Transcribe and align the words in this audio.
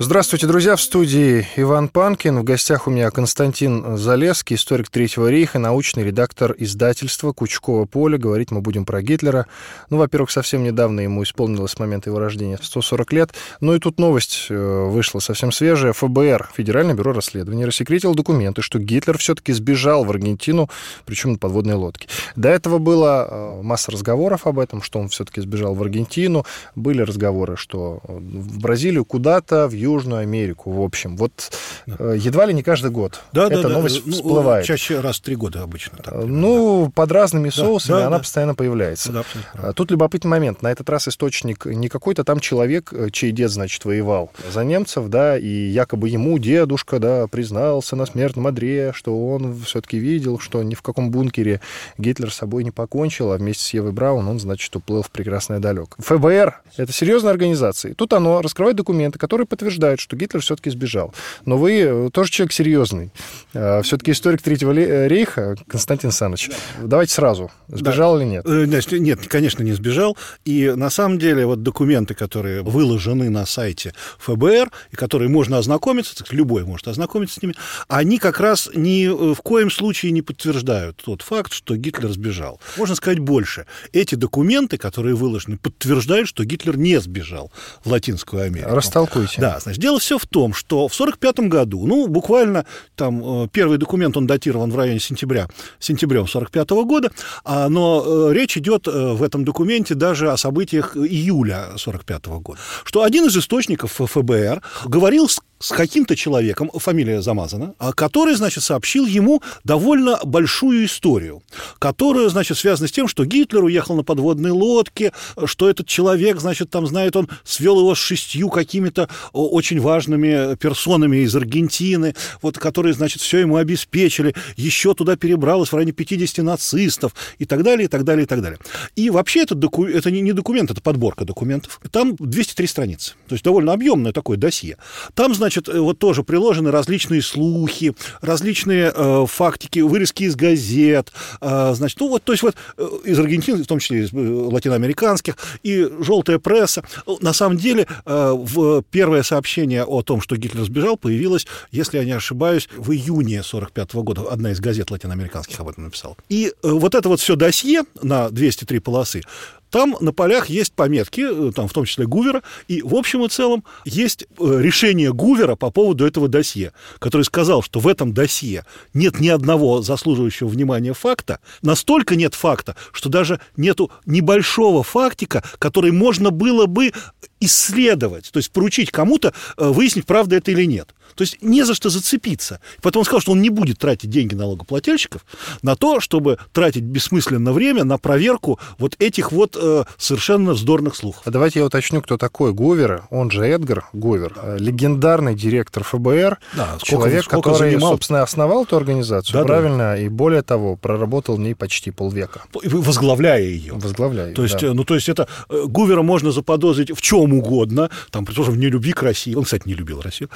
Здравствуйте, 0.00 0.46
друзья. 0.46 0.76
В 0.76 0.80
студии 0.80 1.44
Иван 1.56 1.88
Панкин. 1.88 2.38
В 2.38 2.44
гостях 2.44 2.86
у 2.86 2.90
меня 2.90 3.10
Константин 3.10 3.96
Залеский, 3.96 4.54
историк 4.54 4.90
Третьего 4.90 5.26
рейха, 5.28 5.58
научный 5.58 6.04
редактор 6.04 6.54
издательства 6.56 7.32
«Кучково 7.32 7.84
поле». 7.84 8.16
Говорить 8.16 8.52
мы 8.52 8.60
будем 8.60 8.84
про 8.84 9.02
Гитлера. 9.02 9.48
Ну, 9.90 9.96
во-первых, 9.96 10.30
совсем 10.30 10.62
недавно 10.62 11.00
ему 11.00 11.24
исполнилось 11.24 11.72
с 11.72 11.80
момента 11.80 12.10
его 12.10 12.20
рождения 12.20 12.60
140 12.62 13.12
лет. 13.12 13.34
Ну 13.60 13.74
и 13.74 13.80
тут 13.80 13.98
новость 13.98 14.46
э, 14.50 14.84
вышла 14.88 15.18
совсем 15.18 15.50
свежая. 15.50 15.92
ФБР, 15.92 16.50
Федеральное 16.54 16.94
бюро 16.94 17.12
расследований, 17.12 17.64
рассекретил 17.64 18.14
документы, 18.14 18.62
что 18.62 18.78
Гитлер 18.78 19.18
все-таки 19.18 19.52
сбежал 19.52 20.04
в 20.04 20.10
Аргентину, 20.10 20.70
причем 21.06 21.32
на 21.32 21.38
подводной 21.38 21.74
лодке. 21.74 22.06
До 22.36 22.48
этого 22.48 22.78
было 22.78 23.26
э, 23.28 23.62
масса 23.62 23.90
разговоров 23.90 24.46
об 24.46 24.60
этом, 24.60 24.80
что 24.80 25.00
он 25.00 25.08
все-таки 25.08 25.40
сбежал 25.40 25.74
в 25.74 25.82
Аргентину. 25.82 26.46
Были 26.76 27.02
разговоры, 27.02 27.56
что 27.56 27.98
в 28.04 28.60
Бразилию 28.60 29.04
куда-то, 29.04 29.66
в 29.66 29.72
Южную 29.88 30.20
Америку, 30.20 30.70
в 30.70 30.82
общем. 30.82 31.16
Вот 31.16 31.50
да. 31.86 32.14
едва 32.14 32.46
ли 32.46 32.54
не 32.54 32.62
каждый 32.62 32.90
год 32.90 33.20
да, 33.32 33.46
эта 33.46 33.62
да, 33.62 33.68
новость 33.68 34.04
да. 34.04 34.12
всплывает. 34.12 34.64
Ну, 34.64 34.66
чаще 34.66 35.00
раз 35.00 35.16
в 35.16 35.22
три 35.22 35.36
года 35.36 35.62
обычно. 35.62 35.98
Так, 35.98 36.14
ну, 36.14 36.92
под 36.94 37.10
разными 37.10 37.48
соусами 37.48 37.96
да, 37.96 38.06
она 38.06 38.16
да. 38.16 38.18
постоянно 38.18 38.54
появляется. 38.54 39.12
Да, 39.12 39.24
а 39.54 39.72
Тут 39.72 39.90
любопытный 39.90 40.30
момент. 40.30 40.62
На 40.62 40.70
этот 40.70 40.88
раз 40.90 41.08
источник 41.08 41.64
не 41.66 41.88
какой-то 41.88 42.24
там 42.24 42.40
человек, 42.40 42.92
чей 43.12 43.32
дед, 43.32 43.50
значит, 43.50 43.84
воевал 43.84 44.30
за 44.52 44.64
немцев, 44.64 45.08
да, 45.08 45.38
и 45.38 45.48
якобы 45.48 46.08
ему 46.08 46.38
дедушка, 46.38 46.98
да, 46.98 47.26
признался 47.26 47.96
на 47.96 48.06
смертном 48.06 48.46
одре, 48.46 48.92
что 48.94 49.28
он 49.28 49.58
все-таки 49.64 49.98
видел, 49.98 50.38
что 50.38 50.62
ни 50.62 50.74
в 50.74 50.82
каком 50.82 51.10
бункере 51.10 51.60
Гитлер 51.96 52.30
с 52.30 52.36
собой 52.36 52.64
не 52.64 52.70
покончил, 52.70 53.32
а 53.32 53.36
вместе 53.38 53.64
с 53.64 53.74
Евой 53.74 53.92
Браун 53.92 54.28
он, 54.28 54.38
значит, 54.38 54.74
уплыл 54.76 55.02
в 55.02 55.10
прекрасное 55.10 55.58
далек. 55.58 55.96
ФБР— 55.98 56.60
это 56.76 56.92
серьезная 56.92 57.32
организация. 57.32 57.94
Тут 57.94 58.12
оно 58.12 58.42
раскрывает 58.42 58.76
документы, 58.76 59.18
которые 59.18 59.46
подтверждают 59.46 59.77
утверждают, 59.78 60.00
что 60.00 60.16
Гитлер 60.16 60.42
все-таки 60.42 60.70
сбежал. 60.70 61.14
Но 61.44 61.56
вы 61.56 61.80
э, 61.80 62.10
тоже 62.12 62.30
человек 62.30 62.52
серьезный. 62.52 63.10
А, 63.54 63.82
все-таки 63.82 64.10
историк 64.10 64.42
Третьего 64.42 64.72
э, 64.72 65.08
рейха, 65.08 65.56
Константин 65.68 66.10
Саныч. 66.10 66.50
Давайте 66.82 67.14
сразу. 67.14 67.50
Сбежал 67.68 68.16
да. 68.16 68.22
или 68.22 68.30
нет? 68.30 68.46
Э, 68.46 68.98
нет, 68.98 69.26
конечно, 69.28 69.62
не 69.62 69.72
сбежал. 69.72 70.16
И 70.44 70.72
на 70.74 70.90
самом 70.90 71.18
деле 71.18 71.46
вот 71.46 71.62
документы, 71.62 72.14
которые 72.14 72.62
выложены 72.62 73.30
на 73.30 73.46
сайте 73.46 73.94
ФБР, 74.18 74.70
и 74.90 74.96
которые 74.96 75.28
можно 75.28 75.58
ознакомиться, 75.58 76.24
любой 76.30 76.64
может 76.64 76.88
ознакомиться 76.88 77.38
с 77.38 77.42
ними, 77.42 77.54
они 77.88 78.18
как 78.18 78.40
раз 78.40 78.68
ни 78.74 79.06
в 79.06 79.40
коем 79.42 79.70
случае 79.70 80.12
не 80.12 80.22
подтверждают 80.22 80.96
тот 81.04 81.22
факт, 81.22 81.52
что 81.52 81.76
Гитлер 81.76 82.10
сбежал. 82.10 82.60
Можно 82.76 82.94
сказать 82.94 83.18
больше. 83.18 83.66
Эти 83.92 84.14
документы, 84.16 84.76
которые 84.76 85.14
выложены, 85.14 85.56
подтверждают, 85.56 86.28
что 86.28 86.44
Гитлер 86.44 86.76
не 86.76 87.00
сбежал 87.00 87.52
в 87.84 87.90
Латинскую 87.90 88.42
Америку. 88.42 88.74
Растолкуйте. 88.74 89.40
Да, 89.40 89.60
Значит, 89.68 89.82
дело 89.82 89.98
все 89.98 90.16
в 90.18 90.24
том, 90.24 90.54
что 90.54 90.88
в 90.88 90.94
1945 90.94 91.48
году, 91.50 91.86
ну, 91.86 92.06
буквально 92.06 92.64
там 92.96 93.44
э, 93.44 93.48
первый 93.52 93.76
документ, 93.76 94.16
он 94.16 94.26
датирован 94.26 94.70
в 94.70 94.76
районе 94.76 94.98
сентября, 94.98 95.46
сентябрем 95.78 96.22
1945 96.22 96.70
года, 96.86 97.10
а, 97.44 97.68
но 97.68 98.30
э, 98.30 98.32
речь 98.32 98.56
идет 98.56 98.88
э, 98.88 99.12
в 99.12 99.22
этом 99.22 99.44
документе 99.44 99.94
даже 99.94 100.32
о 100.32 100.38
событиях 100.38 100.96
июля 100.96 101.64
1945 101.74 102.26
года, 102.40 102.58
что 102.84 103.02
один 103.02 103.26
из 103.26 103.36
источников 103.36 103.92
ФБР 103.92 104.62
говорил 104.86 105.28
с 105.28 105.38
с 105.58 105.70
каким-то 105.70 106.16
человеком, 106.16 106.70
фамилия 106.74 107.20
замазана, 107.20 107.74
а 107.78 107.92
который, 107.92 108.34
значит, 108.34 108.64
сообщил 108.64 109.06
ему 109.06 109.42
довольно 109.64 110.18
большую 110.24 110.86
историю, 110.86 111.42
которая, 111.78 112.28
значит, 112.28 112.58
связана 112.58 112.88
с 112.88 112.92
тем, 112.92 113.08
что 113.08 113.24
Гитлер 113.24 113.64
уехал 113.64 113.96
на 113.96 114.04
подводной 114.04 114.50
лодке, 114.50 115.12
что 115.44 115.68
этот 115.68 115.86
человек, 115.86 116.40
значит, 116.40 116.70
там, 116.70 116.86
знает, 116.86 117.16
он 117.16 117.28
свел 117.44 117.78
его 117.78 117.94
с 117.94 117.98
шестью 117.98 118.50
какими-то 118.50 119.08
очень 119.32 119.80
важными 119.80 120.54
персонами 120.56 121.18
из 121.18 121.34
Аргентины, 121.34 122.14
вот, 122.40 122.58
которые, 122.58 122.94
значит, 122.94 123.20
все 123.20 123.38
ему 123.38 123.56
обеспечили, 123.56 124.34
еще 124.56 124.94
туда 124.94 125.16
перебралось 125.16 125.70
в 125.70 125.74
районе 125.74 125.92
50 125.92 126.44
нацистов 126.44 127.14
и 127.38 127.44
так 127.44 127.62
далее, 127.62 127.86
и 127.86 127.88
так 127.88 128.04
далее, 128.04 128.24
и 128.24 128.26
так 128.26 128.42
далее. 128.42 128.58
И 128.94 129.10
вообще 129.10 129.42
этот 129.42 129.58
доку... 129.58 129.86
это 129.86 130.10
не 130.10 130.32
документ, 130.32 130.70
это 130.70 130.80
подборка 130.80 131.24
документов. 131.24 131.80
Там 131.90 132.14
203 132.16 132.66
страницы, 132.66 133.14
то 133.26 133.34
есть 133.34 133.44
довольно 133.44 133.72
объемное 133.72 134.12
такое 134.12 134.36
досье. 134.36 134.76
Там, 135.14 135.34
значит, 135.34 135.47
значит, 135.48 135.68
э, 135.68 135.80
вот 135.80 135.98
тоже 135.98 136.22
приложены 136.22 136.70
различные 136.70 137.22
слухи, 137.22 137.94
различные 138.20 138.92
э, 138.94 139.26
фактики, 139.26 139.78
вырезки 139.80 140.24
из 140.24 140.36
газет, 140.36 141.10
э, 141.40 141.72
значит, 141.74 141.98
ну 142.00 142.08
вот, 142.08 142.22
то 142.22 142.32
есть 142.32 142.42
вот 142.42 142.54
э, 142.76 142.88
из 143.04 143.18
Аргентины, 143.18 143.62
в 143.62 143.66
том 143.66 143.78
числе 143.78 144.00
из 144.00 144.12
э, 144.12 144.16
латиноамериканских, 144.18 145.36
и 145.62 145.88
желтая 146.00 146.38
пресса. 146.38 146.84
На 147.20 147.32
самом 147.32 147.56
деле, 147.56 147.86
э, 148.04 148.32
в 148.36 148.82
первое 148.90 149.22
сообщение 149.22 149.84
о 149.84 150.02
том, 150.02 150.20
что 150.20 150.36
Гитлер 150.36 150.64
сбежал, 150.64 150.98
появилось, 150.98 151.46
если 151.70 151.96
я 151.96 152.04
не 152.04 152.12
ошибаюсь, 152.12 152.68
в 152.76 152.92
июне 152.92 153.42
45 153.42 153.94
года. 153.94 154.22
Одна 154.30 154.52
из 154.52 154.60
газет 154.60 154.90
латиноамериканских 154.90 155.58
об 155.60 155.68
этом 155.68 155.84
написала. 155.84 156.14
И 156.28 156.52
э, 156.62 156.68
вот 156.68 156.94
это 156.94 157.08
вот 157.08 157.20
все 157.20 157.36
досье 157.36 157.84
на 158.02 158.28
203 158.28 158.80
полосы, 158.80 159.22
там 159.70 159.96
на 160.00 160.12
полях 160.12 160.48
есть 160.48 160.72
пометки, 160.72 161.20
э, 161.20 161.52
там 161.52 161.68
в 161.68 161.72
том 161.72 161.84
числе 161.84 162.06
Гувера, 162.06 162.42
и 162.68 162.82
в 162.82 162.94
общем 162.94 163.24
и 163.24 163.28
целом 163.28 163.64
есть 163.84 164.22
э, 164.22 164.58
решение 164.60 165.12
Гувера 165.12 165.56
по 165.56 165.70
поводу 165.70 166.06
этого 166.06 166.28
досье, 166.28 166.72
который 166.98 167.22
сказал, 167.22 167.62
что 167.62 167.80
в 167.80 167.88
этом 167.88 168.12
досье 168.12 168.64
нет 168.94 169.20
ни 169.20 169.28
одного 169.28 169.82
заслуживающего 169.82 170.48
внимания 170.48 170.92
факта, 170.92 171.40
настолько 171.62 172.16
нет 172.16 172.34
факта, 172.34 172.76
что 172.92 173.08
даже 173.08 173.40
нету 173.56 173.90
небольшого 174.06 174.82
фактика, 174.82 175.42
который 175.58 175.92
можно 175.92 176.30
было 176.30 176.66
бы 176.66 176.92
исследовать, 177.40 178.30
то 178.32 178.38
есть 178.38 178.50
поручить 178.50 178.90
кому-то 178.90 179.32
э, 179.56 179.68
выяснить, 179.68 180.06
правда 180.06 180.36
это 180.36 180.50
или 180.50 180.64
нет. 180.64 180.94
То 181.18 181.22
есть 181.22 181.42
не 181.42 181.64
за 181.64 181.74
что 181.74 181.90
зацепиться. 181.90 182.60
Поэтому 182.80 183.00
он 183.00 183.04
сказал, 183.04 183.20
что 183.20 183.32
он 183.32 183.42
не 183.42 183.50
будет 183.50 183.78
тратить 183.78 184.08
деньги 184.08 184.36
налогоплательщиков 184.36 185.26
на 185.62 185.74
то, 185.74 185.98
чтобы 185.98 186.38
тратить 186.52 186.84
бессмысленное 186.84 187.52
время 187.52 187.82
на 187.82 187.98
проверку 187.98 188.60
вот 188.78 188.94
этих 189.00 189.32
вот 189.32 189.56
э, 189.60 189.82
совершенно 189.96 190.52
вздорных 190.52 190.94
слухов. 190.94 191.22
А 191.24 191.32
давайте 191.32 191.58
я 191.58 191.66
уточню, 191.66 192.02
кто 192.02 192.18
такой 192.18 192.52
Говер, 192.52 193.02
он 193.10 193.32
же 193.32 193.44
Эдгар 193.44 193.86
Говер, 193.92 194.32
да. 194.36 194.54
Э, 194.54 194.58
легендарный 194.58 195.34
директор 195.34 195.82
ФБР, 195.82 196.38
да, 196.54 196.78
человек, 196.82 197.24
сколько 197.24 197.50
который, 197.50 197.72
занимал... 197.72 197.94
собственно, 197.94 198.22
основал 198.22 198.62
эту 198.62 198.76
организацию, 198.76 199.40
да, 199.40 199.44
правильно, 199.44 199.78
да. 199.78 199.98
и 199.98 200.08
более 200.08 200.42
того, 200.42 200.76
проработал 200.76 201.34
в 201.34 201.40
ней 201.40 201.56
почти 201.56 201.90
полвека. 201.90 202.42
Возглавляя 202.52 203.42
ее. 203.42 203.72
Возглавляя 203.74 204.34
То 204.34 204.44
есть, 204.44 204.60
да. 204.60 204.72
ну, 204.72 204.84
то 204.84 204.94
есть 204.94 205.08
это 205.08 205.26
э, 205.48 205.64
Гувера 205.66 206.02
можно 206.02 206.30
заподозрить 206.30 206.96
в 206.96 207.00
чем 207.00 207.32
угодно, 207.34 207.90
там, 208.12 208.24
тоже 208.24 208.52
в 208.52 208.56
нелюбви 208.56 208.92
к 208.92 209.02
России. 209.02 209.34
Он, 209.34 209.42
кстати, 209.42 209.66
не 209.66 209.74
любил 209.74 210.00
Россию. 210.00 210.30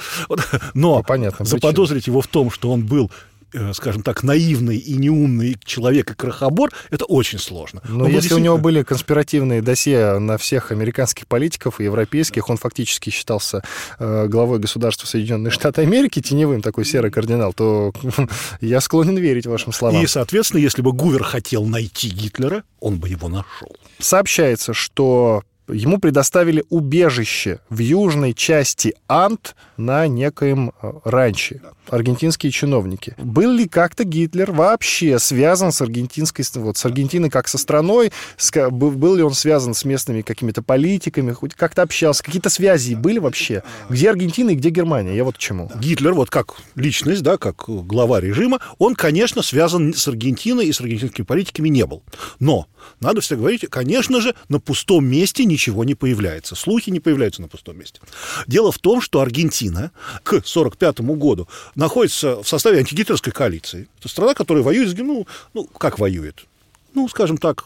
Но 0.73 1.03
понятно, 1.03 1.45
заподозрить 1.45 2.07
его 2.07 2.21
в 2.21 2.27
том, 2.27 2.51
что 2.51 2.71
он 2.71 2.85
был 2.85 3.11
э, 3.53 3.73
скажем 3.73 4.01
так, 4.01 4.23
наивный 4.23 4.77
и 4.77 4.95
неумный 4.95 5.57
человек 5.63 6.11
и 6.11 6.15
крохобор, 6.15 6.71
это 6.89 7.05
очень 7.05 7.39
сложно. 7.39 7.81
Но 7.87 8.05
если 8.05 8.13
действительно... 8.13 8.39
у 8.39 8.43
него 8.43 8.57
были 8.57 8.83
конспиративные 8.83 9.61
досье 9.61 10.17
на 10.17 10.37
всех 10.37 10.71
американских 10.71 11.27
политиков 11.27 11.79
и 11.79 11.83
европейских, 11.83 12.49
он 12.49 12.57
фактически 12.57 13.11
считался 13.11 13.63
э, 13.99 14.27
главой 14.27 14.59
государства 14.59 15.05
Соединенные 15.05 15.51
Штаты 15.51 15.81
Америки, 15.81 16.21
теневым 16.21 16.61
такой 16.61 16.85
серый 16.85 17.11
кардинал, 17.11 17.53
то 17.53 17.93
я 18.61 18.81
склонен 18.81 19.17
верить 19.17 19.45
вашим 19.45 19.71
словам. 19.71 20.01
И, 20.01 20.07
соответственно, 20.07 20.61
если 20.61 20.81
бы 20.81 20.91
Гувер 20.91 21.23
хотел 21.23 21.65
найти 21.65 22.09
Гитлера, 22.09 22.63
он 22.79 22.97
бы 22.97 23.09
его 23.09 23.29
нашел. 23.29 23.75
Сообщается, 23.99 24.73
что 24.73 25.43
ему 25.67 25.99
предоставили 25.99 26.63
убежище 26.69 27.59
в 27.69 27.79
южной 27.79 28.33
части 28.33 28.95
Ант 29.07 29.55
на 29.77 30.07
некоем 30.07 30.71
э, 30.81 30.91
ранче. 31.03 31.61
Аргентинские 31.89 32.51
чиновники. 32.51 33.13
Был 33.17 33.51
ли 33.51 33.67
как-то 33.67 34.05
Гитлер 34.05 34.51
вообще 34.51 35.19
связан 35.19 35.71
с 35.71 35.81
аргентинской, 35.81 36.45
вот, 36.55 36.77
с 36.77 36.85
Аргентиной 36.85 37.29
как 37.29 37.47
со 37.47 37.57
страной? 37.57 38.11
С, 38.37 38.51
был 38.69 39.15
ли 39.15 39.23
он 39.23 39.33
связан 39.33 39.73
с 39.73 39.83
местными 39.83 40.21
какими-то 40.21 40.61
политиками? 40.61 41.33
Хоть 41.33 41.53
как-то 41.53 41.81
общался? 41.81 42.23
Какие-то 42.23 42.49
связи 42.49 42.95
были 42.95 43.19
вообще? 43.19 43.63
Где 43.89 44.09
Аргентина 44.09 44.51
и 44.51 44.55
где 44.55 44.69
Германия? 44.69 45.15
Я 45.15 45.25
вот 45.25 45.35
к 45.35 45.39
чему. 45.39 45.69
Гитлер, 45.75 46.13
вот 46.13 46.29
как 46.29 46.55
личность, 46.75 47.21
да, 47.21 47.37
как 47.37 47.65
глава 47.67 48.21
режима, 48.21 48.59
он, 48.77 48.95
конечно, 48.95 49.41
связан 49.41 49.93
с 49.93 50.07
Аргентиной 50.07 50.67
и 50.67 50.73
с 50.73 50.79
аргентинскими 50.79 51.25
политиками 51.25 51.67
не 51.67 51.85
был. 51.85 52.03
Но 52.39 52.67
надо 53.01 53.21
все 53.21 53.35
говорить, 53.35 53.65
конечно 53.69 54.21
же, 54.21 54.35
на 54.47 54.59
пустом 54.59 55.05
месте 55.05 55.43
ничего 55.53 55.83
не 55.83 55.95
появляется. 55.95 56.55
Слухи 56.55 56.89
не 56.89 56.99
появляются 56.99 57.41
на 57.41 57.47
пустом 57.47 57.77
месте. 57.77 57.99
Дело 58.47 58.71
в 58.71 58.79
том, 58.79 59.01
что 59.01 59.21
Аргентина 59.21 59.91
к 60.23 60.33
1945 60.33 60.99
году 61.17 61.47
находится 61.75 62.41
в 62.41 62.47
составе 62.47 62.79
антигитлеровской 62.79 63.31
коалиции. 63.31 63.87
Это 63.99 64.09
страна, 64.09 64.33
которая 64.33 64.63
воюет, 64.63 64.97
ну, 64.97 65.27
ну 65.53 65.65
как 65.65 65.99
воюет? 65.99 66.45
Ну, 66.93 67.07
скажем 67.07 67.37
так, 67.37 67.65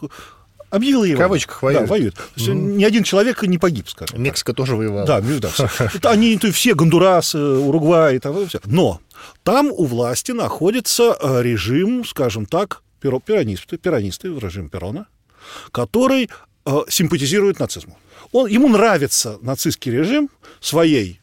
объявила 0.70 1.04
его. 1.04 1.16
В 1.16 1.22
кавычках 1.22 1.62
воюет. 1.62 1.82
Да, 1.82 1.86
воюет. 1.86 2.14
То 2.14 2.22
есть 2.36 2.48
mm. 2.48 2.54
ни 2.54 2.84
один 2.84 3.02
человек 3.02 3.42
не 3.42 3.58
погиб, 3.58 3.88
скажем. 3.88 4.22
Мексика 4.22 4.52
так. 4.52 4.56
тоже 4.56 4.76
воевала. 4.76 5.06
Да, 5.06 5.20
да 5.20 5.48
все. 5.48 5.68
Они 6.04 6.36
это 6.36 6.52
все, 6.52 6.74
Гондурас, 6.74 7.34
Уругвай, 7.34 8.16
и 8.16 8.18
там, 8.18 8.46
все. 8.46 8.60
Но 8.64 9.00
там 9.42 9.70
у 9.70 9.84
власти 9.84 10.32
находится 10.32 11.16
режим, 11.42 12.04
скажем 12.04 12.46
так, 12.46 12.82
перо, 13.00 13.20
пиранисты, 13.20 13.78
пиранисты 13.78 14.30
в 14.30 14.38
режим 14.38 14.68
Перона, 14.68 15.06
который 15.72 16.24
э, 16.24 16.28
симпатизирует 16.88 17.58
нацизму. 17.60 17.98
Он, 18.32 18.46
ему 18.46 18.68
нравится 18.68 19.38
нацистский 19.42 19.92
режим 19.92 20.28
своей 20.60 21.20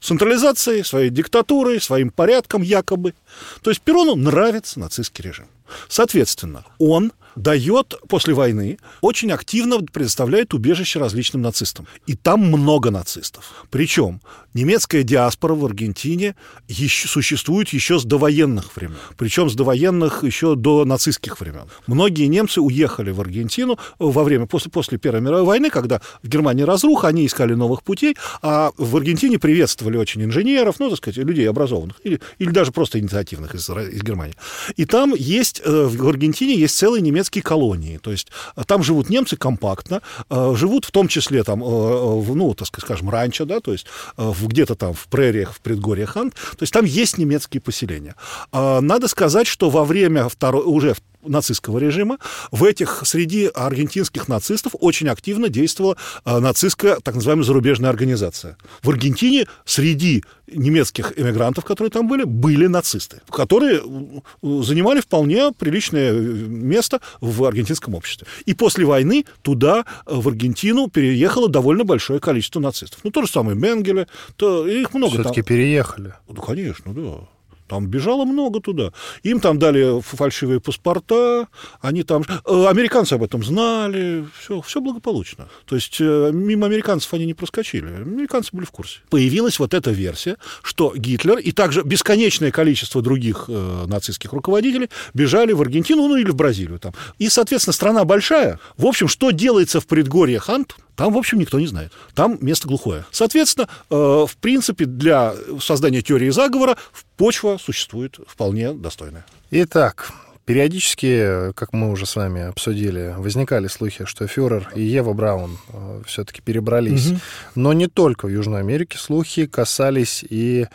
централизацией, 0.00 0.84
своей 0.84 1.10
диктатурой, 1.10 1.80
своим 1.80 2.10
порядком 2.10 2.62
якобы. 2.62 3.14
То 3.62 3.70
есть 3.70 3.80
Перону 3.80 4.14
нравится 4.14 4.78
нацистский 4.78 5.24
режим. 5.24 5.46
Соответственно, 5.88 6.64
он 6.78 7.12
дает 7.36 7.94
после 8.08 8.34
войны, 8.34 8.78
очень 9.00 9.32
активно 9.32 9.80
предоставляет 9.80 10.54
убежище 10.54 10.98
различным 10.98 11.42
нацистам. 11.42 11.86
И 12.06 12.14
там 12.14 12.40
много 12.40 12.90
нацистов. 12.90 13.66
Причем 13.70 14.20
немецкая 14.54 15.02
диаспора 15.02 15.54
в 15.54 15.64
Аргентине 15.64 16.36
еще, 16.68 17.08
существует 17.08 17.70
еще 17.70 17.98
с 17.98 18.04
довоенных 18.04 18.74
времен. 18.76 18.96
Причем 19.16 19.50
с 19.50 19.54
довоенных 19.54 20.22
еще 20.22 20.54
до 20.54 20.84
нацистских 20.84 21.40
времен. 21.40 21.64
Многие 21.86 22.26
немцы 22.26 22.60
уехали 22.60 23.10
в 23.10 23.20
Аргентину 23.20 23.78
во 23.98 24.24
время, 24.24 24.46
после, 24.46 24.70
после 24.70 24.98
Первой 24.98 25.20
мировой 25.20 25.44
войны, 25.44 25.70
когда 25.70 26.00
в 26.22 26.28
Германии 26.28 26.62
разруха, 26.62 27.08
они 27.08 27.26
искали 27.26 27.54
новых 27.54 27.82
путей, 27.82 28.16
а 28.42 28.70
в 28.76 28.96
Аргентине 28.96 29.38
приветствовали 29.38 29.96
очень 29.96 30.22
инженеров, 30.22 30.76
ну, 30.78 30.88
так 30.88 30.98
сказать, 30.98 31.18
людей 31.18 31.48
образованных, 31.48 31.96
или, 32.04 32.20
или 32.38 32.50
даже 32.50 32.72
просто 32.72 33.00
инициативных 33.00 33.54
из, 33.54 33.68
из 33.68 34.02
Германии. 34.02 34.34
И 34.76 34.84
там 34.84 35.14
есть, 35.14 35.53
э, 35.64 35.86
в 35.86 36.08
Аргентине 36.08 36.54
есть 36.54 36.76
немецкий 36.76 37.00
немецкие 37.00 37.42
колонии. 37.42 37.98
То 37.98 38.10
есть 38.10 38.28
э, 38.56 38.62
там 38.66 38.82
живут 38.82 39.10
немцы 39.10 39.36
компактно, 39.36 40.00
э, 40.30 40.54
живут 40.56 40.84
в 40.84 40.90
том 40.90 41.08
числе 41.08 41.44
там, 41.44 41.60
ну, 41.60 42.54
так 42.54 42.68
скажем, 42.80 43.10
раньше, 43.10 43.44
да, 43.44 43.60
то 43.60 43.72
есть 43.72 43.86
где-то 44.16 44.74
там 44.74 44.94
в 44.94 45.06
прериях, 45.08 45.52
в 45.54 45.60
предгорьях 45.60 46.16
Анд. 46.16 46.34
То 46.34 46.62
есть 46.62 46.72
там 46.72 46.84
есть 46.84 47.18
немецкие 47.18 47.60
поселения. 47.60 48.14
Надо 48.52 49.08
сказать, 49.08 49.46
что 49.46 49.70
во 49.70 49.84
время 49.84 50.28
второй, 50.28 50.64
уже 50.64 50.94
нацистского 51.24 51.78
режима, 51.78 52.18
в 52.50 52.64
этих 52.64 53.02
среди 53.04 53.46
аргентинских 53.46 54.28
нацистов 54.28 54.74
очень 54.80 55.08
активно 55.08 55.48
действовала 55.48 55.96
э, 56.24 56.38
нацистская 56.38 56.96
так 57.00 57.14
называемая 57.14 57.44
зарубежная 57.44 57.90
организация. 57.90 58.56
В 58.82 58.90
Аргентине 58.90 59.46
среди 59.64 60.24
немецких 60.46 61.18
эмигрантов, 61.18 61.64
которые 61.64 61.90
там 61.90 62.08
были, 62.08 62.24
были 62.24 62.66
нацисты, 62.66 63.20
которые 63.30 63.80
э, 63.80 64.62
занимали 64.62 65.00
вполне 65.00 65.52
приличное 65.52 66.12
э, 66.12 66.14
место 66.14 67.00
в 67.20 67.44
аргентинском 67.44 67.94
обществе. 67.94 68.26
И 68.46 68.54
после 68.54 68.84
войны 68.84 69.24
туда, 69.42 69.84
в 70.06 70.28
Аргентину, 70.28 70.88
переехало 70.88 71.48
довольно 71.48 71.84
большое 71.84 72.20
количество 72.20 72.60
нацистов. 72.60 73.00
Ну, 73.04 73.10
то 73.10 73.22
же 73.22 73.28
самое 73.28 73.56
Менгеле, 73.56 74.06
то 74.36 74.66
их 74.66 74.94
много. 74.94 75.14
Все-таки 75.14 75.42
переехали. 75.42 76.14
Ну, 76.28 76.42
конечно, 76.42 76.92
да. 76.92 77.28
Там 77.66 77.86
бежало 77.86 78.24
много 78.24 78.60
туда. 78.60 78.92
Им 79.22 79.40
там 79.40 79.58
дали 79.58 80.00
фальшивые 80.00 80.60
паспорта, 80.60 81.48
они 81.80 82.02
там... 82.02 82.24
Э, 82.46 82.66
американцы 82.66 83.14
об 83.14 83.22
этом 83.22 83.42
знали, 83.42 84.26
все, 84.38 84.60
все 84.60 84.80
благополучно. 84.80 85.48
То 85.64 85.74
есть 85.74 85.96
э, 86.00 86.30
мимо 86.32 86.66
американцев 86.66 87.12
они 87.14 87.26
не 87.26 87.34
проскочили. 87.34 87.86
Американцы 87.86 88.50
были 88.52 88.66
в 88.66 88.70
курсе. 88.70 89.00
Появилась 89.08 89.58
вот 89.58 89.72
эта 89.72 89.90
версия, 89.90 90.36
что 90.62 90.92
Гитлер 90.94 91.38
и 91.38 91.52
также 91.52 91.82
бесконечное 91.82 92.50
количество 92.50 93.00
других 93.00 93.46
э, 93.48 93.84
нацистских 93.86 94.32
руководителей 94.32 94.90
бежали 95.14 95.52
в 95.52 95.60
Аргентину, 95.62 96.06
ну 96.08 96.16
или 96.16 96.30
в 96.30 96.34
Бразилию 96.34 96.78
там. 96.78 96.92
И, 97.18 97.28
соответственно, 97.28 97.72
страна 97.72 98.04
большая. 98.04 98.60
В 98.76 98.86
общем, 98.86 99.08
что 99.08 99.30
делается 99.30 99.80
в 99.80 99.86
предгорьях 99.86 100.50
Ант, 100.50 100.76
там, 100.96 101.12
в 101.12 101.18
общем, 101.18 101.38
никто 101.38 101.58
не 101.58 101.66
знает. 101.66 101.92
Там 102.14 102.38
место 102.40 102.68
глухое. 102.68 103.04
Соответственно, 103.10 103.68
э, 103.90 103.94
в 103.94 104.36
принципе, 104.40 104.84
для 104.84 105.34
создания 105.60 106.02
теории 106.02 106.30
заговора 106.30 106.76
почва 107.16 107.58
существует 107.58 108.18
вполне 108.26 108.72
достойная. 108.72 109.24
Итак, 109.50 110.12
Периодически, 110.46 111.52
как 111.54 111.72
мы 111.72 111.90
уже 111.90 112.04
с 112.04 112.16
вами 112.16 112.42
обсудили, 112.42 113.14
возникали 113.16 113.66
слухи, 113.66 114.04
что 114.04 114.26
фюрер 114.26 114.70
и 114.74 114.82
Ева 114.82 115.14
Браун 115.14 115.56
э, 115.72 116.02
все-таки 116.06 116.42
перебрались. 116.42 117.12
Угу. 117.12 117.20
Но 117.54 117.72
не 117.72 117.86
только 117.86 118.26
в 118.26 118.28
Южной 118.28 118.60
Америке 118.60 118.98
слухи 118.98 119.46
касались 119.46 120.22
и 120.28 120.66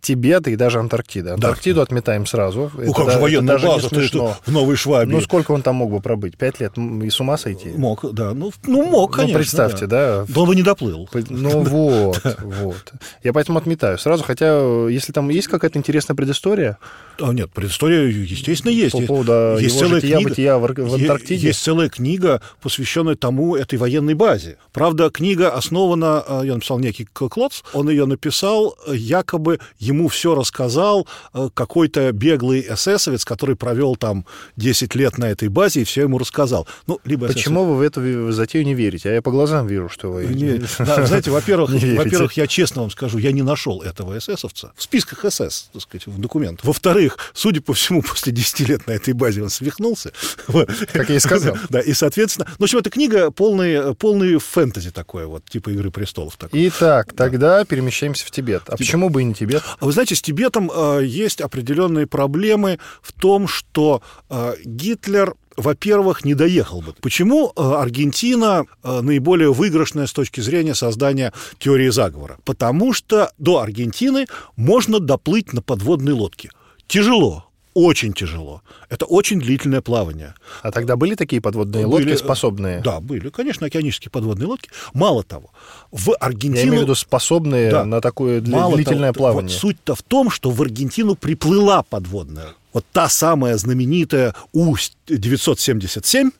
Тибет 0.00 0.48
и 0.48 0.56
даже 0.56 0.78
Антарктида. 0.78 1.34
Антарктиду 1.34 1.76
да. 1.76 1.82
отметаем 1.82 2.26
сразу. 2.26 2.70
Ну, 2.74 2.82
это, 2.82 2.92
как 2.92 3.10
же 3.10 3.18
военная 3.18 3.54
даже 3.54 3.66
база, 3.66 3.88
ты 3.90 4.02
что, 4.02 4.36
в 4.44 4.50
Новой 4.50 4.76
Швабии. 4.76 5.12
Ну, 5.12 5.20
сколько 5.20 5.52
он 5.52 5.62
там 5.62 5.76
мог 5.76 5.90
бы 5.90 6.00
пробыть? 6.00 6.36
Пять 6.36 6.60
лет? 6.60 6.76
И 6.76 7.10
с 7.10 7.20
ума 7.20 7.36
сойти? 7.36 7.68
Мог, 7.68 8.04
да. 8.12 8.32
Ну, 8.32 8.52
ну 8.64 8.84
мог, 8.84 9.10
ну, 9.10 9.16
конечно. 9.16 9.32
Ну, 9.32 9.38
представьте, 9.38 9.86
да. 9.86 10.24
да. 10.26 10.40
он 10.40 10.48
бы 10.48 10.56
не 10.56 10.62
доплыл. 10.62 11.08
Ну, 11.28 11.62
вот, 11.62 12.22
вот. 12.40 12.92
Я 13.22 13.32
поэтому 13.32 13.58
отметаю 13.58 13.98
сразу, 13.98 14.24
хотя, 14.24 14.88
если 14.88 15.12
там 15.12 15.28
есть 15.28 15.48
какая-то 15.48 15.78
интересная 15.78 16.16
предыстория... 16.16 16.78
А, 17.20 17.32
нет, 17.32 17.52
предыстория, 17.52 18.06
естественно, 18.06 18.70
есть. 18.70 18.92
По 18.92 19.02
поводу 19.02 19.58
есть 19.60 19.76
его 19.76 19.86
целая 19.86 20.00
жития, 20.00 20.16
книга, 20.16 20.30
бытия 20.30 20.58
в, 20.58 20.74
в 20.74 20.94
Антарктиде. 20.94 21.46
Есть 21.48 21.62
целая 21.62 21.88
книга, 21.88 22.40
посвященная 22.62 23.14
тому, 23.14 23.56
этой 23.56 23.78
военной 23.78 24.14
базе. 24.14 24.56
Правда, 24.72 25.10
книга 25.10 25.50
основана, 25.50 26.24
э, 26.26 26.42
я 26.44 26.54
написал 26.54 26.78
некий 26.78 27.04
Клоц, 27.04 27.62
он 27.72 27.90
ее 27.90 28.06
написал, 28.06 28.76
э, 28.86 28.96
якобы 28.96 29.60
ему 29.82 30.08
все 30.08 30.34
рассказал 30.34 30.52
сказал 30.72 31.06
э, 31.34 31.48
какой-то 31.54 32.12
беглый 32.12 32.60
эсэсовец, 32.60 33.24
который 33.24 33.56
провел 33.56 33.96
там 33.96 34.24
10 34.56 34.94
лет 34.94 35.18
на 35.18 35.26
этой 35.26 35.48
базе 35.48 35.82
и 35.82 35.84
все 35.84 36.02
ему 36.02 36.18
рассказал. 36.18 36.66
Ну, 36.86 37.00
либо 37.04 37.26
Почему 37.26 37.64
вы 37.64 37.76
в 37.76 37.80
эту 37.80 38.32
затею 38.32 38.64
не 38.64 38.74
верите? 38.74 39.10
А 39.10 39.12
я 39.12 39.22
по 39.22 39.30
глазам 39.30 39.66
вижу, 39.66 39.88
что 39.88 40.12
вы... 40.12 40.26
Не, 40.26 40.62
да, 40.78 41.06
знаете, 41.06 41.30
во-первых, 41.30 41.70
во-первых, 41.96 42.34
я 42.34 42.46
честно 42.46 42.82
вам 42.82 42.90
скажу, 42.90 43.18
я 43.18 43.32
не 43.32 43.42
нашел 43.42 43.82
этого 43.82 44.18
эсэсовца 44.18 44.72
в 44.76 44.82
списках 44.82 45.24
СС, 45.30 45.70
так 45.72 45.82
сказать, 45.82 46.06
в 46.06 46.20
документах. 46.20 46.64
Во-вторых, 46.64 47.18
судя 47.34 47.60
по 47.60 47.74
всему, 47.74 48.02
после 48.08 48.32
10 48.32 48.60
лет 48.68 48.86
на 48.86 48.92
этой 48.92 49.14
базе 49.14 49.42
он 49.42 49.50
свихнулся. 49.50 50.12
Как 50.92 51.08
я 51.08 51.16
и 51.16 51.18
сказал. 51.18 51.56
Да, 51.68 51.80
и, 51.80 51.92
соответственно... 51.92 52.46
Ну, 52.50 52.56
в 52.58 52.62
общем, 52.64 52.78
эта 52.78 52.90
книга 52.90 53.30
полный, 53.30 53.94
полный 53.94 54.38
фэнтези 54.38 54.90
такое, 54.90 55.26
вот, 55.26 55.44
типа 55.44 55.70
«Игры 55.70 55.90
престолов». 55.90 56.36
Такой. 56.36 56.68
Итак, 56.68 57.12
тогда 57.16 57.64
перемещаемся 57.64 58.24
в 58.26 58.30
Тибет. 58.30 58.62
А 58.68 58.76
почему 58.76 59.08
бы 59.08 59.22
и 59.22 59.24
не 59.24 59.34
Тибет? 59.34 59.62
А 59.80 59.86
вы 59.86 59.92
знаете, 59.92 60.14
с 60.14 60.22
Тибет 60.22 60.52
этом 60.52 60.70
э, 60.70 61.04
есть 61.04 61.40
определенные 61.40 62.06
проблемы 62.06 62.78
в 63.00 63.12
том, 63.12 63.48
что 63.48 64.02
э, 64.28 64.54
Гитлер 64.64 65.34
во-первых, 65.54 66.24
не 66.24 66.32
доехал 66.32 66.80
бы. 66.80 66.94
Почему 67.02 67.52
э, 67.54 67.60
Аргентина 67.62 68.64
наиболее 68.82 69.52
выигрышная 69.52 70.06
с 70.06 70.12
точки 70.14 70.40
зрения 70.40 70.74
создания 70.74 71.34
теории 71.58 71.90
заговора? 71.90 72.38
Потому 72.44 72.94
что 72.94 73.30
до 73.36 73.58
Аргентины 73.58 74.26
можно 74.56 74.98
доплыть 74.98 75.52
на 75.52 75.60
подводной 75.60 76.14
лодке. 76.14 76.48
Тяжело, 76.86 77.51
очень 77.74 78.12
тяжело. 78.12 78.62
Это 78.88 79.06
очень 79.06 79.40
длительное 79.40 79.80
плавание. 79.80 80.34
А 80.62 80.70
тогда 80.70 80.96
были 80.96 81.14
такие 81.14 81.40
подводные 81.40 81.86
были, 81.86 82.10
лодки 82.10 82.22
способные? 82.22 82.80
Да, 82.80 83.00
были, 83.00 83.28
конечно, 83.30 83.66
океанические 83.66 84.10
подводные 84.10 84.46
лодки. 84.46 84.70
Мало 84.92 85.22
того, 85.22 85.50
в 85.90 86.14
Аргентину... 86.20 86.56
Я 86.56 86.64
имею 86.64 86.80
в 86.80 86.82
виду 86.82 86.94
способные 86.94 87.70
да, 87.70 87.84
на 87.84 88.00
такое 88.00 88.40
длительное 88.40 89.12
того, 89.12 89.24
плавание. 89.24 89.52
Вот 89.52 89.60
суть-то 89.60 89.94
в 89.94 90.02
том, 90.02 90.30
что 90.30 90.50
в 90.50 90.60
Аргентину 90.62 91.14
приплыла 91.14 91.82
подводная 91.82 92.54
вот 92.72 92.84
та 92.92 93.08
самая 93.08 93.56
знаменитая 93.56 94.34
У-977, 94.52 96.32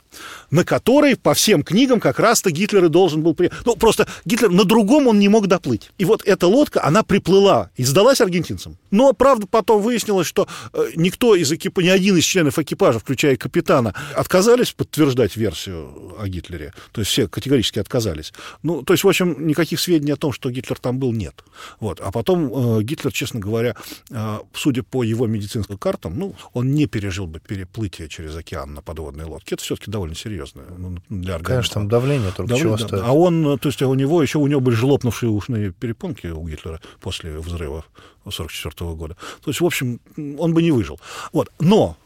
на 0.50 0.64
которой 0.64 1.16
по 1.16 1.34
всем 1.34 1.62
книгам 1.62 2.00
как 2.00 2.18
раз-то 2.18 2.50
Гитлер 2.50 2.84
и 2.84 2.88
должен 2.88 3.22
был... 3.22 3.34
При... 3.34 3.50
Ну, 3.64 3.76
просто 3.76 4.06
Гитлер 4.24 4.50
на 4.50 4.64
другом 4.64 5.06
он 5.06 5.18
не 5.18 5.28
мог 5.28 5.46
доплыть. 5.46 5.90
И 5.98 6.04
вот 6.04 6.22
эта 6.26 6.46
лодка, 6.46 6.84
она 6.84 7.02
приплыла 7.02 7.70
и 7.76 7.84
сдалась 7.84 8.20
аргентинцам. 8.20 8.76
Но, 8.90 9.12
правда, 9.12 9.46
потом 9.46 9.82
выяснилось, 9.82 10.26
что 10.26 10.46
э, 10.72 10.90
никто 10.96 11.34
из 11.34 11.50
экипа, 11.50 11.80
ни 11.80 11.88
один 11.88 12.16
из 12.16 12.24
членов 12.24 12.58
экипажа, 12.58 12.98
включая 12.98 13.36
капитана, 13.36 13.94
отказались 14.14 14.72
подтверждать 14.72 15.36
версию 15.36 16.14
о 16.18 16.28
Гитлере. 16.28 16.74
То 16.92 17.00
есть 17.00 17.10
все 17.10 17.28
категорически 17.28 17.78
отказались. 17.78 18.32
Ну, 18.62 18.82
то 18.82 18.92
есть, 18.92 19.04
в 19.04 19.08
общем, 19.08 19.46
никаких 19.46 19.80
сведений 19.80 20.12
о 20.12 20.16
том, 20.16 20.32
что 20.32 20.50
Гитлер 20.50 20.78
там 20.78 20.98
был, 20.98 21.12
нет. 21.12 21.42
Вот. 21.80 22.00
А 22.00 22.10
потом 22.10 22.78
э, 22.78 22.82
Гитлер, 22.82 23.12
честно 23.12 23.40
говоря, 23.40 23.76
э, 24.10 24.38
судя 24.52 24.82
по 24.82 25.02
его 25.02 25.26
медицинским 25.26 25.78
картам, 25.78 26.18
ну, 26.22 26.34
он 26.52 26.72
не 26.72 26.86
пережил 26.86 27.26
бы 27.26 27.40
переплытие 27.40 28.08
через 28.08 28.36
океан 28.36 28.74
на 28.74 28.82
подводной 28.82 29.24
лодке. 29.24 29.56
Это 29.56 29.64
все-таки 29.64 29.90
довольно 29.90 30.14
серьезно 30.14 30.62
ну, 30.78 30.98
для 31.08 31.34
организма. 31.34 31.44
Конечно, 31.44 31.74
там 31.74 31.88
давление 31.88 32.30
только 32.30 32.50
давление, 32.50 32.78
чего 32.78 32.88
да, 32.88 33.04
А 33.06 33.12
он, 33.12 33.58
то 33.58 33.68
есть 33.68 33.82
у 33.82 33.94
него 33.94 34.22
еще 34.22 34.38
у 34.38 34.46
него 34.46 34.60
были 34.60 34.76
же 34.76 34.86
ушные 34.86 35.72
перепонки 35.72 36.28
у 36.28 36.46
Гитлера 36.46 36.80
после 37.00 37.38
взрыва 37.38 37.84
1944 38.20 38.92
года. 38.92 39.16
То 39.42 39.50
есть, 39.50 39.60
в 39.60 39.66
общем, 39.66 40.00
он 40.38 40.54
бы 40.54 40.62
не 40.62 40.70
выжил. 40.70 41.00
Вот. 41.32 41.50
Но 41.58 41.96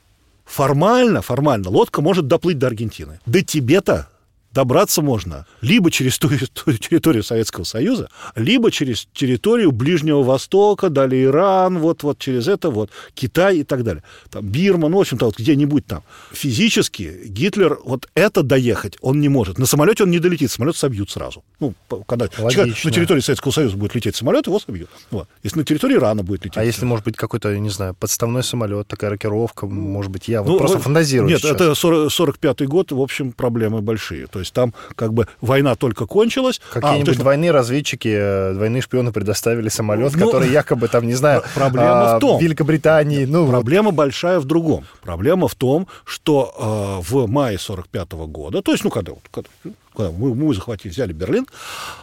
формально, 0.46 1.20
формально 1.20 1.68
лодка 1.68 2.00
может 2.00 2.26
доплыть 2.26 2.58
до 2.58 2.68
Аргентины. 2.68 3.20
До 3.26 3.42
Тибета 3.42 4.08
добраться 4.56 5.02
можно 5.02 5.44
либо 5.60 5.90
через 5.90 6.18
ту, 6.18 6.30
ту 6.54 6.72
территорию 6.72 7.22
Советского 7.22 7.64
Союза, 7.64 8.08
либо 8.34 8.70
через 8.70 9.06
территорию 9.12 9.70
Ближнего 9.70 10.22
Востока, 10.22 10.88
далее 10.88 11.24
Иран, 11.24 11.78
вот, 11.78 12.02
вот 12.02 12.18
через 12.18 12.48
это 12.48 12.70
вот 12.70 12.90
Китай 13.14 13.58
и 13.58 13.64
так 13.64 13.84
далее. 13.84 14.02
Там 14.30 14.46
Бирма, 14.46 14.88
ну, 14.88 14.96
в 14.96 15.00
общем-то, 15.00 15.26
вот 15.26 15.38
где-нибудь 15.38 15.86
там. 15.86 16.02
Физически 16.32 17.26
Гитлер 17.26 17.78
вот 17.84 18.08
это 18.14 18.42
доехать 18.42 18.96
он 19.02 19.20
не 19.20 19.28
может. 19.28 19.58
На 19.58 19.66
самолете 19.66 20.04
он 20.04 20.10
не 20.10 20.20
долетит, 20.20 20.50
самолет 20.50 20.76
собьют 20.76 21.10
сразу. 21.10 21.44
Ну, 21.60 21.74
когда 22.06 22.28
Логично. 22.38 22.90
на 22.90 22.94
территории 22.94 23.20
Советского 23.20 23.52
Союза 23.52 23.76
будет 23.76 23.94
лететь 23.94 24.16
самолет, 24.16 24.46
его 24.46 24.58
собьют. 24.58 24.88
Вот. 25.10 25.28
Если 25.42 25.58
на 25.58 25.64
территории 25.64 25.96
Ирана 25.96 26.22
будет 26.22 26.44
лететь. 26.46 26.56
А 26.56 26.64
если, 26.64 26.86
может 26.86 27.04
быть, 27.04 27.16
какой-то, 27.16 27.56
не 27.58 27.70
знаю, 27.70 27.94
подставной 27.94 28.42
самолет, 28.42 28.88
такая 28.88 29.10
рокировка, 29.10 29.66
может 29.66 30.10
быть, 30.10 30.28
я 30.28 30.42
вот 30.42 30.52
ну, 30.52 30.58
просто 30.58 30.78
фантазирую 30.78 31.28
Нет, 31.28 31.40
сейчас. 31.40 31.52
это 31.52 31.72
45-й 31.72 32.66
год, 32.66 32.92
в 32.92 33.00
общем, 33.00 33.32
проблемы 33.32 33.82
большие. 33.82 34.26
То 34.26 34.38
есть 34.38 34.45
там 34.50 34.74
как 34.94 35.12
бы 35.12 35.26
война 35.40 35.74
только 35.74 36.06
кончилась. 36.06 36.60
А, 36.70 36.74
Какие-нибудь 36.74 37.08
а, 37.08 37.10
есть... 37.12 37.20
двойные 37.20 37.50
разведчики, 37.50 38.08
э, 38.08 38.52
двойные 38.54 38.82
шпионы 38.82 39.12
предоставили 39.12 39.68
самолет, 39.68 40.14
ну, 40.14 40.26
который 40.26 40.50
якобы 40.50 40.88
там, 40.88 41.06
не 41.06 41.14
знаю, 41.14 41.42
проблема 41.54 42.14
а, 42.14 42.16
в 42.16 42.20
том, 42.20 42.40
Великобритании. 42.40 43.24
Ну, 43.24 43.48
проблема 43.48 43.90
вот. 43.90 43.96
большая 43.96 44.40
в 44.40 44.44
другом. 44.44 44.84
Проблема 45.02 45.48
в 45.48 45.54
том, 45.54 45.88
что 46.04 47.00
э, 47.02 47.08
в 47.08 47.26
мае 47.26 47.58
45 47.58 48.08
-го 48.08 48.26
года, 48.26 48.62
то 48.62 48.72
есть, 48.72 48.84
ну, 48.84 48.90
когда, 48.90 49.12
когда 49.30 49.48
когда 49.96 50.12
мы, 50.12 50.34
мы 50.34 50.54
захватили, 50.54 50.92
взяли 50.92 51.12
Берлин, 51.12 51.46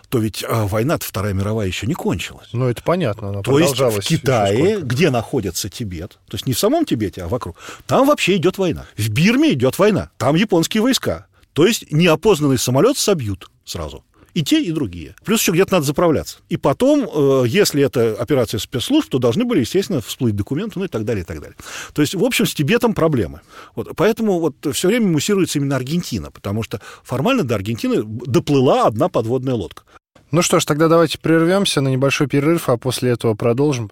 то 0.10 0.18
ведь 0.18 0.44
а, 0.48 0.66
война-то 0.66 1.06
Вторая 1.06 1.34
мировая 1.34 1.68
еще 1.68 1.88
не 1.88 1.94
кончилась. 1.94 2.50
Ну, 2.52 2.68
это 2.68 2.82
понятно, 2.84 3.30
она 3.30 3.42
То 3.42 3.60
есть 3.60 3.80
в 3.80 4.00
Китае, 4.00 4.82
где 4.82 5.10
находится 5.12 5.70
Тибет, 5.70 6.18
то 6.28 6.36
есть 6.36 6.48
не 6.48 6.54
в 6.54 6.60
самом 6.60 6.86
Тибете, 6.86 7.24
а 7.24 7.28
вокруг, 7.28 7.56
там 7.86 8.08
вообще 8.08 8.36
идет 8.36 8.58
война. 8.58 8.86
В 8.98 9.10
Бирме 9.10 9.54
идет 9.54 9.78
война, 9.78 10.10
там 10.18 10.36
японские 10.36 10.82
войска. 10.82 11.28
То 11.54 11.66
есть 11.66 11.92
неопознанный 11.92 12.58
самолет 12.58 12.98
собьют 12.98 13.50
сразу. 13.64 14.04
И 14.34 14.44
те, 14.44 14.64
и 14.64 14.72
другие. 14.72 15.16
Плюс 15.24 15.42
еще 15.42 15.52
где-то 15.52 15.74
надо 15.74 15.86
заправляться. 15.86 16.40
И 16.50 16.58
потом, 16.58 17.08
э, 17.08 17.44
если 17.48 17.84
это 17.84 18.16
операция 18.16 18.60
спецслужб, 18.60 19.10
то 19.10 19.20
должны 19.20 19.46
были, 19.46 19.60
естественно, 19.60 20.02
всплыть 20.02 20.36
документы, 20.36 20.80
ну 20.80 20.86
и 20.86 20.88
так 20.88 21.06
далее, 21.06 21.22
и 21.22 21.26
так 21.26 21.40
далее. 21.40 21.56
То 21.94 22.02
есть, 22.02 22.16
в 22.16 22.24
общем, 22.24 22.48
с 22.48 22.54
Тибетом 22.56 22.96
проблемы. 22.96 23.42
Вот, 23.76 23.90
поэтому 23.96 24.40
вот 24.40 24.56
все 24.74 24.88
время 24.88 25.08
муссируется 25.08 25.60
именно 25.60 25.76
Аргентина, 25.76 26.32
потому 26.32 26.64
что 26.64 26.82
формально 27.04 27.44
до 27.44 27.54
Аргентины 27.54 28.02
доплыла 28.04 28.88
одна 28.88 29.08
подводная 29.08 29.54
лодка. 29.54 29.84
Ну 30.32 30.42
что 30.42 30.60
ж, 30.60 30.66
тогда 30.66 30.88
давайте 30.88 31.20
прервемся 31.20 31.82
на 31.82 31.90
небольшой 31.90 32.26
перерыв, 32.26 32.70
а 32.70 32.78
после 32.78 33.12
этого 33.12 33.36
продолжим. 33.36 33.92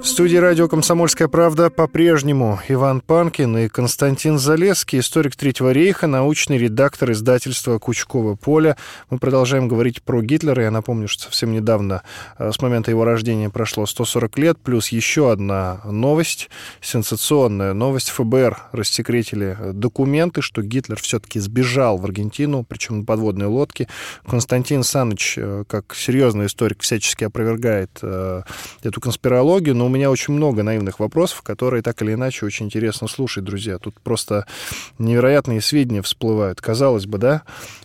В 0.00 0.06
студии 0.06 0.38
радио 0.38 0.66
«Комсомольская 0.66 1.28
правда» 1.28 1.68
по-прежнему 1.68 2.58
Иван 2.68 3.02
Панкин 3.02 3.58
и 3.58 3.68
Константин 3.68 4.38
Залесский, 4.38 5.00
историк 5.00 5.36
Третьего 5.36 5.72
рейха, 5.72 6.06
научный 6.06 6.56
редактор 6.56 7.12
издательства 7.12 7.78
«Кучково 7.78 8.34
поле». 8.34 8.78
Мы 9.10 9.18
продолжаем 9.18 9.68
говорить 9.68 10.02
про 10.02 10.22
Гитлера. 10.22 10.62
Я 10.62 10.70
напомню, 10.70 11.06
что 11.06 11.24
совсем 11.24 11.52
недавно, 11.52 12.02
э, 12.38 12.50
с 12.50 12.62
момента 12.62 12.90
его 12.90 13.04
рождения, 13.04 13.50
прошло 13.50 13.84
140 13.84 14.38
лет, 14.38 14.58
плюс 14.58 14.88
еще 14.88 15.30
одна 15.30 15.82
новость, 15.84 16.48
сенсационная 16.80 17.74
новость. 17.74 18.08
ФБР 18.08 18.56
рассекретили 18.72 19.58
документы, 19.74 20.40
что 20.40 20.62
Гитлер 20.62 20.98
все-таки 20.98 21.40
сбежал 21.40 21.98
в 21.98 22.06
Аргентину, 22.06 22.64
причем 22.66 23.00
на 23.00 23.04
подводной 23.04 23.48
лодке. 23.48 23.86
Константин 24.26 24.82
Саныч, 24.82 25.34
э, 25.36 25.64
как 25.68 25.94
серьезный 25.94 26.46
историк, 26.46 26.80
всячески 26.80 27.24
опровергает 27.24 27.90
э, 28.00 28.42
эту 28.82 29.00
конспирологию, 29.02 29.76
но 29.76 29.89
меня 29.90 30.10
очень 30.10 30.34
много 30.34 30.62
наивных 30.62 31.00
вопросов, 31.00 31.42
которые 31.42 31.82
так 31.82 32.00
или 32.02 32.14
иначе 32.14 32.46
очень 32.46 32.66
интересно 32.66 33.08
слушать, 33.08 33.44
друзья. 33.44 33.78
Тут 33.78 34.00
просто 34.00 34.46
невероятные 34.98 35.60
сведения 35.60 36.02
всплывают. 36.02 36.60
Казалось 36.60 37.06
бы, 37.06 37.18
да, 37.18 37.42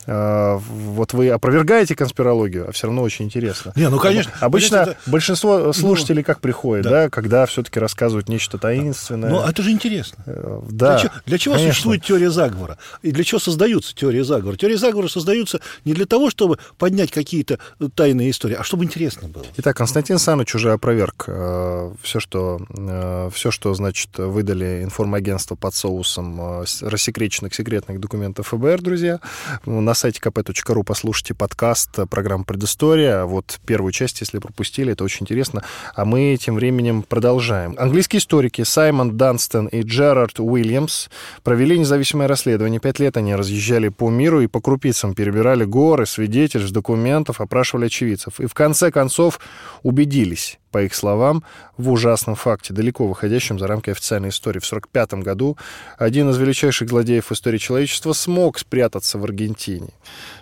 а, 0.08 0.58
вот 0.58 1.14
вы 1.14 1.30
опровергаете 1.30 1.96
конспирологию, 1.96 2.70
а 2.70 2.72
все 2.72 2.88
равно 2.88 3.02
очень 3.02 3.26
интересно. 3.26 3.74
Не, 3.76 3.90
ну, 3.90 4.00
конечно. 4.00 4.32
Обычно 4.40 4.78
конечно, 4.78 4.92
это... 4.92 5.10
большинство 5.10 5.58
ну, 5.58 5.74
слушателей 5.74 6.24
как 6.24 6.42
приходит, 6.42 6.84
да, 6.84 6.90
да 6.90 7.10
когда 7.10 7.46
все-таки 7.46 7.80
рассказывают 7.80 8.30
нечто 8.30 8.58
таинственное. 8.58 9.30
Ну, 9.30 9.42
это 9.42 9.64
же 9.64 9.72
интересно. 9.72 10.24
Э, 10.28 10.62
да. 10.70 10.94
Для 10.94 11.00
чего, 11.00 11.12
для 11.26 11.38
чего 11.38 11.58
существует 11.58 12.04
теория 12.04 12.30
заговора? 12.30 12.78
И 13.02 13.12
для 13.12 13.24
чего 13.24 13.40
создаются 13.40 13.96
теории 13.96 14.22
заговора? 14.22 14.58
Теории 14.58 14.76
заговора 14.76 15.08
создаются 15.08 15.60
не 15.86 15.94
для 15.94 16.06
того, 16.06 16.30
чтобы 16.30 16.60
поднять 16.78 17.12
какие-то 17.12 17.60
тайные 17.96 18.30
истории, 18.30 18.56
а 18.56 18.64
чтобы 18.64 18.84
интересно 18.84 19.28
было. 19.28 19.46
Итак, 19.58 19.76
Константин 19.78 20.20
Саныч 20.20 20.54
уже 20.56 20.72
опроверг 20.72 21.26
э, 21.28 21.94
все, 22.02 22.20
что, 22.20 22.60
э, 22.70 23.30
все, 23.34 23.52
что, 23.52 23.74
значит, 23.74 24.18
выдали 24.18 24.84
информагентство 24.84 25.56
под 25.56 25.74
соусом 25.74 26.62
э, 26.62 26.66
рассекреченных 26.82 27.54
секретных 27.54 28.00
документов 28.00 28.48
ФБР, 28.48 28.82
друзья. 28.82 29.20
На 29.66 29.94
сайте 29.94 30.20
kp.ru 30.22 30.84
послушайте 30.84 31.34
подкаст 31.34 32.00
э, 32.00 32.06
программы 32.06 32.44
«Предыстория». 32.44 33.26
Вот 33.26 33.60
первую 33.66 33.92
часть, 33.92 34.22
если 34.22 34.40
пропустили, 34.40 34.94
это 34.94 35.04
очень 35.04 35.24
интересно. 35.24 35.64
А 35.96 36.06
мы 36.06 36.38
тем 36.40 36.56
временем 36.56 37.04
продолжаем. 37.04 37.76
Английские 37.78 38.20
историки 38.20 38.64
Саймон 38.64 39.18
Данстон 39.18 39.68
и 39.68 39.82
Джерард 39.82 40.40
Уильямс 40.40 41.10
провели 41.44 41.78
независимое 41.78 42.28
расследование. 42.28 42.80
Пять 42.80 43.00
лет 43.00 43.18
они 43.18 43.36
разъезжали 43.36 43.90
по 43.90 44.10
миру 44.10 44.42
и 44.42 44.48
по 44.48 44.62
крупицам 44.62 45.14
перебирали 45.14 45.66
горы 45.66 46.06
свидетельств, 46.06 46.72
документов, 46.72 47.42
опрашивали 47.42 47.86
очевидцев. 47.86 48.40
И 48.40 48.46
в 48.46 48.54
конце 48.54 48.92
концов 48.92 49.40
убедились, 49.84 50.60
по 50.72 50.84
их 50.84 50.94
словам, 50.94 51.44
ужасном 51.90 52.36
факте, 52.36 52.74
далеко 52.74 53.08
выходящем 53.08 53.60
за 53.60 53.68
рамки 53.68 53.90
официальной 53.90 54.30
истории. 54.30 54.60
В 54.60 54.66
1945 54.66 55.24
году 55.24 55.58
один 55.98 56.30
из 56.30 56.38
величайших 56.38 56.90
злодеев 56.90 57.32
истории 57.32 57.58
человечества 57.58 58.14
смог 58.14 58.60
спрятаться 58.60 59.18
в 59.18 59.24
Аргентине. 59.24 59.90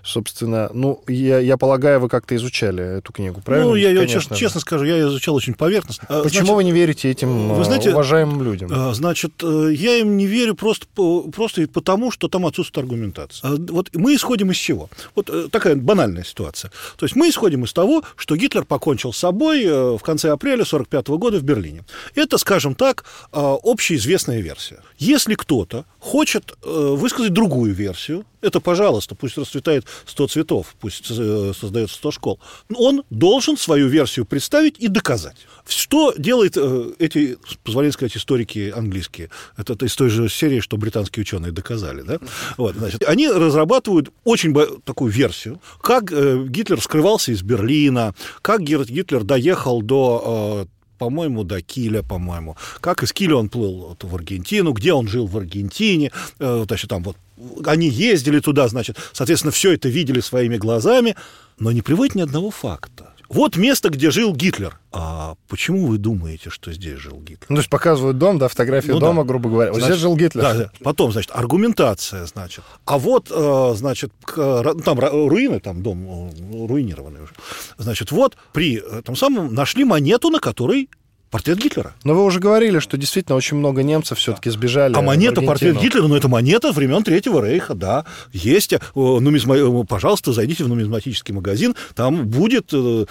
Собственно, 0.04 0.70
ну, 0.74 1.02
я, 1.08 1.40
я 1.40 1.58
полагаю, 1.58 2.00
вы 2.00 2.10
как-то 2.10 2.36
изучали 2.36 2.98
эту 2.98 3.14
книгу, 3.14 3.42
правильно? 3.42 3.70
Ну, 3.70 3.76
я 3.76 3.90
ее, 3.90 4.08
честно, 4.08 4.36
честно 4.36 4.60
скажу, 4.60 4.86
я 4.86 4.96
ее 4.96 5.08
изучал 5.08 5.36
очень 5.36 5.54
поверхностно. 5.54 6.08
А, 6.10 6.24
Почему 6.24 6.46
значит, 6.46 6.56
вы 6.56 6.64
не 6.66 6.72
верите 6.72 7.10
этим 7.10 7.54
вы 7.54 7.64
знаете, 7.64 7.92
уважаемым 7.92 8.44
людям? 8.44 8.70
А, 8.72 8.94
значит, 8.94 9.32
э, 9.42 9.70
я 9.74 9.98
им 9.98 10.18
не 10.18 10.26
верю 10.26 10.56
просто, 10.56 10.86
просто 11.34 11.68
потому, 11.68 12.12
что 12.12 12.28
там 12.28 12.46
отсутствует 12.46 12.86
аргументация. 12.86 13.50
А, 13.50 13.56
вот 13.70 13.90
мы 13.94 14.16
исходим 14.16 14.52
из 14.52 14.58
чего? 14.58 14.90
Вот 15.16 15.30
э, 15.30 15.48
такая 15.50 15.76
банальная 15.76 16.24
ситуация. 16.24 16.72
То 16.98 17.06
есть 17.06 17.16
мы 17.16 17.30
исходим 17.30 17.64
из 17.64 17.74
того, 17.74 18.04
что 18.16 18.36
Гитлер 18.36 18.66
покончил 18.66 19.14
с 19.14 19.18
собой 19.18 19.64
э, 19.64 19.98
в 19.98 20.02
конце 20.02 20.32
апреля 20.32 20.64
1945 20.64 21.08
года 21.20 21.33
в 21.40 21.44
Берлине. 21.44 21.84
Это, 22.16 22.38
скажем 22.38 22.76
так, 22.76 23.06
а, 23.32 23.58
общеизвестная 23.64 24.42
версия. 24.42 24.80
Если 24.98 25.36
кто-то 25.36 25.86
хочет 26.00 26.54
э, 26.64 26.96
высказать 26.98 27.32
другую 27.32 27.74
версию, 27.74 28.26
это, 28.42 28.60
пожалуйста, 28.60 29.16
пусть 29.16 29.38
расцветает 29.38 29.86
100 30.06 30.28
цветов, 30.28 30.76
пусть 30.82 31.10
э, 31.10 31.54
создается 31.58 31.96
100 31.96 32.12
школ, 32.12 32.40
он 32.76 33.04
должен 33.10 33.58
свою 33.58 33.88
версию 33.88 34.26
представить 34.26 34.80
и 34.80 34.90
доказать. 34.90 35.38
Что 35.66 36.14
делают 36.18 36.58
э, 36.58 36.92
эти, 37.00 37.38
позволяю 37.64 37.94
сказать, 37.94 38.18
историки 38.18 38.74
английские? 38.76 39.30
Это 39.56 39.86
из 39.86 39.96
той 39.96 40.10
же 40.10 40.28
серии, 40.28 40.60
что 40.60 40.76
британские 40.76 41.22
ученые 41.22 41.54
доказали. 41.54 42.02
Да? 42.02 42.20
Вот, 42.58 42.76
значит, 42.76 43.04
они 43.04 43.30
разрабатывают 43.30 44.12
очень 44.26 44.54
такую 44.84 45.12
версию, 45.12 45.62
как 45.82 46.12
Гитлер 46.50 46.82
скрывался 46.82 47.32
из 47.32 47.42
Берлина, 47.44 48.14
как 48.42 48.62
Гитлер 48.62 49.24
доехал 49.24 49.82
до 49.82 50.68
по-моему, 51.04 51.44
до 51.44 51.62
Киля, 51.62 52.02
по-моему. 52.02 52.56
Как 52.80 53.04
из 53.04 53.12
Киля 53.12 53.36
он 53.36 53.50
плыл 53.50 53.88
вот, 53.90 54.04
в 54.06 54.16
Аргентину, 54.16 54.72
где 54.72 54.94
он 54.94 55.10
жил 55.10 55.28
в 55.28 55.38
Аргентине, 55.38 56.12
э, 56.40 56.64
значит, 56.66 56.90
там 56.90 57.04
вот 57.04 57.18
они 57.66 57.90
ездили 57.90 58.40
туда, 58.40 58.70
значит, 58.70 58.98
соответственно, 59.12 59.52
все 59.52 59.74
это 59.74 59.90
видели 59.90 60.22
своими 60.22 60.56
глазами, 60.56 61.16
но 61.60 61.74
не 61.74 61.82
приводит 61.82 62.16
ни 62.16 62.22
одного 62.22 62.52
факта. 62.52 63.13
Вот 63.34 63.58
место, 63.58 63.90
где 63.90 64.12
жил 64.12 64.34
Гитлер. 64.36 64.80
А 64.92 65.36
почему 65.48 65.88
вы 65.88 65.98
думаете, 65.98 66.50
что 66.50 66.72
здесь 66.72 67.00
жил 67.00 67.20
Гитлер? 67.20 67.48
Ну, 67.50 67.56
то 67.56 67.60
есть 67.62 67.70
показывают 67.70 68.18
дом, 68.18 68.38
да, 68.38 68.48
фотографию 68.48 68.94
Ну 68.94 69.00
дома, 69.00 69.24
да. 69.24 69.28
грубо 69.28 69.50
говоря. 69.50 69.72
Вот 69.72 69.80
Значит, 69.80 69.96
здесь 69.96 70.02
жил 70.02 70.16
Гитлер. 70.16 70.42
Да, 70.42 70.54
да. 70.54 70.72
Потом, 70.84 71.12
значит, 71.12 71.32
аргументация, 71.34 72.26
значит. 72.26 72.64
А 72.86 72.98
вот, 72.98 73.32
э, 73.32 73.74
значит, 73.76 74.12
там 74.36 75.00
руины, 75.00 75.60
там 75.60 75.82
дом 75.82 76.30
э, 76.30 76.68
руинированный 76.68 77.24
уже. 77.24 77.34
Значит, 77.78 78.12
вот 78.12 78.38
при 78.54 78.76
этом 78.76 79.16
самом 79.16 79.54
нашли 79.54 79.84
монету, 79.84 80.30
на 80.30 80.40
которой 80.40 80.90
портрет 81.34 81.58
Гитлера. 81.58 81.94
Но 82.04 82.14
вы 82.14 82.24
уже 82.24 82.40
говорили, 82.40 82.78
что 82.78 82.96
действительно 82.96 83.36
очень 83.36 83.58
много 83.58 83.82
немцев 83.82 84.20
все-таки 84.20 84.52
сбежали. 84.52 84.94
А 84.96 85.02
монета, 85.02 85.42
портрет. 85.42 85.80
Гитлера, 85.82 86.08
ну, 86.08 86.16
это 86.16 86.28
монета 86.28 86.72
времен 86.72 87.04
Третьего 87.04 87.44
Рейха, 87.44 87.74
да, 87.74 88.06
есть. 88.32 88.72
Э, 88.74 88.80
нумизма- 88.94 89.58
э, 89.58 89.86
Пожалуйста, 89.88 90.32
зайдите 90.32 90.64
в 90.64 90.68
нумизматический 90.68 91.34
магазин, 91.34 91.76
там 91.96 92.28
будет, 92.28 92.70
э, 92.72 93.06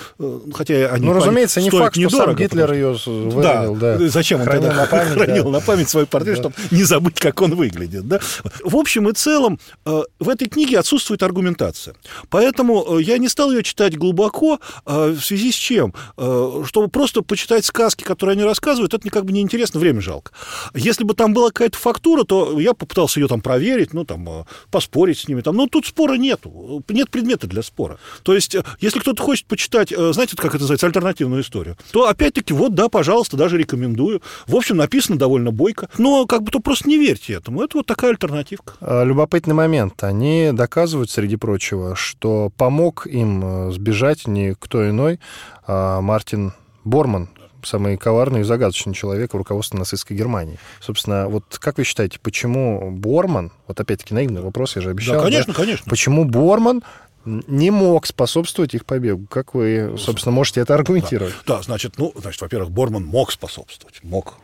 хотя 0.55 0.75
они... 0.93 1.05
Ну, 1.07 1.14
разумеется, 1.14 1.61
не 1.61 1.71
факт, 1.71 1.97
что 1.97 2.11
сам 2.11 2.19
недорого, 2.21 2.38
Гитлер 2.45 2.67
потому 2.69 2.75
ее 2.75 3.33
выронил, 3.33 3.75
да. 3.75 3.99
Зачем 4.09 4.41
он 4.41 4.47
Хранил 4.47 4.69
тогда 4.69 4.83
на 4.83 4.87
память, 4.87 5.12
хранил 5.14 5.45
да. 5.45 5.50
на 5.50 5.61
память 5.61 5.88
свой 5.88 6.07
портрет, 6.07 6.37
Да. 6.37 6.43
чтобы 6.43 6.55
не 6.71 6.85
забыть, 6.85 7.19
как 7.19 7.43
он 7.43 7.57
выглядит. 7.57 8.07
Да? 8.07 8.21
В 8.62 8.76
общем 8.76 9.09
и 9.09 9.12
целом, 9.14 9.59
в 9.85 10.29
этой 10.29 10.49
книге 10.49 10.79
отсутствует 10.79 11.25
аргументация. 11.25 11.97
Поэтому 12.31 12.99
я 12.99 13.19
не 13.19 13.29
стал 13.29 13.50
ее 13.50 13.64
читать 13.64 13.99
глубоко, 13.99 14.61
э, 14.87 15.09
в 15.19 15.21
связи 15.25 15.50
с 15.50 15.57
чем? 15.57 15.93
Чтобы 16.17 16.87
просто 16.88 17.23
почитать 17.23 17.64
сказки, 17.64 18.05
которые 18.12 18.35
они 18.35 18.45
рассказывают, 18.45 18.92
это 18.92 19.09
как 19.09 19.25
бы 19.25 19.33
неинтересно, 19.33 19.81
время 19.81 20.02
жалко. 20.02 20.33
Если 20.75 21.02
бы 21.04 21.14
там 21.14 21.33
была 21.33 21.49
какая-то 21.49 21.78
фактура, 21.78 22.25
то 22.25 22.61
я 22.61 22.75
попытался 22.75 23.21
ее 23.21 23.26
там 23.26 23.40
проверить, 23.40 23.95
ну, 23.95 24.04
там, 24.04 24.28
э, 24.28 24.45
поспорить 24.71 25.19
с 25.19 25.28
ними. 25.28 25.40
Там. 25.40 25.57
Но 25.57 25.66
тут 25.66 25.87
спора 25.87 26.14
нету, 26.14 26.85
нет 26.88 27.11
предмета 27.11 27.47
для 27.47 27.62
спора. 27.62 27.99
То 28.23 28.35
есть, 28.35 28.54
э, 28.54 28.62
если 28.81 28.99
кто-то 28.99 29.23
хочет 29.23 29.47
почитать, 29.47 29.92
э, 29.92 30.12
знаете, 30.12 30.37
как 30.37 30.54
это 30.54 30.61
называется, 30.61 30.87
альтернативную 30.87 31.42
историю, 31.42 31.78
то, 31.90 32.07
опять-таки, 32.07 32.52
вот, 32.52 32.75
да, 32.75 32.88
пожалуйста, 32.88 33.37
даже 33.37 33.57
рекомендую. 33.57 34.21
В 34.47 34.54
общем, 34.54 34.76
написано 34.76 35.19
довольно 35.19 35.50
бойко, 35.50 35.88
но 35.97 36.26
как 36.26 36.42
бы 36.42 36.50
то 36.50 36.61
просто 36.61 36.88
не 36.88 36.99
верьте 36.99 37.33
этому. 37.33 37.62
Это 37.62 37.78
вот 37.78 37.87
такая 37.87 38.11
альтернативка. 38.11 38.75
А, 38.81 39.04
Любопытный 39.04 39.54
момент. 39.54 40.04
Они 40.04 40.50
доказывают, 40.52 41.11
среди 41.11 41.37
прочего, 41.37 41.97
что 41.97 42.52
помог 42.57 43.07
им 43.07 43.73
сбежать 43.73 44.26
никто 44.26 44.88
иной, 44.88 45.19
а 45.66 46.00
Мартин 46.00 46.52
Борман, 46.85 47.28
самый 47.64 47.97
коварный 47.97 48.40
и 48.40 48.45
загадочный 48.45 48.95
человек 48.95 49.35
в 49.35 49.37
руководстве 49.37 49.78
нацистской 49.78 50.16
Германии. 50.16 50.59
Собственно, 50.81 51.28
вот 51.28 51.45
как 51.59 51.78
вы 51.78 51.85
считаете, 51.85 52.19
почему 52.21 52.90
Борман, 52.90 53.52
вот 53.66 53.81
опять-таки 53.81 54.14
наивный 54.14 54.42
вопрос, 54.42 54.76
я 54.76 54.83
же 54.83 54.90
обещал, 54.90 55.16
да, 55.16 55.23
конечно, 55.23 55.54
конечно. 55.54 55.88
почему 55.88 56.25
Борман 56.25 56.83
не 57.25 57.71
мог 57.71 58.07
способствовать 58.07 58.75
их 58.75 58.85
побегу? 58.85 59.26
Как 59.26 59.54
вы, 59.54 59.95
собственно, 59.99 60.35
можете 60.35 60.61
это 60.61 60.75
аргументировать? 60.75 61.35
Да, 61.47 61.62
значит, 61.62 61.95
ну, 61.99 62.12
значит, 62.16 62.40
во-первых, 62.40 62.71
Борман 62.71 63.04
мог 63.04 63.33
способствовать, 63.33 64.02
мог. 64.02 64.35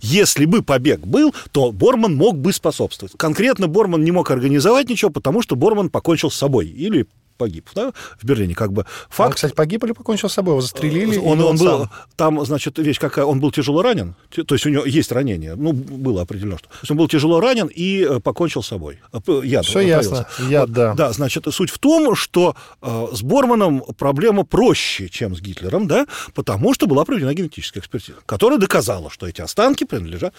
Если 0.00 0.44
бы 0.44 0.62
побег 0.62 1.00
был, 1.00 1.34
то 1.50 1.72
Борман 1.72 2.14
мог 2.14 2.36
бы 2.36 2.52
способствовать. 2.52 3.14
Конкретно 3.16 3.68
Борман 3.68 4.04
не 4.04 4.10
мог 4.10 4.30
организовать 4.30 4.88
ничего, 4.88 5.10
потому 5.10 5.42
что 5.42 5.56
Борман 5.56 5.90
покончил 5.90 6.30
с 6.30 6.36
собой 6.36 6.66
или 6.66 7.06
погиб 7.38 7.70
да, 7.74 7.92
в 8.20 8.24
Берлине. 8.24 8.54
Как 8.54 8.72
бы 8.72 8.82
Он, 8.82 8.86
факт. 9.08 9.36
кстати, 9.36 9.54
погиб 9.54 9.84
или 9.84 9.92
покончил 9.92 10.28
с 10.28 10.34
собой? 10.34 10.52
Его 10.52 10.60
застрелили? 10.60 11.16
он, 11.16 11.38
или 11.38 11.46
он 11.46 11.56
был, 11.56 11.78
сам? 11.78 11.90
там, 12.16 12.44
значит, 12.44 12.78
вещь 12.78 12.98
какая, 12.98 13.24
он 13.24 13.40
был 13.40 13.50
тяжело 13.50 13.82
ранен, 13.82 14.14
то 14.30 14.54
есть 14.54 14.66
у 14.66 14.68
него 14.68 14.84
есть 14.84 15.12
ранение, 15.12 15.54
ну, 15.54 15.72
было 15.72 16.22
определено, 16.22 16.58
что. 16.58 16.68
То 16.68 16.78
есть 16.82 16.90
он 16.90 16.96
был 16.96 17.08
тяжело 17.08 17.40
ранен 17.40 17.70
и 17.74 18.02
э, 18.02 18.20
покончил 18.20 18.62
с 18.62 18.66
собой. 18.66 18.98
Э, 19.12 19.18
Яд, 19.44 19.66
отравился. 19.66 19.80
ясно. 19.80 20.26
Яд, 20.48 20.70
да. 20.72 20.94
Да, 20.94 21.12
значит, 21.12 21.46
суть 21.50 21.70
в 21.70 21.78
том, 21.78 22.14
что 22.14 22.56
э, 22.82 23.06
с 23.12 23.22
Борманом 23.22 23.82
проблема 23.96 24.44
проще, 24.44 25.08
чем 25.08 25.36
с 25.36 25.40
Гитлером, 25.40 25.86
да, 25.86 26.06
потому 26.34 26.74
что 26.74 26.86
была 26.86 27.04
проведена 27.04 27.34
генетическая 27.34 27.80
экспертиза, 27.80 28.18
которая 28.26 28.58
доказала, 28.58 29.10
что 29.10 29.26
эти 29.26 29.40
останки 29.40 29.84
принадлежат, 29.84 30.34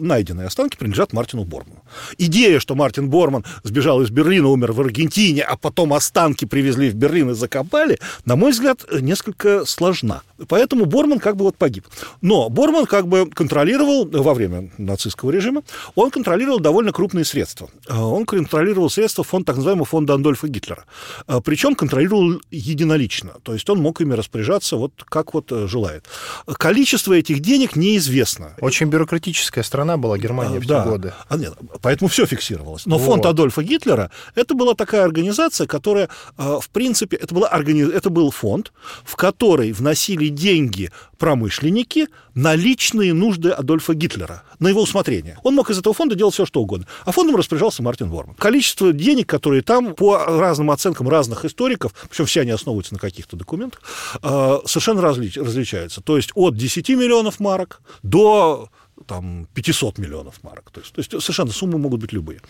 найденные 0.00 0.46
останки 0.46 0.76
принадлежат 0.76 1.12
Мартину 1.12 1.44
Борману. 1.44 1.82
Идея, 2.18 2.60
что 2.60 2.74
Мартин 2.74 3.08
Борман 3.08 3.44
сбежал 3.62 4.02
из 4.02 4.10
Берлина, 4.10 4.48
умер 4.48 4.72
в 4.72 4.80
Аргентине, 4.80 5.42
а 5.42 5.56
потом 5.56 5.92
останки 6.26 6.44
привезли 6.44 6.90
в 6.90 6.94
Берлин 6.94 7.30
и 7.30 7.34
закопали, 7.34 7.98
на 8.24 8.36
мой 8.36 8.50
взгляд, 8.50 8.84
несколько 9.00 9.64
сложна. 9.64 10.22
Поэтому 10.48 10.84
Борман 10.84 11.18
как 11.18 11.36
бы 11.36 11.44
вот 11.44 11.56
погиб. 11.56 11.84
Но 12.20 12.48
Борман 12.48 12.86
как 12.86 13.06
бы 13.06 13.30
контролировал 13.30 14.06
во 14.06 14.34
время 14.34 14.70
нацистского 14.78 15.30
режима, 15.30 15.62
он 15.94 16.10
контролировал 16.10 16.60
довольно 16.60 16.92
крупные 16.92 17.24
средства. 17.24 17.68
Э, 17.88 17.94
Он 17.94 18.26
контролировал 18.26 18.90
средства 18.90 19.24
фонд, 19.24 19.46
так 19.46 19.56
называемого 19.56 19.86
фонда 19.86 20.14
Андольфа 20.14 20.48
Гитлера. 20.48 20.84
Э, 21.28 21.40
Причем 21.44 21.74
контролировал 21.74 22.40
единолично. 22.50 23.30
То 23.42 23.54
есть 23.54 23.70
он 23.70 23.78
мог 23.78 24.00
ими 24.00 24.14
распоряжаться 24.14 24.76
вот 24.76 24.92
как 25.04 25.34
вот 25.34 25.52
э, 25.52 25.66
желает. 25.68 26.04
Количество 26.46 27.14
этих 27.14 27.40
денег 27.40 27.76
неизвестно. 27.76 28.54
Очень 28.60 28.88
бюрократическая 28.88 29.64
страна 29.64 29.96
была 29.96 30.18
Германия 30.18 30.58
в 30.58 30.62
те 30.62 30.68
да. 30.68 30.84
годы. 30.84 31.12
А, 31.28 31.36
нет, 31.36 31.54
поэтому 31.80 32.08
все 32.08 32.26
фиксировалось. 32.26 32.84
Но 32.86 32.98
Вот. 32.98 33.06
фонд 33.06 33.26
Адольфа 33.26 33.62
Гитлера 33.62 34.10
это 34.34 34.54
была 34.54 34.74
такая 34.74 35.04
организация, 35.04 35.66
которая, 35.66 36.08
в 36.36 36.68
принципе, 36.72 37.16
это, 37.16 37.34
была 37.34 37.48
органи- 37.48 37.90
это 37.90 38.10
был 38.10 38.30
фонд, 38.30 38.72
в 39.04 39.16
который 39.16 39.72
вносили 39.72 40.28
деньги 40.28 40.90
промышленники 41.18 42.08
на 42.34 42.54
личные 42.54 43.14
нужды 43.14 43.50
Адольфа 43.50 43.94
Гитлера, 43.94 44.42
на 44.58 44.68
его 44.68 44.82
усмотрение. 44.82 45.38
Он 45.42 45.54
мог 45.54 45.70
из 45.70 45.78
этого 45.78 45.94
фонда 45.94 46.14
делать 46.14 46.34
все, 46.34 46.44
что 46.44 46.60
угодно. 46.60 46.86
А 47.04 47.12
фондом 47.12 47.36
распоряжался 47.36 47.82
Мартин 47.82 48.10
Ворман. 48.10 48.34
Количество 48.36 48.92
денег, 48.92 49.26
которые 49.28 49.62
там, 49.62 49.94
по 49.94 50.18
разным 50.24 50.70
оценкам 50.70 51.08
разных 51.08 51.44
историков, 51.44 51.92
причем 52.10 52.26
все 52.26 52.42
они 52.42 52.50
основываются 52.50 52.92
на 52.94 53.00
каких-то 53.00 53.36
документах, 53.36 53.80
э, 54.22 54.58
совершенно 54.66 55.00
различ- 55.00 55.42
различаются. 55.42 56.00
То 56.02 56.16
есть 56.16 56.30
от 56.34 56.56
10 56.56 56.90
миллионов 56.90 57.40
марок 57.40 57.80
до 58.02 58.68
там, 59.06 59.46
500 59.54 59.98
миллионов 59.98 60.42
марок. 60.42 60.70
То 60.70 60.80
есть, 60.80 60.92
то 60.92 61.00
есть 61.00 61.10
совершенно 61.10 61.52
суммы 61.52 61.78
могут 61.78 62.00
быть 62.00 62.12
любые. 62.12 62.40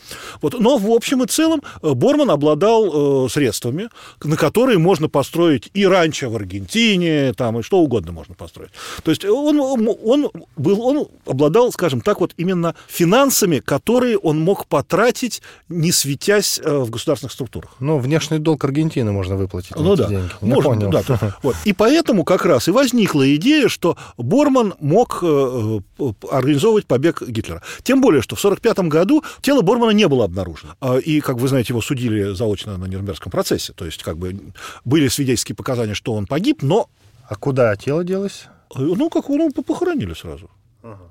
Вот. 0.41 0.59
Но 0.59 0.79
в 0.79 0.91
общем 0.91 1.23
и 1.23 1.27
целом 1.27 1.63
э, 1.83 1.93
Борман 1.93 2.31
обладал 2.31 3.27
э, 3.27 3.29
средствами, 3.29 3.89
на 4.23 4.37
которые 4.37 4.79
можно 4.79 5.09
построить 5.09 5.71
и 5.75 5.87
ранчо 5.87 6.31
в 6.31 6.37
Аргентине, 6.37 7.33
там, 7.35 7.59
и 7.59 7.63
что 7.63 7.79
угодно 7.79 8.13
можно 8.13 8.35
построить. 8.35 8.71
То 9.03 9.11
есть 9.11 9.25
он, 9.25 9.59
он, 9.61 10.31
был, 10.57 10.81
он 10.81 11.09
обладал, 11.25 11.73
скажем 11.73 12.01
так, 12.01 12.21
вот 12.21 12.33
именно 12.37 12.75
финансами, 12.87 13.59
которые 13.59 14.17
он 14.17 14.41
мог 14.41 14.67
потратить, 14.67 15.43
не 15.69 15.93
светясь 15.93 16.61
э, 16.63 16.79
в 16.79 16.91
государственных 16.91 17.33
структурах. 17.33 17.75
Ну, 17.81 17.99
внешний 17.99 18.39
долг 18.39 18.65
Аргентины 18.65 19.13
можно 19.13 19.37
выплатить 19.37 19.73
Ну 19.77 19.97
да, 19.97 20.09
деньги. 20.09 20.31
Я 20.41 20.55
можно, 20.55 20.71
понял. 20.71 20.91
да, 20.91 21.37
вот. 21.43 21.57
И 21.65 21.73
поэтому 21.73 22.25
как 22.25 22.45
раз 22.45 22.69
и 22.69 22.71
возникла 22.71 23.35
идея, 23.37 23.69
что 23.69 23.97
Борман 24.17 24.75
мог 24.81 25.19
э, 25.23 25.81
э, 25.99 26.13
организовывать 26.39 26.87
побег 26.87 27.23
Гитлера. 27.23 27.63
Тем 27.83 28.01
более, 28.01 28.23
что 28.23 28.37
в 28.37 28.45
1945 28.45 28.89
году 28.91 29.25
тело 29.41 29.63
Бормана 29.63 29.91
не 29.91 30.09
было 30.09 30.25
обнаружено. 30.25 30.75
А, 30.81 30.97
И, 30.97 31.21
как 31.21 31.37
вы 31.37 31.49
знаете, 31.49 31.73
его 31.73 31.81
судили 31.81 32.35
заочно 32.35 32.77
на 32.77 32.87
Нюрнбергском 32.87 33.31
процессе. 33.31 33.73
То 33.73 33.85
есть, 33.85 34.03
как 34.03 34.19
бы, 34.19 34.39
были 34.85 35.09
свидетельские 35.09 35.57
показания, 35.57 35.95
что 35.95 36.13
он 36.13 36.27
погиб, 36.27 36.63
но, 36.63 36.89
А 37.29 37.35
куда 37.37 37.75
тело 37.77 38.05
делось? 38.05 38.47
э, 38.75 38.81
ну, 38.81 39.11
как 39.11 39.29
ну, 39.29 39.51
похоронили 39.51 40.15
сразу. 40.15 40.51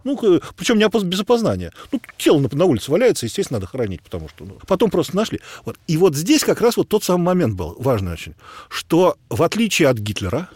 Ну, 0.04 0.18
причем 0.56 0.78
не 0.78 0.88
без 1.04 1.20
опознания. 1.20 1.74
Ну, 1.92 2.00
тело 2.18 2.40
на, 2.40 2.50
на 2.52 2.66
улице 2.66 2.92
валяется, 2.92 3.26
естественно, 3.26 3.60
надо 3.60 3.68
хоронить, 3.68 4.02
потому 4.02 4.30
что 4.30 4.46
ну, 4.46 4.58
потом 4.68 4.90
просто 4.90 5.16
нашли. 5.16 5.42
Вот. 5.66 5.78
И 5.88 5.98
вот 5.98 6.16
здесь 6.16 6.44
как 6.44 6.62
раз 6.62 6.78
вот 6.78 6.88
тот 6.88 7.04
самый 7.04 7.24
момент 7.26 7.56
был, 7.56 7.76
важный 7.80 8.14
очень, 8.14 8.36
что 8.70 9.18
в 9.30 9.44
отличие 9.44 9.90
от 9.90 9.98
Гитлера, 9.98 10.50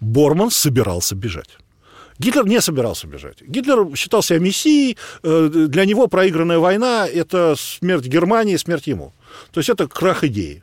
Борман 0.00 0.50
собирался 0.50 1.14
бежать. 1.14 1.58
Гитлер 2.18 2.46
не 2.46 2.60
собирался 2.60 3.06
бежать. 3.06 3.42
Гитлер 3.42 3.94
считал 3.96 4.22
себя 4.22 4.38
мессией, 4.38 4.96
э, 5.22 5.48
для 5.68 5.84
него 5.84 6.06
проигранная 6.06 6.58
война– 6.58 7.06
это 7.12 7.54
смерть 7.56 8.06
Германии, 8.06 8.56
смерть 8.56 8.86
ему. 8.86 9.12
То 9.52 9.60
есть 9.60 9.68
это 9.68 9.86
крах 9.86 10.24
идеи. 10.24 10.62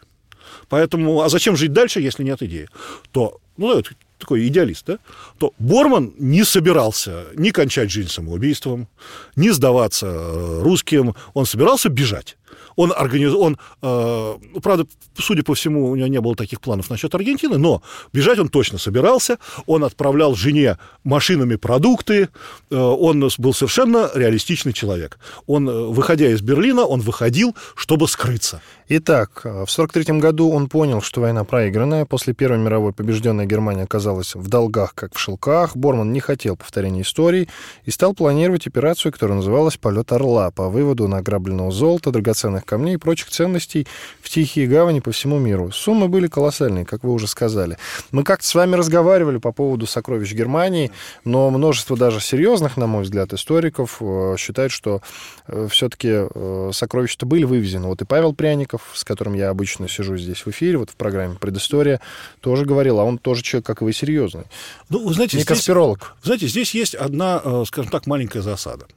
Поэтому, 0.69 1.21
а 1.21 1.29
зачем 1.29 1.55
жить 1.55 1.73
дальше, 1.73 2.01
если 2.01 2.23
нет 2.23 2.41
идеи? 2.41 2.67
То, 3.11 3.39
ну, 3.57 3.77
это 3.77 3.91
такой 4.17 4.47
идеалист, 4.47 4.85
да? 4.87 4.99
То 5.37 5.53
Борман 5.59 6.13
не 6.17 6.43
собирался 6.43 7.25
ни 7.35 7.51
кончать 7.51 7.91
жизнь 7.91 8.09
самоубийством, 8.09 8.87
ни 9.35 9.49
сдаваться 9.49 10.07
э, 10.07 10.61
русским, 10.61 11.15
он 11.33 11.45
собирался 11.45 11.89
бежать. 11.89 12.37
Он, 12.75 12.93
организ... 12.95 13.33
он 13.33 13.57
э, 13.81 14.33
ну, 14.53 14.61
правда, 14.61 14.85
судя 15.17 15.43
по 15.43 15.53
всему, 15.53 15.89
у 15.89 15.95
него 15.95 16.07
не 16.07 16.21
было 16.21 16.35
таких 16.35 16.61
планов 16.61 16.89
насчет 16.89 17.13
Аргентины, 17.15 17.57
но 17.57 17.81
бежать 18.13 18.39
он 18.39 18.49
точно 18.49 18.77
собирался. 18.77 19.37
Он 19.65 19.83
отправлял 19.83 20.35
жене 20.35 20.77
машинами 21.03 21.55
продукты. 21.55 22.29
Э, 22.69 22.75
он 22.75 23.29
был 23.37 23.53
совершенно 23.53 24.09
реалистичный 24.13 24.73
человек. 24.73 25.19
Он, 25.47 25.69
э, 25.69 25.71
выходя 25.87 26.27
из 26.27 26.41
Берлина, 26.41 26.85
он 26.85 27.01
выходил, 27.01 27.55
чтобы 27.75 28.07
скрыться. 28.07 28.61
Итак, 28.89 29.41
в 29.43 29.71
1943 29.71 30.19
году 30.19 30.51
он 30.51 30.67
понял, 30.67 31.01
что 31.01 31.21
война 31.21 31.45
проигранная. 31.45 32.05
После 32.05 32.33
Первой 32.33 32.59
мировой 32.59 32.91
побежденная 32.91 33.45
Германия 33.45 33.83
оказалась 33.83 34.35
в 34.35 34.49
долгах, 34.49 34.93
как 34.93 35.15
в 35.15 35.19
шелках. 35.19 35.77
Борман 35.77 36.11
не 36.11 36.19
хотел 36.19 36.57
повторения 36.57 37.01
истории 37.01 37.47
и 37.85 37.91
стал 37.91 38.13
планировать 38.13 38.67
операцию, 38.67 39.13
которая 39.13 39.37
называлась 39.37 39.77
«Полет 39.77 40.11
Орла» 40.11 40.51
по 40.51 40.69
выводу 40.69 41.07
награбленного 41.07 41.71
золота, 41.71 42.11
драгоценных 42.11 42.65
камней 42.65 42.95
и 42.95 42.97
прочих 42.97 43.29
ценностей 43.29 43.87
в 44.21 44.29
тихие 44.29 44.67
гавани 44.67 44.99
по 44.99 45.11
всему 45.11 45.39
миру. 45.39 45.71
Суммы 45.71 46.09
были 46.09 46.27
колоссальные, 46.27 46.83
как 46.83 47.03
вы 47.03 47.13
уже 47.13 47.27
сказали. 47.27 47.77
Мы 48.11 48.25
как-то 48.25 48.45
с 48.45 48.53
вами 48.53 48.75
разговаривали 48.75 49.37
по 49.37 49.53
поводу 49.53 49.87
сокровищ 49.87 50.33
Германии, 50.33 50.91
но 51.23 51.49
множество 51.49 51.95
даже 51.95 52.19
серьезных, 52.19 52.75
на 52.75 52.87
мой 52.87 53.03
взгляд, 53.03 53.31
историков 53.31 53.97
э, 54.01 54.35
считают, 54.37 54.73
что 54.73 55.01
э, 55.47 55.67
все-таки 55.71 56.09
э, 56.11 56.71
сокровища-то 56.73 57.25
были 57.25 57.45
вывезены. 57.45 57.87
Вот 57.87 58.01
и 58.01 58.05
Павел 58.05 58.33
Пряников, 58.73 58.91
с 58.93 59.03
которым 59.03 59.33
я 59.33 59.49
обычно 59.49 59.87
сижу 59.87 60.17
здесь 60.17 60.45
в 60.45 60.49
эфире, 60.49 60.77
вот 60.77 60.89
в 60.89 60.95
программе 60.95 61.35
«Предыстория», 61.35 61.99
тоже 62.41 62.65
говорил, 62.65 62.99
а 62.99 63.03
он 63.03 63.17
тоже 63.17 63.43
человек, 63.43 63.65
как 63.65 63.81
и 63.81 63.85
вы, 63.85 63.93
серьезный. 63.93 64.45
Ну, 64.89 65.05
вы 65.05 65.13
знаете, 65.13 65.37
Не 65.37 65.43
здесь, 65.43 65.47
конспиролог. 65.47 66.15
знаете, 66.23 66.47
здесь 66.47 66.73
есть 66.73 66.95
одна, 66.95 67.65
скажем 67.65 67.91
так, 67.91 68.07
маленькая 68.07 68.41
засада. 68.41 68.87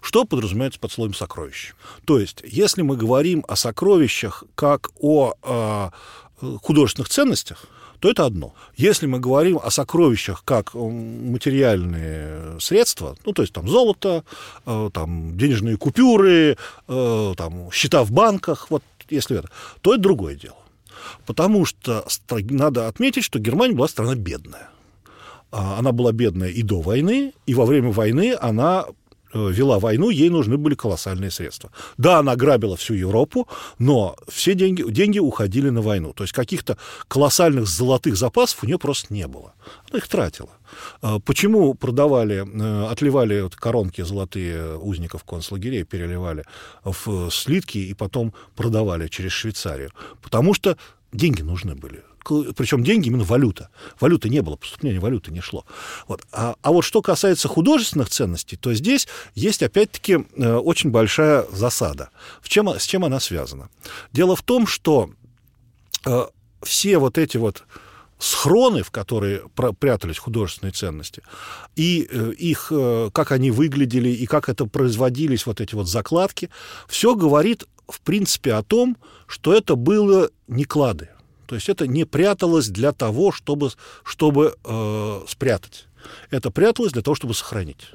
Что 0.00 0.24
подразумевается 0.24 0.80
под 0.80 0.92
словом 0.92 1.14
сокровище? 1.14 1.74
То 2.06 2.18
есть, 2.18 2.42
если 2.44 2.82
мы 2.82 2.96
говорим 2.96 3.44
о 3.48 3.56
сокровищах 3.56 4.44
как 4.54 4.88
о 4.98 5.34
э, 5.42 5.90
художественных 6.62 7.10
ценностях, 7.10 7.66
то 8.00 8.10
это 8.10 8.26
одно. 8.26 8.54
Если 8.76 9.06
мы 9.06 9.18
говорим 9.18 9.58
о 9.62 9.70
сокровищах 9.70 10.42
как 10.44 10.74
материальные 10.74 12.60
средства, 12.60 13.16
ну, 13.24 13.32
то 13.32 13.42
есть 13.42 13.52
там 13.52 13.68
золото, 13.68 14.24
э, 14.66 14.90
там 14.92 15.36
денежные 15.36 15.76
купюры, 15.76 16.56
э, 16.86 17.34
там 17.36 17.70
счета 17.72 18.04
в 18.04 18.12
банках, 18.12 18.70
вот 18.70 18.82
если 19.10 19.38
это, 19.38 19.48
то 19.80 19.94
это 19.94 20.02
другое 20.02 20.34
дело. 20.34 20.56
Потому 21.26 21.64
что 21.64 22.04
надо 22.30 22.88
отметить, 22.88 23.24
что 23.24 23.38
Германия 23.38 23.74
была 23.74 23.88
страна 23.88 24.14
бедная. 24.14 24.70
А, 25.50 25.78
она 25.78 25.92
была 25.92 26.12
бедная 26.12 26.50
и 26.50 26.62
до 26.62 26.80
войны, 26.80 27.32
и 27.46 27.54
во 27.54 27.64
время 27.64 27.90
войны 27.90 28.36
она 28.38 28.86
Э, 29.34 29.50
вела 29.50 29.78
войну, 29.78 30.08
ей 30.08 30.30
нужны 30.30 30.56
были 30.56 30.74
колоссальные 30.74 31.30
средства. 31.30 31.70
Да, 31.98 32.18
она 32.18 32.34
грабила 32.34 32.76
всю 32.76 32.94
Европу, 32.94 33.46
но 33.78 34.16
все 34.26 34.54
деньги, 34.54 34.82
деньги 34.90 35.18
уходили 35.18 35.68
на 35.68 35.82
войну. 35.82 36.14
То 36.14 36.24
есть 36.24 36.32
каких-то 36.32 36.78
колоссальных 37.08 37.66
золотых 37.66 38.16
запасов 38.16 38.62
у 38.62 38.66
нее 38.66 38.78
просто 38.78 39.12
не 39.12 39.26
было. 39.26 39.52
Она 39.90 39.98
их 39.98 40.08
тратила. 40.08 40.50
Э, 41.02 41.18
почему 41.24 41.74
продавали, 41.74 42.44
э, 42.46 42.90
отливали 42.90 43.48
коронки 43.54 44.02
золотые 44.02 44.76
узников 44.78 45.24
концлагерей, 45.24 45.84
переливали 45.84 46.44
в 46.84 47.30
слитки 47.30 47.78
и 47.78 47.94
потом 47.94 48.32
продавали 48.56 49.08
через 49.08 49.32
Швейцарию? 49.32 49.90
Потому 50.22 50.54
что 50.54 50.76
деньги 51.12 51.42
нужны 51.42 51.74
были 51.74 52.02
причем 52.56 52.84
деньги 52.84 53.08
именно 53.08 53.24
валюта. 53.24 53.70
Валюты 54.00 54.28
не 54.28 54.42
было, 54.42 54.56
поступления 54.56 55.00
валюты 55.00 55.30
не 55.32 55.40
шло. 55.40 55.64
Вот. 56.06 56.22
А, 56.32 56.56
а 56.62 56.72
вот 56.72 56.82
что 56.82 57.02
касается 57.02 57.48
художественных 57.48 58.08
ценностей, 58.08 58.56
то 58.56 58.74
здесь 58.74 59.08
есть 59.34 59.62
опять-таки 59.62 60.26
э, 60.36 60.54
очень 60.54 60.90
большая 60.90 61.46
засада. 61.52 62.10
В 62.42 62.48
чем, 62.48 62.68
с 62.68 62.84
чем 62.84 63.04
она 63.04 63.20
связана? 63.20 63.70
Дело 64.12 64.36
в 64.36 64.42
том, 64.42 64.66
что 64.66 65.10
э, 66.04 66.26
все 66.62 66.98
вот 66.98 67.18
эти 67.18 67.36
вот 67.36 67.64
схроны, 68.18 68.82
в 68.82 68.90
которые 68.90 69.42
прятались 69.78 70.18
художественные 70.18 70.72
ценности, 70.72 71.22
и 71.76 72.08
э, 72.10 72.32
их, 72.32 72.68
э, 72.70 73.10
как 73.12 73.32
они 73.32 73.50
выглядели, 73.50 74.08
и 74.08 74.26
как 74.26 74.48
это 74.48 74.66
производились, 74.66 75.46
вот 75.46 75.60
эти 75.60 75.74
вот 75.74 75.88
закладки, 75.88 76.50
все 76.88 77.14
говорит, 77.14 77.64
в 77.88 78.00
принципе, 78.00 78.54
о 78.54 78.62
том, 78.62 78.96
что 79.26 79.54
это 79.54 79.76
было 79.76 80.30
не 80.48 80.64
клады. 80.64 81.10
То 81.46 81.54
есть 81.54 81.68
это 81.68 81.86
не 81.86 82.04
пряталось 82.04 82.68
для 82.68 82.92
того, 82.92 83.32
чтобы, 83.32 83.70
чтобы 84.04 84.54
э, 84.64 85.20
спрятать. 85.26 85.86
Это 86.30 86.50
пряталось 86.50 86.92
для 86.92 87.02
того, 87.02 87.14
чтобы 87.14 87.34
сохранить. 87.34 87.92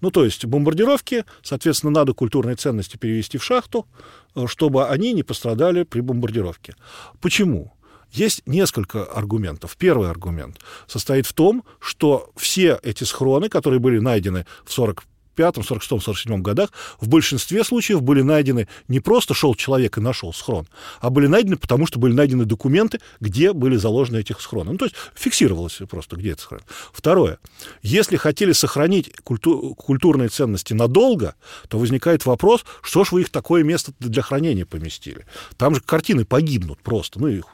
Ну, 0.00 0.10
то 0.10 0.24
есть 0.24 0.44
бомбардировки, 0.44 1.24
соответственно, 1.42 1.92
надо 1.92 2.14
культурные 2.14 2.56
ценности 2.56 2.96
перевести 2.96 3.38
в 3.38 3.44
шахту, 3.44 3.86
э, 4.34 4.46
чтобы 4.46 4.88
они 4.88 5.12
не 5.12 5.22
пострадали 5.22 5.84
при 5.84 6.00
бомбардировке. 6.00 6.74
Почему? 7.20 7.72
Есть 8.10 8.42
несколько 8.46 9.04
аргументов. 9.04 9.76
Первый 9.76 10.10
аргумент 10.10 10.58
состоит 10.86 11.26
в 11.26 11.32
том, 11.32 11.64
что 11.78 12.30
все 12.36 12.78
эти 12.82 13.04
схроны, 13.04 13.48
которые 13.48 13.80
были 13.80 13.98
найдены 13.98 14.46
в 14.64 14.72
40 14.72 15.04
45-м, 15.40 15.62
46-м, 15.62 16.00
47 16.00 16.42
годах 16.42 16.70
в 17.00 17.08
большинстве 17.08 17.64
случаев 17.64 18.02
были 18.02 18.22
найдены 18.22 18.68
не 18.88 19.00
просто 19.00 19.34
шел 19.34 19.54
человек 19.54 19.98
и 19.98 20.00
нашел 20.00 20.32
схрон, 20.32 20.66
а 21.00 21.10
были 21.10 21.26
найдены 21.26 21.56
потому, 21.56 21.86
что 21.86 21.98
были 21.98 22.12
найдены 22.12 22.44
документы, 22.44 23.00
где 23.20 23.52
были 23.52 23.76
заложены 23.76 24.18
эти 24.18 24.34
схроны. 24.38 24.72
Ну, 24.72 24.78
то 24.78 24.86
есть 24.86 24.96
фиксировалось 25.14 25.78
просто, 25.88 26.16
где 26.16 26.32
это 26.32 26.42
схрон. 26.42 26.60
Второе. 26.92 27.38
Если 27.82 28.16
хотели 28.16 28.52
сохранить 28.52 29.12
культу- 29.22 29.74
культурные 29.74 30.28
ценности 30.28 30.74
надолго, 30.74 31.34
то 31.68 31.78
возникает 31.78 32.26
вопрос, 32.26 32.64
что 32.82 33.04
ж 33.04 33.12
вы 33.12 33.22
их 33.22 33.30
такое 33.30 33.62
место 33.62 33.92
для 33.98 34.22
хранения 34.22 34.66
поместили. 34.66 35.26
Там 35.56 35.74
же 35.74 35.80
картины 35.80 36.24
погибнут 36.24 36.80
просто. 36.82 37.20
Ну, 37.20 37.28
их, 37.28 37.44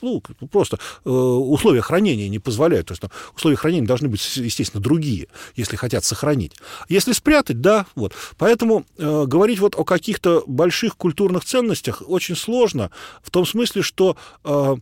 ну 0.00 0.22
просто 0.50 0.78
э, 1.04 1.10
условия 1.10 1.80
хранения 1.80 2.28
не 2.28 2.38
позволяют. 2.38 2.88
То 2.88 2.92
есть 2.92 3.02
там, 3.02 3.10
условия 3.34 3.56
хранения 3.56 3.86
должны 3.86 4.08
быть, 4.08 4.36
естественно, 4.36 4.82
другие, 4.82 5.28
если 5.56 5.76
хотят 5.76 6.04
сохранить. 6.04 6.52
Если 6.88 7.12
спрятать, 7.24 7.62
да, 7.62 7.86
вот. 7.94 8.12
Поэтому 8.36 8.84
э, 8.98 9.24
говорить 9.26 9.58
вот 9.58 9.74
о 9.76 9.84
каких-то 9.84 10.44
больших 10.46 10.98
культурных 10.98 11.46
ценностях 11.46 12.02
очень 12.06 12.36
сложно, 12.36 12.90
в 13.22 13.30
том 13.30 13.46
смысле, 13.46 13.80
что 13.80 14.18
э, 14.44 14.76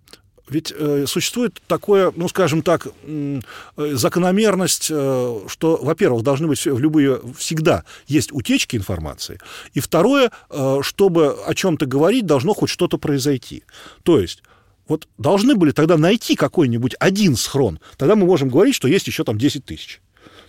ведь 0.48 0.72
э, 0.76 1.04
существует 1.06 1.62
такое, 1.68 2.12
ну, 2.16 2.28
скажем 2.28 2.62
так, 2.62 2.88
э, 3.04 3.40
закономерность, 3.76 4.88
э, 4.90 5.40
что, 5.46 5.78
во-первых, 5.80 6.24
должны 6.24 6.48
быть 6.48 6.66
в 6.66 6.78
любые, 6.80 7.20
всегда 7.38 7.84
есть 8.08 8.32
утечки 8.32 8.74
информации, 8.74 9.38
и 9.72 9.78
второе, 9.78 10.32
э, 10.50 10.78
чтобы 10.82 11.36
о 11.46 11.54
чем-то 11.54 11.86
говорить, 11.86 12.26
должно 12.26 12.54
хоть 12.54 12.70
что-то 12.70 12.98
произойти. 12.98 13.62
То 14.02 14.18
есть 14.18 14.42
вот 14.88 15.06
должны 15.16 15.54
были 15.54 15.70
тогда 15.70 15.96
найти 15.96 16.34
какой-нибудь 16.34 16.96
один 16.98 17.36
схрон, 17.36 17.78
тогда 17.96 18.16
мы 18.16 18.26
можем 18.26 18.48
говорить, 18.48 18.74
что 18.74 18.88
есть 18.88 19.06
еще 19.06 19.22
там 19.22 19.38
10 19.38 19.64
тысяч. 19.64 20.00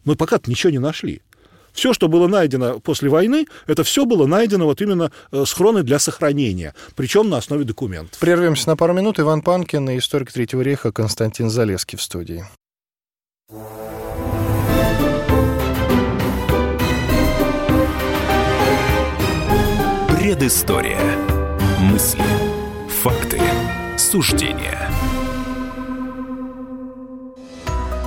Но 0.05 0.15
пока 0.15 0.39
ничего 0.47 0.71
не 0.71 0.79
нашли. 0.79 1.21
Все, 1.73 1.93
что 1.93 2.07
было 2.07 2.27
найдено 2.27 2.79
после 2.79 3.09
войны, 3.09 3.47
это 3.67 3.83
все 3.83 4.05
было 4.05 4.25
найдено 4.25 4.65
вот 4.65 4.81
именно 4.81 5.11
э, 5.31 5.43
схроны 5.45 5.83
для 5.83 5.99
сохранения, 5.99 6.73
причем 6.95 7.29
на 7.29 7.37
основе 7.37 7.65
документов. 7.65 8.19
Прервемся 8.19 8.69
на 8.69 8.77
пару 8.77 8.93
минут. 8.93 9.19
Иван 9.19 9.41
Панкин 9.41 9.89
и 9.89 9.97
историк 9.97 10.31
Третьего 10.31 10.61
рейха 10.61 10.91
Константин 10.91 11.49
Залеский 11.49 11.97
в 11.97 12.01
студии. 12.01 12.45
Предыстория. 20.09 20.99
Мысли. 21.79 22.23
Факты. 23.01 23.41
Суждения. 23.97 24.89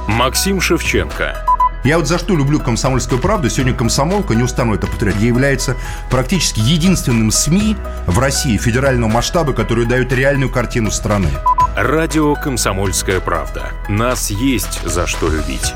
Максим 0.08 0.60
Шевченко. 0.60 1.55
Я 1.86 1.98
вот 1.98 2.08
за 2.08 2.18
что 2.18 2.34
люблю 2.34 2.58
«Комсомольскую 2.58 3.20
правду», 3.20 3.48
сегодня 3.48 3.72
«Комсомолка», 3.72 4.34
не 4.34 4.42
устану 4.42 4.74
это 4.74 4.88
повторять, 4.88 5.20
является 5.20 5.76
практически 6.10 6.58
единственным 6.58 7.30
СМИ 7.30 7.76
в 8.08 8.18
России 8.18 8.56
федерального 8.56 9.08
масштаба, 9.08 9.52
который 9.52 9.86
дает 9.86 10.12
реальную 10.12 10.50
картину 10.50 10.90
страны. 10.90 11.28
Радио 11.76 12.34
«Комсомольская 12.34 13.20
правда». 13.20 13.70
Нас 13.88 14.32
есть 14.32 14.82
за 14.84 15.06
что 15.06 15.28
любить. 15.28 15.74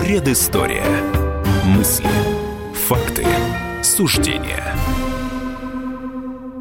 Предыстория. 0.00 0.86
Мысли. 1.64 2.06
Факты. 2.86 3.26
Суждения. 3.82 4.79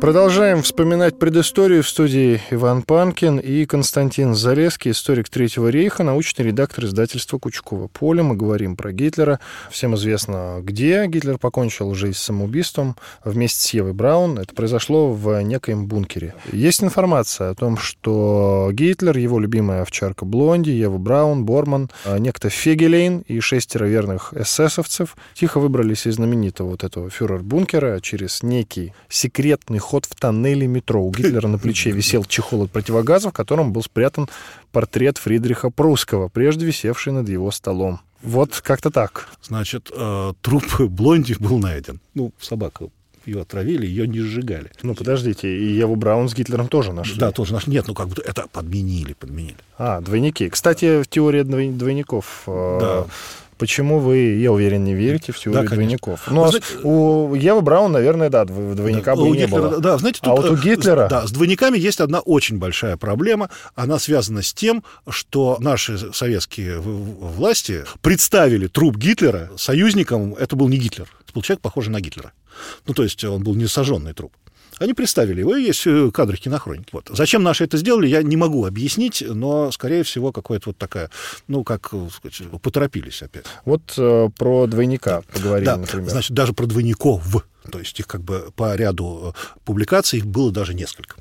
Продолжаем 0.01 0.61
вспоминать 0.63 1.19
предысторию 1.19 1.83
в 1.83 1.89
студии 1.89 2.39
Иван 2.51 2.83
Панкин 2.83 3.37
и 3.37 3.65
Константин 3.65 4.33
Залеский, 4.33 4.91
историк 4.91 5.27
Третьего 5.27 5.67
рейха, 5.67 6.03
научный 6.03 6.45
редактор 6.45 6.85
издательства 6.85 7.37
Кучкова 7.37 7.87
Поле. 7.89 8.23
Мы 8.23 8.37
говорим 8.37 8.77
про 8.77 8.93
Гитлера. 8.93 9.41
Всем 9.69 9.95
известно, 9.95 10.61
где 10.63 11.05
Гитлер 11.05 11.37
покончил 11.37 11.93
жизнь 11.95 12.17
самоубийством 12.17 12.95
вместе 13.25 13.61
с 13.61 13.73
Евой 13.73 13.91
Браун. 13.91 14.39
Это 14.39 14.55
произошло 14.55 15.11
в 15.11 15.41
некоем 15.43 15.85
бункере. 15.85 16.33
Есть 16.53 16.81
информация 16.81 17.49
о 17.49 17.55
том, 17.55 17.77
что 17.77 18.69
Гитлер, 18.71 19.17
его 19.17 19.37
любимая 19.37 19.81
овчарка 19.81 20.23
Блонди, 20.23 20.69
Ева 20.69 20.97
Браун, 20.97 21.43
Борман, 21.43 21.89
а 22.05 22.19
некто 22.19 22.49
Фегелейн 22.49 23.25
и 23.27 23.41
шестеро 23.41 23.85
верных 23.85 24.33
эсэсовцев 24.33 25.17
тихо 25.33 25.59
выбрались 25.59 26.07
из 26.07 26.15
знаменитого 26.15 26.69
вот 26.69 26.85
этого 26.85 27.09
фюрер-бункера 27.09 27.99
через 27.99 28.43
некий 28.43 28.93
секретный 29.09 29.79
ход 29.89 30.05
в 30.05 30.13
тоннеле 30.13 30.67
метро. 30.67 31.01
У 31.03 31.09
Гитлера 31.11 31.47
на 31.47 31.57
плече 31.57 31.89
висел 31.91 32.23
чехол 32.23 32.63
от 32.63 32.71
противогаза, 32.71 33.29
в 33.29 33.33
котором 33.33 33.73
был 33.73 33.81
спрятан 33.81 34.27
портрет 34.71 35.17
Фридриха 35.17 35.71
Прусского, 35.71 36.27
прежде 36.27 36.65
висевший 36.67 37.11
над 37.13 37.27
его 37.27 37.49
столом. 37.51 37.99
Вот 38.21 38.61
как-то 38.63 38.91
так. 38.91 39.27
Значит, 39.41 39.89
э, 39.91 40.33
труп 40.41 40.63
Блонди 40.81 41.35
был 41.39 41.57
найден. 41.57 41.99
Ну, 42.13 42.31
собака 42.39 42.89
ее 43.25 43.41
отравили, 43.41 43.85
ее 43.87 44.07
не 44.07 44.19
сжигали. 44.19 44.69
Ну, 44.83 44.93
подождите, 44.93 45.47
и 45.57 45.73
Еву 45.73 45.95
Браун 45.95 46.29
с 46.29 46.35
Гитлером 46.35 46.67
тоже 46.67 46.93
нашли. 46.93 47.17
Да, 47.19 47.31
тоже 47.31 47.53
нашли. 47.53 47.73
Нет, 47.73 47.87
ну 47.87 47.93
как 47.95 48.09
бы 48.09 48.21
это 48.21 48.45
подменили, 48.51 49.13
подменили. 49.13 49.57
А, 49.77 50.01
двойники. 50.01 50.49
Кстати, 50.49 51.01
в 51.01 51.07
теории 51.07 51.41
двой- 51.43 51.71
двойников... 51.71 52.43
э, 52.47 52.77
Да. 52.81 53.05
Почему 53.59 53.99
вы, 53.99 54.17
я 54.39 54.51
уверен, 54.53 54.85
не 54.85 54.95
верите 54.95 55.33
в 55.33 55.37
теорию 55.37 55.67
конечно. 55.67 55.75
двойников? 55.75 56.21
Ну, 56.31 56.43
а 56.45 56.47
знаете- 56.47 56.65
у 56.83 57.35
Евы 57.35 57.61
Браун, 57.61 57.91
наверное, 57.91 58.29
да, 58.29 58.43
дв- 58.43 58.73
двойника 58.73 59.15
бы 59.15 59.23
у 59.29 59.33
не 59.35 59.41
Гитлера, 59.41 59.61
было. 59.61 59.79
Да, 59.81 59.97
знаете, 59.97 60.19
А 60.23 60.31
вот 60.33 60.45
у 60.45 60.53
э, 60.53 60.57
с- 60.57 60.61
Гитлера- 60.63 61.09
Да, 61.09 61.27
с 61.27 61.31
двойниками 61.31 61.77
есть 61.77 61.99
одна 61.99 62.21
очень 62.21 62.57
большая 62.57 62.95
проблема. 62.95 63.49
Она 63.75 63.99
связана 63.99 64.41
с 64.41 64.53
тем, 64.53 64.83
что 65.09 65.57
наши 65.59 65.97
советские 66.13 66.79
власти 66.79 67.83
представили 68.01 68.67
труп 68.67 68.95
Гитлера 68.97 69.51
союзником. 69.57 70.35
Это 70.35 70.55
был 70.55 70.69
не 70.69 70.77
Гитлер. 70.77 71.07
Это 71.23 71.33
был 71.33 71.41
человек, 71.41 71.61
похожий 71.61 71.91
на 71.91 71.99
Гитлера. 71.99 72.31
Ну, 72.87 72.93
то 72.93 73.03
есть 73.03 73.23
он 73.25 73.43
был 73.43 73.55
не 73.55 73.67
сожженный 73.67 74.13
труп. 74.13 74.31
Они 74.79 74.93
представили 74.93 75.41
его, 75.41 75.55
и 75.55 75.63
есть 75.63 75.85
э, 75.85 76.09
кадры 76.11 76.37
кинохроники. 76.37 76.89
Вот. 76.91 77.09
Зачем 77.11 77.43
наши 77.43 77.63
это 77.65 77.77
сделали, 77.77 78.07
я 78.07 78.23
не 78.23 78.37
могу 78.37 78.65
объяснить, 78.65 79.23
но, 79.25 79.71
скорее 79.71 80.03
всего, 80.03 80.31
какая-то 80.31 80.69
вот 80.69 80.77
такая, 80.77 81.09
ну, 81.47 81.63
как 81.63 81.89
э, 81.91 82.07
сказать, 82.11 82.49
поторопились 82.61 83.21
опять. 83.21 83.45
Вот 83.65 83.93
э, 83.97 84.29
про 84.37 84.67
двойника 84.67 85.21
поговорили, 85.33 85.65
Да, 85.65 85.77
например. 85.77 86.09
значит, 86.09 86.31
даже 86.31 86.53
про 86.53 86.65
двойников. 86.65 87.43
То 87.71 87.79
есть 87.79 87.99
их 87.99 88.07
как 88.07 88.21
бы 88.21 88.51
по 88.55 88.75
ряду 88.75 89.35
э, 89.35 89.59
публикаций 89.65 90.19
их 90.19 90.25
было 90.25 90.51
даже 90.51 90.73
несколько. 90.73 91.17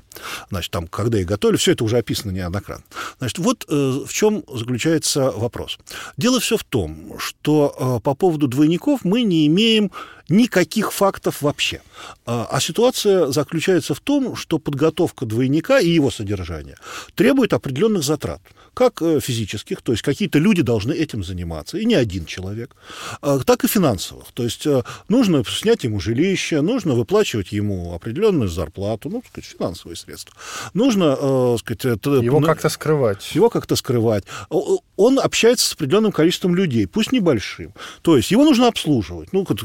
Значит, 0.49 0.71
там, 0.71 0.87
когда 0.87 1.19
их 1.19 1.27
готовили, 1.27 1.57
все 1.57 1.73
это 1.73 1.83
уже 1.83 1.97
описано 1.97 2.31
неоднократно. 2.31 2.85
Значит, 3.19 3.39
вот 3.39 3.65
э, 3.69 3.99
в 4.07 4.11
чем 4.11 4.43
заключается 4.51 5.31
вопрос. 5.31 5.77
Дело 6.17 6.39
все 6.39 6.57
в 6.57 6.63
том, 6.63 7.19
что 7.19 7.75
э, 7.77 8.03
по 8.03 8.15
поводу 8.15 8.47
двойников 8.47 9.01
мы 9.03 9.23
не 9.23 9.45
имеем 9.47 9.91
никаких 10.29 10.91
фактов 10.91 11.41
вообще. 11.41 11.81
А 12.25 12.47
а 12.49 12.59
ситуация 12.61 13.27
заключается 13.27 13.93
в 13.93 13.99
том, 13.99 14.35
что 14.35 14.59
подготовка 14.59 15.25
двойника 15.25 15.79
и 15.79 15.89
его 15.89 16.11
содержание 16.11 16.75
требует 17.15 17.53
определенных 17.53 18.03
затрат, 18.03 18.41
как 18.73 19.01
э, 19.01 19.19
физических, 19.19 19.81
то 19.81 19.91
есть 19.91 20.03
какие-то 20.03 20.39
люди 20.39 20.61
должны 20.61 20.93
этим 20.93 21.23
заниматься, 21.23 21.77
и 21.77 21.85
не 21.85 21.95
один 21.95 22.25
человек, 22.25 22.75
а, 23.21 23.39
так 23.39 23.63
и 23.63 23.67
финансовых. 23.67 24.25
То 24.33 24.43
есть 24.43 24.65
э, 24.65 24.83
нужно 25.07 25.43
снять 25.45 25.83
ему 25.83 25.99
жилище, 25.99 26.61
нужно 26.61 26.93
выплачивать 26.93 27.51
ему 27.51 27.93
определенную 27.93 28.49
зарплату, 28.49 29.09
ну, 29.09 29.21
так 29.21 29.31
сказать, 29.31 29.49
финансовые 29.57 29.95
средства. 29.97 30.35
Нужно, 30.73 31.17
э, 31.19 31.57
сказать, 31.59 31.85
это- 31.85 32.11
Его 32.21 32.39
как-то 32.41 32.69
скрывать. 32.69 33.31
его 33.35 33.49
как-то 33.49 33.75
скрывать. 33.75 34.23
Он 34.49 35.19
общается 35.19 35.69
с 35.69 35.73
определенным 35.73 36.11
количеством 36.11 36.55
людей, 36.55 36.87
пусть 36.87 37.11
небольшим. 37.11 37.73
То 38.01 38.17
есть 38.17 38.31
его 38.31 38.43
нужно 38.43 38.67
обслуживать. 38.67 39.33
Ну, 39.33 39.45
как 39.45 39.59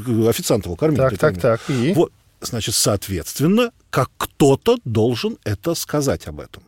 его 0.63 0.75
кормить. 0.75 0.99
Так, 0.99 1.17
так, 1.17 1.37
так. 1.39 1.61
И? 1.69 1.93
Вот, 1.93 2.13
значит, 2.39 2.75
соответственно, 2.75 3.71
как 3.89 4.09
кто-то 4.17 4.77
должен 4.85 5.37
это 5.43 5.75
сказать 5.75 6.27
об 6.27 6.39
этом 6.39 6.63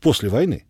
после 0.00 0.28
войны. 0.28 0.64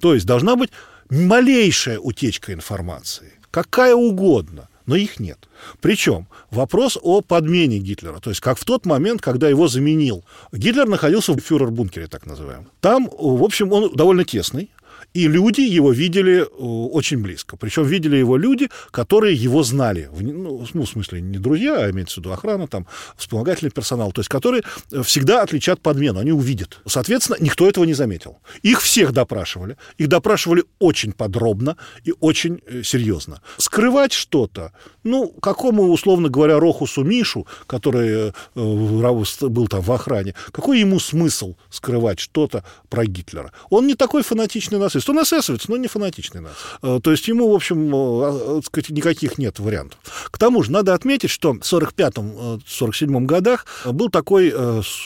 То 0.00 0.14
есть 0.14 0.26
должна 0.26 0.56
быть 0.56 0.70
малейшая 1.10 1.98
утечка 1.98 2.52
информации, 2.52 3.32
какая 3.50 3.94
угодно, 3.94 4.68
но 4.86 4.96
их 4.96 5.20
нет. 5.20 5.48
Причем 5.80 6.28
вопрос 6.50 6.98
о 7.00 7.20
подмене 7.20 7.78
Гитлера, 7.78 8.20
то 8.20 8.30
есть 8.30 8.40
как 8.40 8.58
в 8.58 8.64
тот 8.64 8.86
момент, 8.86 9.20
когда 9.20 9.48
его 9.48 9.68
заменил. 9.68 10.24
Гитлер 10.52 10.86
находился 10.86 11.32
в 11.32 11.38
фюрер-бункере, 11.38 12.06
так 12.06 12.26
называемом. 12.26 12.68
Там, 12.80 13.08
в 13.10 13.42
общем, 13.42 13.72
он 13.72 13.92
довольно 13.94 14.24
тесный, 14.24 14.70
и 15.16 15.28
люди 15.28 15.62
его 15.62 15.92
видели 15.92 16.42
э, 16.42 16.44
очень 16.46 17.22
близко. 17.22 17.56
Причем 17.56 17.84
видели 17.84 18.16
его 18.16 18.36
люди, 18.36 18.68
которые 18.90 19.34
его 19.34 19.62
знали. 19.62 20.10
Ну, 20.12 20.66
ну, 20.74 20.84
в 20.84 20.88
смысле, 20.88 21.22
не 21.22 21.38
друзья, 21.38 21.78
а 21.78 21.90
имеется 21.90 22.16
в 22.16 22.18
виду 22.18 22.32
охрана, 22.32 22.66
там, 22.66 22.86
вспомогательный 23.16 23.70
персонал. 23.70 24.12
То 24.12 24.20
есть, 24.20 24.28
которые 24.28 24.62
э, 24.92 25.02
всегда 25.02 25.42
отличат 25.42 25.80
подмену, 25.80 26.20
они 26.20 26.32
увидят. 26.32 26.80
Соответственно, 26.86 27.38
никто 27.40 27.66
этого 27.66 27.84
не 27.84 27.94
заметил. 27.94 28.40
Их 28.60 28.82
всех 28.82 29.12
допрашивали. 29.12 29.78
Их 29.96 30.08
допрашивали 30.08 30.64
очень 30.80 31.12
подробно 31.12 31.78
и 32.04 32.12
очень 32.20 32.60
э, 32.66 32.82
серьезно. 32.82 33.40
Скрывать 33.56 34.12
что-то, 34.12 34.72
ну, 35.02 35.28
какому, 35.28 35.84
условно 35.84 36.28
говоря, 36.28 36.60
Рохусу 36.60 37.04
Мишу, 37.04 37.46
который 37.66 38.34
был 38.54 39.68
там 39.68 39.80
в 39.80 39.92
охране, 39.92 40.34
какой 40.52 40.80
ему 40.80 41.00
смысл 41.00 41.54
скрывать 41.70 42.20
что-то 42.20 42.64
про 42.90 43.06
Гитлера? 43.06 43.52
Он 43.70 43.86
не 43.86 43.94
такой 43.94 44.22
фанатичный 44.22 44.78
нацист. 44.78 45.05
Он 45.08 45.22
эсэсовец, 45.22 45.68
но 45.68 45.76
не 45.76 45.88
фанатичный 45.88 46.40
нацист. 46.40 46.66
Э, 46.82 47.00
То 47.02 47.10
есть 47.10 47.28
ему, 47.28 47.50
в 47.50 47.54
общем, 47.54 47.94
э, 47.94 48.58
э, 48.58 48.60
сказать, 48.64 48.90
никаких 48.90 49.38
нет 49.38 49.58
вариантов. 49.58 49.98
К 50.30 50.38
тому 50.38 50.62
же 50.62 50.72
надо 50.72 50.94
отметить, 50.94 51.30
что 51.30 51.52
в 51.52 51.58
1945-1947 51.58 53.26
годах 53.26 53.66
был 53.84 54.10
такой 54.10 54.54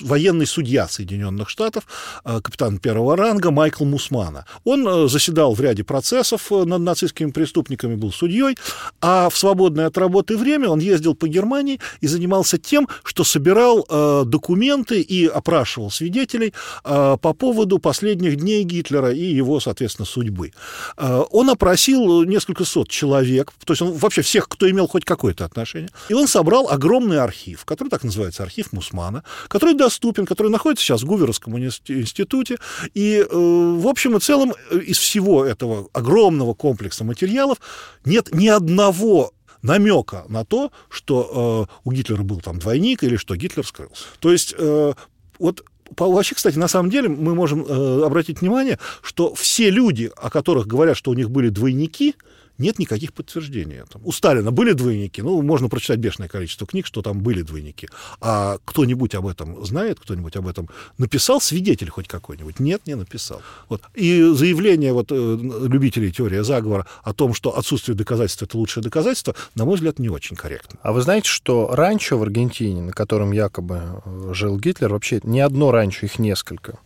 военный 0.01 0.47
судья 0.47 0.89
Соединенных 0.89 1.49
Штатов, 1.49 1.85
капитан 2.25 2.79
первого 2.79 3.17
ранга 3.17 3.51
Майкл 3.51 3.85
Мусмана. 3.85 4.47
Он 4.65 5.09
заседал 5.09 5.55
в 5.55 5.61
ряде 5.61 5.85
процессов 5.85 6.51
над 6.51 6.81
нацистскими 6.81 7.31
преступниками, 7.31 7.95
был 7.95 8.13
судьей, 8.13 8.57
а 9.01 9.29
в 9.29 9.37
свободное 9.37 9.87
от 9.87 9.99
работы 9.99 10.37
время 10.37 10.69
он 10.69 10.81
ездил 10.81 11.15
по 11.15 11.29
Германии 11.29 11.81
и 12.01 12.07
занимался 12.07 12.59
тем, 12.59 12.89
что 13.05 13.25
собирал 13.25 13.87
документы 14.25 15.01
и 15.01 15.27
опрашивал 15.27 15.91
свидетелей 15.91 16.53
по 16.83 17.17
поводу 17.17 17.79
последних 17.79 18.37
дней 18.37 18.65
Гитлера 18.65 19.13
и 19.13 19.25
его, 19.25 19.61
соответственно, 19.61 19.89
судьбы. 20.05 20.53
Э, 20.96 21.22
он 21.31 21.50
опросил 21.50 22.24
несколько 22.24 22.64
сот 22.64 22.88
человек, 22.88 23.53
то 23.64 23.72
есть 23.72 23.83
он 23.83 23.92
вообще 23.92 24.22
всех, 24.22 24.48
кто 24.48 24.68
имел 24.70 24.87
хоть 24.87 25.05
какое-то 25.05 25.44
отношение, 25.44 25.90
и 26.09 26.14
он 26.14 26.29
собрал 26.29 26.70
огромный 26.70 27.20
архив, 27.20 27.64
который 27.64 27.88
так 27.88 28.05
называется 28.05 28.42
архив 28.42 28.72
Мусмана, 28.72 29.24
который 29.48 29.74
доступен, 29.74 30.26
который 30.26 30.50
находится 30.50 30.85
сейчас 30.85 31.03
в 31.03 31.07
Гуверовском 31.07 31.59
институте, 31.59 32.59
и, 32.94 33.18
э, 33.18 33.26
в 33.31 33.87
общем 33.87 34.16
и 34.16 34.20
целом, 34.20 34.55
э, 34.70 34.79
из 34.79 34.98
всего 34.98 35.44
этого 35.44 35.88
огромного 35.92 36.55
комплекса 36.55 37.05
материалов 37.05 37.59
нет 38.05 38.35
ни 38.35 38.48
одного 38.48 39.33
намека 39.62 40.24
на 40.29 40.44
то, 40.44 40.72
что 40.88 41.66
э, 41.68 41.79
у 41.85 41.92
Гитлера 41.92 42.22
был 42.22 42.40
там 42.40 42.59
двойник 42.59 43.03
или 43.03 43.16
что 43.16 43.37
Гитлер 43.37 43.66
скрылся. 43.66 44.05
То 44.18 44.33
есть 44.33 44.55
э, 44.57 44.92
вот 45.38 45.64
Вообще, 45.96 46.35
кстати, 46.35 46.57
на 46.57 46.68
самом 46.68 46.90
деле 46.90 47.09
мы 47.09 47.35
можем 47.35 47.64
э, 47.64 48.03
обратить 48.05 48.40
внимание, 48.40 48.79
что 49.03 49.35
все 49.35 49.70
люди, 49.70 50.11
о 50.16 50.31
которых 50.31 50.66
говорят, 50.66 50.96
что 50.96 51.11
у 51.11 51.14
них 51.14 51.31
были 51.31 51.48
двойники, 51.48 52.14
нет 52.61 52.79
никаких 52.79 53.12
подтверждений 53.12 53.77
этому. 53.77 54.07
У 54.07 54.12
Сталина 54.12 54.51
были 54.51 54.73
двойники, 54.73 55.23
ну, 55.23 55.42
можно 55.42 55.68
прочитать 55.68 55.99
бешеное 55.99 56.29
количество 56.29 56.66
книг, 56.66 56.87
что 56.87 57.03
там 57.03 57.20
были 57.20 57.42
двойники. 57.42 57.88
А 58.20 58.59
кто-нибудь 58.64 59.14
об 59.14 59.27
этом 59.27 59.64
знает, 59.64 59.99
кто-нибудь 60.01 60.37
об 60.37 60.46
этом 60.46 60.68
написал, 60.99 61.40
свидетель 61.40 61.90
хоть 61.90 62.07
какой-нибудь? 62.07 62.61
Нет, 62.61 62.87
не 62.87 62.94
написал. 62.94 63.42
Вот. 63.68 63.83
И 63.94 64.23
заявление 64.35 64.92
вот, 64.92 65.11
э, 65.11 65.38
любителей 65.68 66.12
теории 66.12 66.42
заговора 66.42 66.87
о 67.03 67.12
том, 67.12 67.35
что 67.35 67.57
отсутствие 67.57 67.96
доказательств– 67.96 68.42
это 68.44 68.57
лучшее 68.59 68.85
доказательство, 68.85 69.35
на 69.55 69.64
мой 69.64 69.77
взгляд, 69.77 69.99
не 69.99 70.09
очень 70.09 70.37
корректно. 70.37 70.79
А 70.83 70.92
вы 70.92 71.03
знаете, 71.03 71.29
что 71.29 71.70
ранчо 71.73 72.18
в 72.18 72.23
Аргентине, 72.23 72.83
на 72.83 72.92
котором 72.92 73.33
якобы 73.33 74.03
э, 74.05 74.33
жил 74.35 74.59
Гитлер, 74.59 74.92
вообще 74.92 75.20
не 75.23 75.40
одно 75.40 75.70
ранчо, 75.70 76.07
их 76.07 76.18
несколько. 76.18 76.79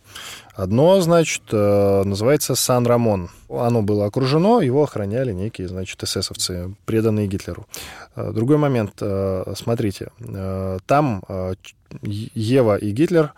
Одно, 0.55 1.01
значит, 1.01 1.43
э, 1.51 2.03
называется 2.05 2.55
Сан-Рамон. 2.55 3.29
Оно 3.49 3.81
было 3.81 4.05
окружено, 4.05 4.61
его 4.61 4.83
охраняли 4.83 5.33
некие, 5.33 5.67
значит, 5.67 6.01
эсэсовцы, 6.01 6.73
преданные 6.85 7.27
Гитлеру. 7.27 7.67
Э, 8.15 8.31
Другой 8.33 8.57
момент, 8.57 8.93
э, 9.01 9.53
смотрите, 9.55 10.09
э, 10.19 10.77
там 10.85 11.23
Ева 12.01 12.77
и 12.77 12.91
Гитлер 12.91 13.33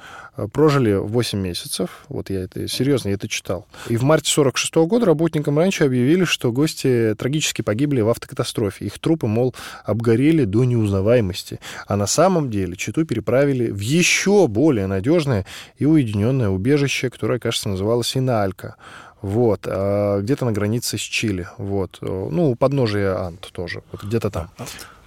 прожили 0.53 0.93
8 0.93 1.37
месяцев, 1.37 2.05
вот 2.09 2.29
я 2.29 2.41
это, 2.43 2.67
серьезно, 2.67 3.09
я 3.09 3.15
это 3.15 3.27
читал. 3.27 3.67
И 3.89 3.97
в 3.97 4.03
марте 4.03 4.31
46 4.31 4.87
года 4.87 5.05
работникам 5.05 5.59
раньше 5.59 5.83
объявили, 5.83 6.23
что 6.23 6.51
гости 6.51 7.13
трагически 7.17 7.61
погибли 7.61 8.01
в 8.01 8.09
автокатастрофе. 8.09 8.85
Их 8.85 8.99
трупы, 8.99 9.27
мол, 9.27 9.53
обгорели 9.83 10.45
до 10.45 10.63
неузнаваемости. 10.63 11.59
А 11.87 11.97
на 11.97 12.07
самом 12.07 12.49
деле 12.49 12.75
Читу 12.75 13.05
переправили 13.05 13.69
в 13.69 13.79
еще 13.79 14.47
более 14.47 14.87
надежное 14.87 15.45
и 15.77 15.85
уединенное 15.85 16.49
убежище, 16.49 17.09
которое, 17.09 17.39
кажется, 17.39 17.69
называлось 17.69 18.15
Иналька. 18.15 18.75
Вот, 19.21 19.61
а 19.65 20.21
где-то 20.21 20.45
на 20.45 20.51
границе 20.51 20.97
с 20.97 21.01
Чили. 21.01 21.47
Вот, 21.57 21.97
э, 22.01 22.05
ну, 22.05 22.51
у 22.51 22.55
подножия 22.55 23.17
Ант 23.17 23.49
тоже, 23.51 23.83
вот 23.91 24.03
где-то 24.03 24.29
там. 24.29 24.49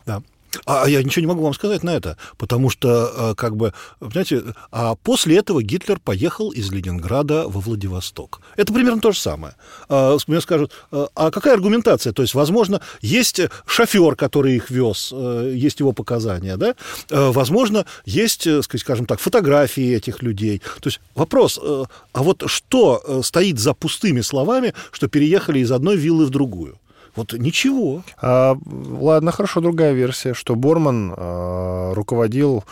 Да. 0.07 0.23
А 0.67 0.89
я 0.89 1.03
ничего 1.03 1.21
не 1.21 1.27
могу 1.27 1.43
вам 1.43 1.55
сказать 1.55 1.83
на 1.83 1.91
это, 1.91 2.17
потому 2.37 2.71
что, 2.71 3.13
э, 3.17 3.35
как 3.37 3.57
бы, 3.57 3.73
понимаете, 3.99 4.43
а 4.71 4.95
после 4.97 5.39
этого 5.39 5.63
Гитлер 5.63 6.01
поехал 6.01 6.51
из 6.51 6.71
Ленинграда 6.73 7.49
во 7.49 7.61
Владивосток. 7.61 8.41
Это 8.57 8.73
примерно 8.73 9.01
то 9.01 9.13
же 9.13 9.19
самое. 9.19 9.55
А, 9.89 10.17
Мне 10.27 10.41
скажут, 10.41 10.73
э, 10.93 11.07
а 11.15 11.31
какая 11.31 11.55
аргументация? 11.55 12.13
То 12.13 12.23
есть, 12.23 12.35
возможно, 12.35 12.81
есть 13.01 13.41
шофер, 13.67 14.17
который 14.17 14.57
их 14.57 14.71
вез, 14.71 15.11
э, 15.13 15.53
есть 15.55 15.81
его 15.81 15.93
показания, 15.93 16.57
да? 16.57 16.75
Возможно, 17.11 17.87
есть, 18.05 18.47
скажем 18.63 19.07
так, 19.07 19.21
фотографии 19.21 19.95
этих 19.95 20.23
людей. 20.23 20.63
То 20.81 20.89
есть 20.89 21.01
вопрос, 21.15 21.59
а 21.59 22.23
вот 22.23 22.45
что 22.47 23.23
стоит 23.23 23.59
за 23.59 23.75
пустыми 23.75 24.21
словами, 24.21 24.75
что 24.93 25.09
переехали 25.09 25.61
из 25.61 25.73
одной 25.73 25.97
виллы 25.97 26.27
в 26.27 26.31
другую? 26.31 26.80
Вот 27.17 27.33
ничего. 27.33 28.03
А, 28.21 28.57
ладно, 28.67 29.33
хорошо, 29.33 29.61
другая 29.61 29.93
версия, 29.93 30.35
что 30.35 30.55
Борман 30.55 31.15
а, 31.17 31.95
руководил 31.95 32.65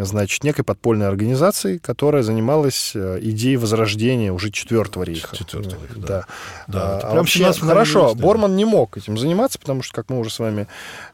значит, 0.00 0.44
некой 0.44 0.64
подпольной 0.64 1.08
организацией, 1.08 1.78
которая 1.78 2.22
занималась 2.22 2.92
э, 2.94 3.18
идеей 3.22 3.56
возрождения 3.56 4.32
уже 4.32 4.50
Четвертого 4.50 5.04
рейха. 5.04 5.36
Четвертого 5.36 5.80
рейха, 5.82 6.00
да. 6.00 6.06
да. 6.06 6.26
Да. 6.66 6.96
А 6.98 7.00
прям 7.00 7.16
вообще, 7.18 7.38
17 7.40 7.62
хорошо. 7.62 8.14
Борман 8.14 8.56
не 8.56 8.64
мог 8.64 8.96
этим 8.96 9.18
заниматься, 9.18 9.58
потому 9.58 9.82
что, 9.82 9.94
как 9.94 10.10
мы 10.10 10.18
уже 10.18 10.30
с 10.30 10.38
вами 10.38 10.66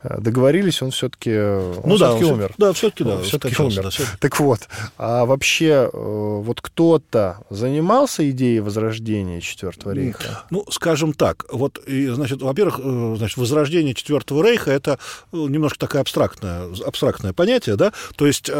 э, 0.02 0.20
договорились, 0.20 0.82
он 0.82 0.90
все-таки 0.90 1.30
Ну 1.30 1.98
да, 1.98 2.14
он 2.14 2.24
умер. 2.24 2.54
Да, 2.58 2.72
все-таки 2.72 3.04
да. 3.04 3.20
все-таки 3.22 3.60
умер. 3.60 3.82
да, 3.84 3.90
всё- 3.90 4.04
Так 4.18 4.38
вот, 4.40 4.60
а 4.98 5.24
вообще, 5.24 5.90
э, 5.92 6.40
вот 6.42 6.60
кто-то 6.60 7.38
занимался 7.50 8.28
идеей 8.30 8.60
возрождения 8.60 9.40
Четвертого 9.40 9.92
рейха? 9.92 10.44
Ну, 10.50 10.64
скажем 10.70 11.12
так, 11.12 11.44
вот, 11.50 11.78
и, 11.86 12.08
значит, 12.08 12.42
во-первых, 12.42 12.80
э, 12.82 13.14
значит, 13.18 13.36
возрождение 13.36 13.94
Четвертого 13.94 14.42
Рейха 14.42 14.70
это 14.70 14.98
э, 15.32 15.36
немножко 15.36 15.78
такое 15.78 16.00
абстрактное, 16.00 16.68
абстрактное 16.86 17.32
понятие, 17.32 17.76
да, 17.76 17.92
то 18.16 18.26
есть 18.26 18.48
э, 18.48 18.52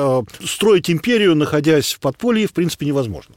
строить 0.45 0.91
империю, 0.91 1.35
находясь 1.35 1.93
в 1.95 2.01
подполье, 2.01 2.47
в 2.47 2.53
принципе, 2.53 2.87
невозможно. 2.87 3.35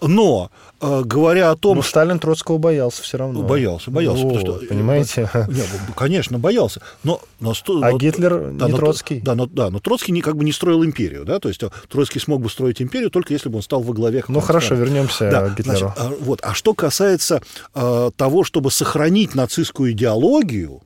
Но, 0.00 0.50
э, 0.80 1.02
говоря 1.04 1.50
о 1.50 1.56
том, 1.56 1.76
Ну, 1.78 1.82
Сталин 1.82 2.18
Троцкого 2.18 2.58
боялся 2.58 3.02
все 3.02 3.18
равно. 3.18 3.42
Боялся, 3.42 3.90
боялся, 3.90 4.22
потому 4.24 4.40
что- 4.40 4.66
Понимаете? 4.68 5.30
Не, 5.48 5.62
ну, 5.88 5.94
конечно, 5.94 6.38
боялся. 6.38 6.80
Но, 7.04 7.20
но, 7.40 7.52
А 7.52 7.90
но- 7.90 7.98
Гитлер 7.98 8.50
не 8.52 8.58
но- 8.58 8.76
Троцкий. 8.76 9.20
Да, 9.20 9.34
но, 9.34 9.46
да, 9.46 9.70
но 9.70 9.80
Троцкий 9.80 10.12
не, 10.12 10.20
как 10.20 10.36
бы 10.36 10.44
не 10.44 10.52
строил 10.52 10.84
империю, 10.84 11.24
да, 11.24 11.38
то 11.38 11.48
есть 11.48 11.62
э, 11.62 11.70
Троцкий 11.88 12.20
смог 12.20 12.40
бы 12.40 12.48
строить 12.50 12.80
империю 12.80 13.10
только 13.10 13.32
если 13.32 13.48
бы 13.48 13.56
он 13.56 13.62
стал 13.62 13.80
во 13.82 13.92
главе. 13.92 14.22
Ну 14.28 14.40
хорошо, 14.40 14.66
страны. 14.66 14.80
вернемся 14.84 15.30
Да, 15.30 15.48
к 15.48 15.56
Гитлеру. 15.58 15.92
значит, 15.96 16.18
вот. 16.20 16.40
а 16.42 16.54
что 16.54 16.74
касается 16.74 17.42
э, 17.74 18.10
того, 18.16 18.44
чтобы 18.44 18.70
сохранить 18.70 19.34
нацистскую 19.34 19.92
идеологию, 19.92 20.82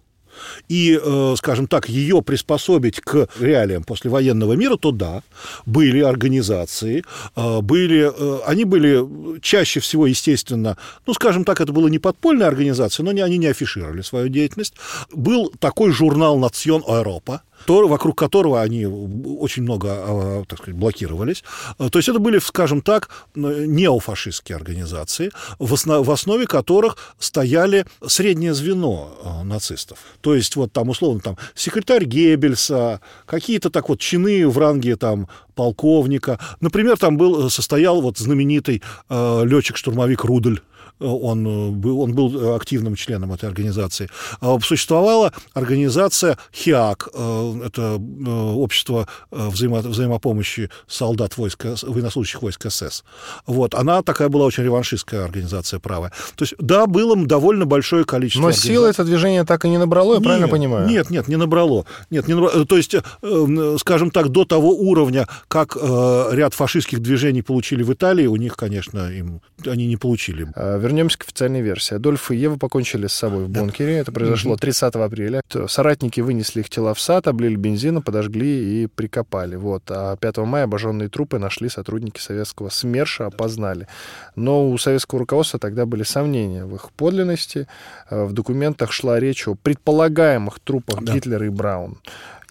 и, 0.68 0.98
э, 1.02 1.34
скажем 1.36 1.66
так, 1.66 1.88
ее 1.88 2.22
приспособить 2.22 3.00
к 3.00 3.28
реалиям 3.38 3.84
послевоенного 3.84 4.54
мира, 4.54 4.76
то 4.76 4.90
да, 4.90 5.22
были 5.66 6.00
организации, 6.00 7.04
э, 7.36 7.60
были, 7.60 8.10
э, 8.14 8.40
они 8.46 8.64
были 8.64 9.40
чаще 9.40 9.80
всего, 9.80 10.06
естественно, 10.06 10.76
ну, 11.06 11.14
скажем 11.14 11.44
так, 11.44 11.60
это 11.60 11.72
была 11.72 11.90
не 11.90 11.98
подпольная 11.98 12.48
организация, 12.48 13.04
но 13.04 13.10
они 13.10 13.38
не 13.38 13.46
афишировали 13.46 14.02
свою 14.02 14.28
деятельность. 14.28 14.74
Был 15.12 15.52
такой 15.58 15.92
журнал 15.92 16.38
«Национ 16.38 16.82
Европа», 16.86 17.42
то- 17.66 17.86
вокруг 17.88 18.16
которого 18.18 18.60
они 18.60 18.86
очень 18.86 19.62
много, 19.62 19.88
а, 19.92 20.44
так 20.48 20.58
сказать, 20.58 20.78
блокировались. 20.78 21.44
А, 21.78 21.88
То 21.88 21.98
есть 21.98 22.08
это 22.08 22.18
были, 22.18 22.38
скажем 22.38 22.80
так, 22.82 23.08
неофашистские 23.34 24.56
организации, 24.56 25.30
в, 25.58 25.72
осно- 25.74 26.02
в 26.02 26.10
основе 26.10 26.46
которых 26.46 26.96
стояли 27.18 27.86
среднее 28.06 28.54
звено 28.54 29.14
а, 29.24 29.44
нацистов. 29.44 29.98
То 30.20 30.34
есть 30.34 30.56
вот 30.56 30.72
там, 30.72 30.88
условно, 30.88 31.20
там 31.20 31.36
секретарь 31.54 32.04
Геббельса, 32.04 33.00
какие-то 33.26 33.70
так 33.70 33.88
вот 33.88 34.00
чины 34.00 34.46
в 34.48 34.58
ранге 34.58 34.96
там 34.96 35.28
полковника. 35.54 36.38
Например, 36.60 36.96
там 36.96 37.16
был, 37.16 37.50
состоял 37.50 38.00
вот 38.00 38.18
знаменитый 38.18 38.82
э, 39.08 39.42
летчик-штурмовик 39.44 40.24
Рудель, 40.24 40.62
он 40.98 41.46
э, 41.46 41.70
был, 41.70 42.00
он 42.00 42.14
был 42.14 42.54
активным 42.54 42.94
членом 42.94 43.32
этой 43.32 43.48
организации. 43.48 44.08
А, 44.40 44.58
Существовала 44.60 45.32
организация 45.54 46.38
ХИАК, 46.52 47.08
э, 47.14 47.60
это 47.66 47.82
э, 48.00 48.30
общество 48.30 49.08
э, 49.30 49.48
взаимо- 49.48 49.88
взаимопомощи 49.88 50.70
солдат 50.86 51.36
войск, 51.36 51.64
военнослужащих 51.82 52.42
войск 52.42 52.70
СС. 52.70 53.04
Вот. 53.46 53.74
Она 53.74 54.02
такая 54.02 54.28
была 54.28 54.46
очень 54.46 54.64
реваншистская 54.64 55.24
организация 55.24 55.80
правая. 55.80 56.12
То 56.36 56.44
есть, 56.44 56.54
да, 56.58 56.86
было 56.86 57.16
довольно 57.26 57.66
большое 57.66 58.04
количество 58.04 58.42
Но 58.42 58.52
силы 58.52 58.88
это 58.88 59.04
движение 59.04 59.44
так 59.44 59.64
и 59.64 59.68
не 59.68 59.78
набрало, 59.78 60.14
я 60.14 60.20
правильно 60.20 60.44
нет, 60.44 60.50
понимаю? 60.50 60.88
Нет, 60.88 61.10
нет, 61.10 61.28
не 61.28 61.36
набрало. 61.36 61.86
Нет, 62.10 62.28
не 62.28 62.34
набрало. 62.34 62.64
То 62.66 62.76
есть, 62.76 62.94
э, 62.94 63.02
э, 63.22 63.76
скажем 63.78 64.10
так, 64.10 64.28
до 64.28 64.44
того 64.44 64.70
уровня, 64.70 65.26
как 65.48 65.76
э, 65.80 66.28
ряд 66.32 66.54
фашистских 66.54 67.00
движений 67.00 67.42
получили 67.42 67.82
в 67.82 67.92
Италии, 67.92 68.26
у 68.26 68.36
них, 68.36 68.56
конечно, 68.56 69.10
им, 69.10 69.40
они 69.66 69.86
не 69.86 69.96
получили. 69.96 70.46
Вернемся 70.82 71.16
к 71.16 71.22
официальной 71.22 71.60
версии. 71.60 71.94
Адольф 71.94 72.32
и 72.32 72.36
Ева 72.36 72.56
покончили 72.56 73.06
с 73.06 73.12
собой 73.12 73.44
в 73.44 73.48
бункере. 73.48 73.98
Это 73.98 74.10
произошло 74.10 74.56
30 74.56 74.94
апреля. 74.96 75.40
Соратники 75.68 76.20
вынесли 76.20 76.60
их 76.60 76.68
тела 76.68 76.92
в 76.92 77.00
сад, 77.00 77.28
облили 77.28 77.54
бензином, 77.54 78.02
подожгли 78.02 78.82
и 78.82 78.86
прикопали. 78.88 79.54
Вот. 79.54 79.84
А 79.90 80.16
5 80.16 80.38
мая 80.38 80.64
обожженные 80.64 81.08
трупы 81.08 81.38
нашли 81.38 81.68
сотрудники 81.68 82.18
советского 82.18 82.68
СМЕРШа, 82.68 83.26
опознали. 83.26 83.86
Но 84.34 84.68
у 84.68 84.76
советского 84.76 85.20
руководства 85.20 85.60
тогда 85.60 85.86
были 85.86 86.02
сомнения 86.02 86.64
в 86.64 86.74
их 86.74 86.90
подлинности. 86.90 87.68
Э, 88.10 88.24
В 88.24 88.32
документах 88.32 88.90
шла 88.90 89.20
речь 89.20 89.46
о 89.46 89.54
предполагаемых 89.54 90.58
трупах 90.58 91.04
Да. 91.04 91.14
Гитлера 91.14 91.46
и 91.46 91.50
Браун. 91.50 91.98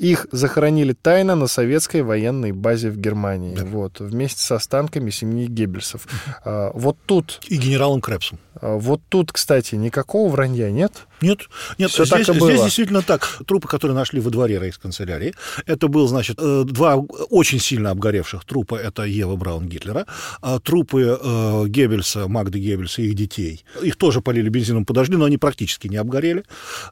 Их 0.01 0.25
захоронили 0.31 0.93
тайно 0.93 1.35
на 1.35 1.45
советской 1.45 2.01
военной 2.01 2.53
базе 2.53 2.89
в 2.89 2.97
Германии. 2.97 3.55
Да. 3.55 3.65
Вот, 3.65 3.99
вместе 3.99 4.41
с 4.41 4.51
останками 4.51 5.11
семьи 5.11 5.45
Геббельсов. 5.45 6.07
А, 6.43 6.71
Вот 6.73 6.97
тут 7.05 7.39
И 7.47 7.57
генералом 7.57 8.01
Крепсом. 8.01 8.39
а, 8.59 8.77
Вот 8.77 9.01
тут, 9.09 9.31
кстати, 9.31 9.75
никакого 9.75 10.27
вранья 10.31 10.71
нет. 10.71 11.05
Нет, 11.21 11.41
нет, 11.77 11.91
Всё 11.91 12.05
здесь, 12.05 12.25
так 12.25 12.35
и 12.35 12.39
было. 12.39 12.51
здесь 12.51 12.63
действительно 12.63 13.01
так. 13.01 13.39
Трупы, 13.45 13.67
которые 13.67 13.95
нашли 13.95 14.19
во 14.19 14.29
дворе 14.29 14.59
рейхсканцелярии, 14.59 15.33
это 15.65 15.87
был, 15.87 16.07
значит, 16.07 16.37
э, 16.39 16.63
два 16.65 16.95
очень 16.95 17.59
сильно 17.59 17.91
обгоревших 17.91 18.43
трупа, 18.45 18.75
это 18.75 19.03
Ева 19.03 19.35
Браун 19.35 19.67
Гитлера, 19.67 20.05
а 20.41 20.59
трупы 20.59 21.19
э, 21.21 21.63
Геббельса, 21.67 22.27
Магды 22.27 22.59
Геббельса 22.59 23.01
и 23.01 23.07
их 23.07 23.15
детей. 23.15 23.63
Их 23.81 23.95
тоже 23.97 24.21
полили 24.21 24.49
бензином, 24.49 24.85
подожгли, 24.85 25.17
но 25.17 25.25
они 25.25 25.37
практически 25.37 25.87
не 25.87 25.97
обгорели. 25.97 26.43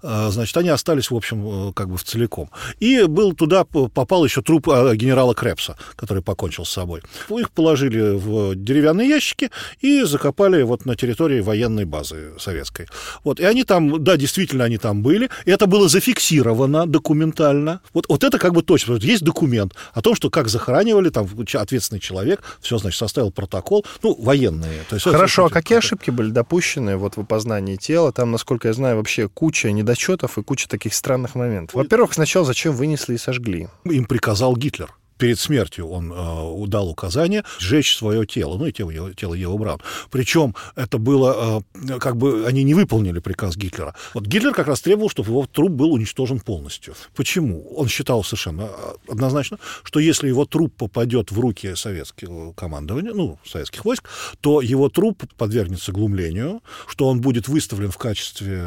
А, 0.03 0.29
Значит, 0.29 0.57
они 0.57 0.69
остались, 0.69 1.11
в 1.11 1.15
общем, 1.15 1.69
э, 1.69 1.73
как 1.73 1.89
бы 1.89 1.97
в 1.97 2.03
целиком. 2.03 2.49
И 2.79 3.03
был 3.03 3.33
туда 3.33 3.63
попал 3.63 4.25
еще 4.25 4.41
труп 4.41 4.69
э, 4.69 4.95
генерала 4.95 5.33
Крепса, 5.33 5.75
который 5.95 6.21
покончил 6.23 6.65
с 6.65 6.69
собой. 6.69 7.01
Их 7.29 7.51
положили 7.51 8.15
в 8.15 8.55
деревянные 8.55 9.09
ящики 9.09 9.49
и 9.81 10.03
закопали 10.03 10.61
вот 10.63 10.85
на 10.85 10.95
территории 10.95 11.41
военной 11.41 11.85
базы 11.85 12.33
советской. 12.39 12.87
Вот, 13.23 13.39
и 13.39 13.43
они 13.43 13.63
там, 13.63 14.03
да, 14.03 14.17
действительно, 14.19 14.65
они 14.65 14.77
там 14.77 15.01
были. 15.01 15.29
Это 15.45 15.65
было 15.65 15.87
зафиксировано 15.89 16.85
документально. 16.85 17.81
Вот, 17.93 18.05
вот 18.07 18.23
это 18.23 18.37
как 18.37 18.53
бы 18.53 18.61
точно. 18.61 18.95
Есть 18.95 19.23
документ 19.23 19.73
о 19.93 20.01
том, 20.01 20.15
что 20.15 20.29
как 20.29 20.47
захоранивали, 20.49 21.09
там 21.09 21.27
ответственный 21.53 21.99
человек, 21.99 22.41
все, 22.61 22.77
значит, 22.77 22.99
составил 22.99 23.31
протокол, 23.31 23.85
ну, 24.03 24.15
военные. 24.21 24.83
То 24.89 24.95
есть, 24.95 25.07
это- 25.07 25.15
Хорошо, 25.15 25.43
а 25.43 25.45
это- 25.47 25.53
какие 25.55 25.77
ошибки 25.77 26.11
были 26.11 26.29
допущены 26.31 26.97
вот 26.97 27.15
в 27.17 27.21
опознании 27.21 27.75
тела? 27.77 28.11
Там, 28.11 28.31
насколько 28.31 28.67
я 28.67 28.73
знаю, 28.73 28.97
вообще 28.97 29.27
куча 29.29 29.71
недочетов 29.71 30.37
и 30.37 30.43
куча 30.43 30.67
таких 30.67 30.93
странных 30.93 31.35
моментов. 31.35 31.75
Во-первых, 31.75 32.13
сначала 32.13 32.45
зачем 32.45 32.73
вынесли 32.75 33.15
и 33.15 33.17
сожгли? 33.17 33.67
Им 33.85 34.05
приказал 34.05 34.55
Гитлер. 34.55 34.93
Перед 35.19 35.37
смертью 35.37 35.89
он 35.89 36.13
э, 36.13 36.67
дал 36.67 36.89
указание 36.89 37.43
сжечь 37.59 37.95
свое 37.95 38.25
тело, 38.25 38.57
ну 38.57 38.67
и 38.67 38.71
тело, 38.71 38.89
Евы- 38.89 39.13
тело 39.13 39.33
Евы 39.33 39.57
Браун. 39.57 39.81
Причем 40.09 40.55
это 40.75 40.97
было, 40.97 41.61
э, 41.73 41.99
как 41.99 42.15
бы 42.15 42.45
они 42.47 42.63
не 42.63 42.73
выполнили 42.73 43.19
приказ 43.19 43.57
Гитлера. 43.57 43.95
Вот 44.13 44.25
Гитлер 44.25 44.53
как 44.53 44.67
раз 44.67 44.79
требовал, 44.79 45.09
чтобы 45.09 45.29
его 45.31 45.45
труп 45.45 45.71
был 45.71 45.91
уничтожен 45.91 46.39
полностью. 46.39 46.95
Почему? 47.15 47.69
Он 47.75 47.89
считал 47.89 48.23
совершенно 48.23 48.69
э, 48.71 49.11
однозначно, 49.11 49.59
что 49.83 49.99
если 49.99 50.29
его 50.29 50.45
труп 50.45 50.73
попадет 50.77 51.31
в 51.31 51.39
руки 51.39 51.75
советского 51.75 52.53
командования, 52.53 53.11
ну, 53.13 53.37
советских 53.45 53.83
войск, 53.83 54.05
то 54.39 54.61
его 54.61 54.87
труп 54.87 55.23
подвергнется 55.37 55.91
глумлению, 55.91 56.61
что 56.87 57.09
он 57.09 57.19
будет 57.19 57.49
выставлен 57.49 57.91
в 57.91 57.97
качестве 57.97 58.63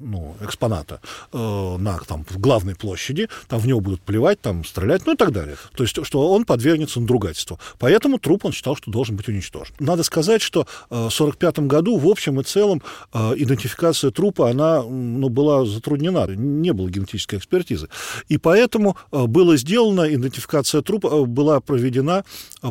ну, 0.00 0.34
экспоната 0.40 1.02
э, 1.34 1.76
на 1.78 1.98
там, 1.98 2.24
в 2.26 2.38
главной 2.38 2.74
площади, 2.74 3.28
там 3.48 3.60
в 3.60 3.66
него 3.66 3.80
будут 3.80 4.00
плевать, 4.00 4.40
там 4.40 4.64
стрелять, 4.64 5.04
ну 5.04 5.12
и 5.12 5.16
так 5.16 5.32
далее. 5.32 5.56
То 5.74 5.82
есть, 5.82 5.89
что 5.90 6.30
он 6.30 6.44
подвергнется 6.44 7.00
надругательству. 7.00 7.58
Поэтому 7.78 8.18
труп 8.18 8.44
он 8.44 8.52
считал, 8.52 8.76
что 8.76 8.90
должен 8.90 9.16
быть 9.16 9.28
уничтожен. 9.28 9.74
Надо 9.78 10.02
сказать, 10.02 10.42
что 10.42 10.60
э, 10.60 10.64
в 10.94 11.20
1945 11.20 11.60
году 11.60 11.98
в 11.98 12.06
общем 12.08 12.40
и 12.40 12.44
целом 12.44 12.82
э, 13.12 13.32
идентификация 13.36 14.10
трупа, 14.10 14.50
она 14.50 14.82
ну, 14.82 15.28
была 15.28 15.64
затруднена, 15.64 16.26
не 16.28 16.72
было 16.72 16.88
генетической 16.88 17.36
экспертизы. 17.36 17.88
И 18.28 18.38
поэтому 18.38 18.96
э, 19.12 19.26
было 19.26 19.56
сделано, 19.56 20.12
идентификация 20.12 20.82
трупа 20.82 21.24
была 21.24 21.60
проведена 21.60 22.24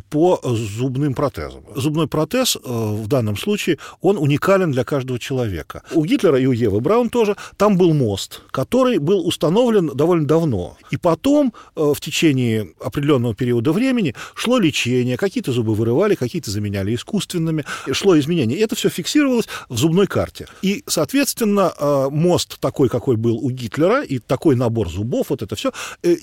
по 0.09 0.39
зубным 0.43 1.13
протезам. 1.13 1.63
Зубной 1.75 2.07
протез 2.07 2.57
в 2.63 3.07
данном 3.07 3.37
случае, 3.37 3.77
он 4.01 4.17
уникален 4.17 4.71
для 4.71 4.83
каждого 4.83 5.19
человека. 5.19 5.83
У 5.93 6.05
Гитлера 6.05 6.39
и 6.39 6.45
у 6.45 6.51
Евы 6.51 6.79
Браун 6.79 7.09
тоже 7.09 7.35
там 7.57 7.77
был 7.77 7.93
мост, 7.93 8.41
который 8.51 8.97
был 8.99 9.25
установлен 9.25 9.87
довольно 9.87 10.27
давно. 10.27 10.77
И 10.91 10.97
потом 10.97 11.53
в 11.75 11.99
течение 11.99 12.69
определенного 12.79 13.08
периода 13.33 13.71
времени 13.71 14.15
шло 14.35 14.59
лечение, 14.59 15.17
какие-то 15.17 15.51
зубы 15.51 15.73
вырывали, 15.73 16.15
какие-то 16.15 16.51
заменяли 16.51 16.93
искусственными, 16.95 17.65
шло 17.91 18.17
изменение. 18.19 18.59
Это 18.59 18.75
все 18.75 18.89
фиксировалось 18.89 19.47
в 19.69 19.77
зубной 19.77 20.07
карте. 20.07 20.47
И, 20.61 20.83
соответственно, 20.87 21.73
э, 21.77 22.09
мост 22.11 22.59
такой, 22.59 22.89
какой 22.89 23.15
был 23.15 23.37
у 23.37 23.49
Гитлера, 23.49 24.03
и 24.03 24.19
такой 24.19 24.55
набор 24.55 24.89
зубов, 24.89 25.29
вот 25.29 25.41
это 25.41 25.55
все, 25.55 25.71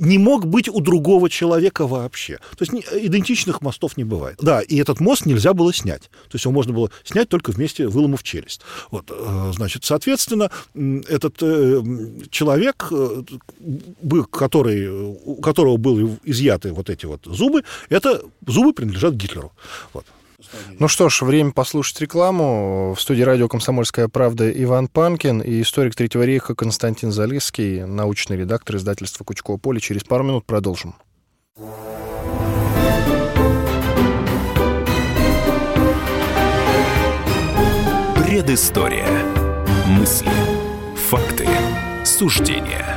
не 0.01 0.18
мог 0.18 0.46
быть 0.46 0.68
у 0.68 0.81
другого 0.81 1.29
человека 1.31 1.87
вообще. 1.87 2.37
То 2.57 2.62
есть 2.62 2.72
ни- 2.72 2.85
идентичных 3.07 3.61
мостов 3.62 3.96
не 3.96 4.05
бывает. 4.05 4.38
Да, 4.40 4.61
и 4.61 4.77
этот 4.77 5.01
мост 5.01 5.27
нельзя 5.27 5.55
было 5.55 5.73
снять. 5.73 6.02
То 6.02 6.35
есть 6.35 6.44
его 6.44 6.52
можно 6.52 6.73
было 6.73 6.90
снять 7.04 7.29
только 7.29 7.50
вместе, 7.50 7.87
выломав 7.88 8.23
челюсть. 8.23 8.61
Вот, 8.90 9.11
э, 9.11 9.52
значит, 9.54 9.85
соответственно, 9.85 10.50
этот 11.08 11.37
э, 11.40 11.83
человек, 12.31 12.88
э, 12.90 13.23
который, 14.31 14.88
у 14.88 15.37
которого 15.37 15.77
были 15.77 16.17
изъяты 16.25 16.73
вот 16.77 16.90
эти 16.90 17.06
вот 17.06 17.22
зубы, 17.24 17.64
это 17.88 18.22
зубы 18.46 18.72
принадлежат 18.72 19.14
Гитлеру. 19.14 19.52
Вот. 19.92 20.06
Ну 20.79 20.88
что 20.88 21.08
ж, 21.08 21.22
время 21.22 21.52
послушать 21.52 22.00
рекламу. 22.00 22.94
В 22.94 23.00
студии 23.00 23.22
радио 23.22 23.48
«Комсомольская 23.48 24.08
правда» 24.08 24.50
Иван 24.50 24.88
Панкин 24.88 25.40
и 25.40 25.62
историк 25.62 25.94
Третьего 25.94 26.22
рейха 26.22 26.54
Константин 26.54 27.10
Залесский, 27.10 27.85
научный 27.85 28.37
редактор 28.37 28.77
издательства 28.77 29.24
«Кучково 29.24 29.56
поле». 29.56 29.81
Через 29.81 30.04
пару 30.04 30.24
минут 30.24 30.44
продолжим. 30.44 30.94
Предыстория. 38.27 39.08
Мысли. 39.87 40.31
Факты. 41.08 41.48
Суждения. 42.04 42.96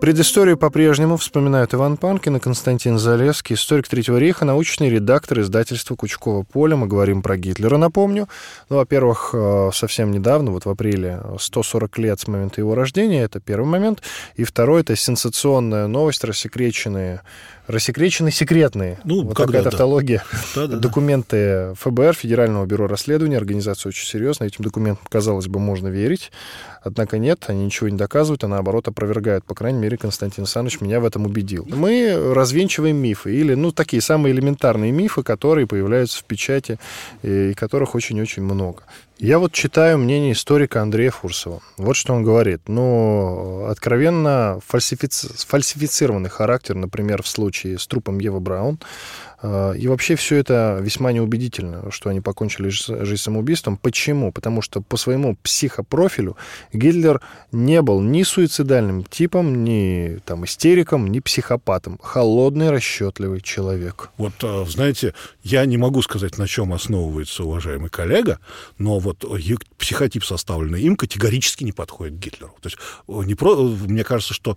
Предысторию 0.00 0.56
по-прежнему 0.56 1.16
вспоминают 1.16 1.74
Иван 1.74 1.96
Панкин 1.96 2.36
и 2.36 2.40
Константин 2.40 2.98
Залесский, 2.98 3.56
историк 3.56 3.88
Третьего 3.88 4.16
рейха, 4.16 4.44
научный 4.44 4.90
редактор 4.90 5.40
издательства 5.40 5.96
Кучкова 5.96 6.44
Поля. 6.44 6.76
Мы 6.76 6.86
говорим 6.86 7.20
про 7.20 7.36
Гитлера, 7.36 7.78
напомню. 7.78 8.28
Ну, 8.70 8.76
во-первых, 8.76 9.30
э, 9.32 9.70
совсем 9.74 10.12
недавно, 10.12 10.52
вот 10.52 10.66
в 10.66 10.70
апреле, 10.70 11.20
140 11.40 11.98
лет 11.98 12.20
с 12.20 12.28
момента 12.28 12.60
его 12.60 12.76
рождения, 12.76 13.22
это 13.22 13.40
первый 13.40 13.66
момент. 13.66 14.02
И 14.36 14.44
второй, 14.44 14.82
это 14.82 14.94
сенсационная 14.94 15.88
новость, 15.88 16.22
рассекреченные, 16.22 17.22
рассекреченные 17.66 18.30
секретные. 18.30 19.00
Ну, 19.02 19.24
вот 19.24 19.36
когда, 19.36 19.58
такая 19.58 19.64
да. 19.64 19.70
тавтология. 19.70 20.24
Да-да-да. 20.54 20.78
Документы 20.78 21.74
ФБР, 21.76 22.14
Федерального 22.14 22.66
бюро 22.66 22.86
расследования, 22.86 23.36
организация 23.36 23.90
очень 23.90 24.06
серьезная. 24.06 24.46
Этим 24.46 24.62
документам, 24.62 25.04
казалось 25.10 25.48
бы, 25.48 25.58
можно 25.58 25.88
верить. 25.88 26.30
Однако 26.88 27.18
нет, 27.18 27.44
они 27.46 27.66
ничего 27.66 27.88
не 27.88 27.96
доказывают, 27.96 28.42
а 28.44 28.48
наоборот 28.48 28.88
опровергают. 28.88 29.44
По 29.44 29.54
крайней 29.54 29.78
мере, 29.78 29.96
Константин 29.96 30.44
Александрович 30.44 30.80
меня 30.80 31.00
в 31.00 31.04
этом 31.04 31.26
убедил. 31.26 31.66
Мы 31.68 32.32
развенчиваем 32.34 32.96
мифы, 32.96 33.34
или, 33.34 33.54
ну, 33.54 33.72
такие 33.72 34.00
самые 34.00 34.34
элементарные 34.34 34.90
мифы, 34.90 35.22
которые 35.22 35.66
появляются 35.66 36.20
в 36.20 36.24
печати, 36.24 36.78
и 37.22 37.52
которых 37.54 37.94
очень-очень 37.94 38.42
много. 38.42 38.82
Я 39.18 39.40
вот 39.40 39.52
читаю 39.52 39.98
мнение 39.98 40.32
историка 40.32 40.80
Андрея 40.80 41.10
Фурсова. 41.10 41.60
Вот 41.76 41.96
что 41.96 42.14
он 42.14 42.22
говорит. 42.22 42.62
Ну, 42.68 43.66
откровенно 43.66 44.60
фальсифици- 44.66 45.44
фальсифицированный 45.46 46.30
характер, 46.30 46.76
например, 46.76 47.22
в 47.22 47.28
случае 47.28 47.78
с 47.78 47.86
трупом 47.86 48.20
Евы 48.20 48.38
Браун. 48.38 48.78
Э, 49.42 49.74
И 49.78 49.86
вообще 49.88 50.16
все 50.16 50.36
это 50.36 50.78
весьма 50.82 51.12
неубедительно, 51.12 51.90
что 51.90 52.10
они 52.10 52.20
покончили 52.20 52.68
жи- 52.70 53.04
жизнь 53.04 53.22
самоубийством. 53.22 53.76
Почему? 53.76 54.32
Потому 54.32 54.62
что 54.62 54.80
по 54.80 54.96
своему 54.96 55.36
психопрофилю 55.42 56.36
Гитлер 56.72 57.20
не 57.52 57.80
был 57.82 58.00
ни 58.00 58.22
суицидальным 58.24 59.04
типом, 59.04 59.64
ни 59.64 60.18
там, 60.24 60.44
истериком, 60.44 61.06
ни 61.08 61.20
психопатом. 61.20 61.98
Холодный, 62.02 62.70
расчетливый 62.70 63.40
человек. 63.40 64.10
Вот, 64.16 64.32
э, 64.42 64.64
знаете, 64.68 65.14
я 65.42 65.64
не 65.66 65.76
могу 65.76 66.02
сказать, 66.02 66.38
на 66.38 66.46
чем 66.48 66.72
основывается 66.72 67.44
уважаемый 67.44 67.90
коллега, 67.90 68.38
но 68.78 68.98
вот 68.98 69.24
э, 69.24 69.54
психотип, 69.76 70.24
составленный 70.24 70.82
им, 70.82 70.96
категорически 70.96 71.64
не 71.64 71.72
подходит 71.72 72.18
Гитлеру. 72.18 72.54
То 72.60 72.68
есть, 72.68 72.78
э, 73.08 73.22
не 73.26 73.34
про, 73.34 73.54
э, 73.54 73.76
мне 73.86 74.02
кажется, 74.04 74.34
что 74.34 74.56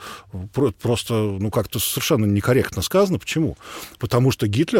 про- 0.53 0.71
просто, 0.71 1.13
ну, 1.13 1.51
как-то 1.51 1.77
совершенно 1.79 2.25
некорректно 2.25 2.81
сказано. 2.81 3.19
Почему? 3.19 3.57
Потому 3.99 4.31
что 4.31 4.47
Гитлер 4.47 4.70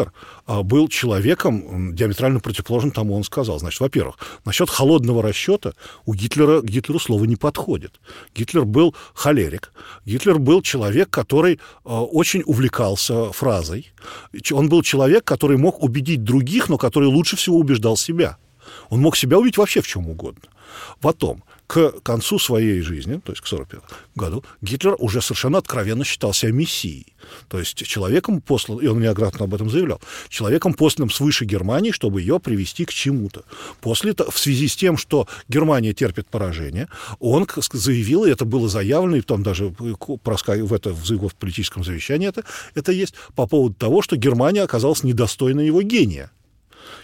а, 0.46 0.62
был 0.62 0.88
человеком 0.88 1.94
диаметрально 1.94 2.40
противоположным 2.40 2.92
тому, 2.92 3.14
он 3.14 3.24
сказал. 3.24 3.58
Значит, 3.58 3.80
во-первых, 3.80 4.18
насчет 4.44 4.70
холодного 4.70 5.22
расчета 5.22 5.72
у 6.06 6.14
Гитлера, 6.14 6.60
к 6.60 6.64
Гитлеру 6.64 6.98
слово 6.98 7.24
не 7.24 7.36
подходит. 7.36 8.00
Гитлер 8.34 8.64
был 8.64 8.94
холерик. 9.14 9.72
Гитлер 10.04 10.38
был 10.38 10.62
человек, 10.62 11.10
который 11.10 11.60
а, 11.84 12.02
очень 12.02 12.42
увлекался 12.46 13.32
фразой. 13.32 13.92
Он 14.50 14.68
был 14.68 14.82
человек, 14.82 15.24
который 15.24 15.56
мог 15.56 15.82
убедить 15.82 16.24
других, 16.24 16.68
но 16.68 16.78
который 16.78 17.08
лучше 17.08 17.36
всего 17.36 17.58
убеждал 17.58 17.96
себя. 17.96 18.38
Он 18.90 19.00
мог 19.00 19.16
себя 19.16 19.38
убедить 19.38 19.58
вообще 19.58 19.80
в 19.80 19.86
чем 19.86 20.08
угодно. 20.08 20.48
Потом, 21.00 21.44
к 21.72 22.02
концу 22.02 22.38
своей 22.38 22.82
жизни, 22.82 23.14
то 23.24 23.32
есть 23.32 23.40
к 23.40 23.46
1945 23.46 23.82
году, 24.14 24.44
Гитлер 24.60 24.94
уже 24.98 25.22
совершенно 25.22 25.56
откровенно 25.56 26.04
считал 26.04 26.34
себя 26.34 26.52
мессией. 26.52 27.14
То 27.48 27.58
есть 27.58 27.86
человеком 27.86 28.42
послан, 28.42 28.76
и 28.76 28.86
он 28.88 29.00
неоднократно 29.00 29.46
об 29.46 29.54
этом 29.54 29.70
заявлял, 29.70 29.98
человеком 30.28 30.74
посланным 30.74 31.08
свыше 31.08 31.46
Германии, 31.46 31.90
чтобы 31.90 32.20
ее 32.20 32.38
привести 32.40 32.84
к 32.84 32.92
чему-то. 32.92 33.44
После, 33.80 34.12
в 34.12 34.38
связи 34.38 34.68
с 34.68 34.76
тем, 34.76 34.98
что 34.98 35.26
Германия 35.48 35.94
терпит 35.94 36.28
поражение, 36.28 36.88
он 37.20 37.46
заявил, 37.72 38.26
и 38.26 38.30
это 38.30 38.44
было 38.44 38.68
заявлено, 38.68 39.16
и 39.16 39.22
там 39.22 39.42
даже 39.42 39.68
в, 39.78 40.74
это, 40.74 40.92
в 40.92 41.10
его 41.10 41.30
политическом 41.38 41.84
завещании 41.84 42.28
это, 42.28 42.44
это 42.74 42.92
есть, 42.92 43.14
по 43.34 43.46
поводу 43.46 43.74
того, 43.76 44.02
что 44.02 44.16
Германия 44.16 44.60
оказалась 44.60 45.04
недостойна 45.04 45.60
его 45.60 45.80
гения. 45.80 46.30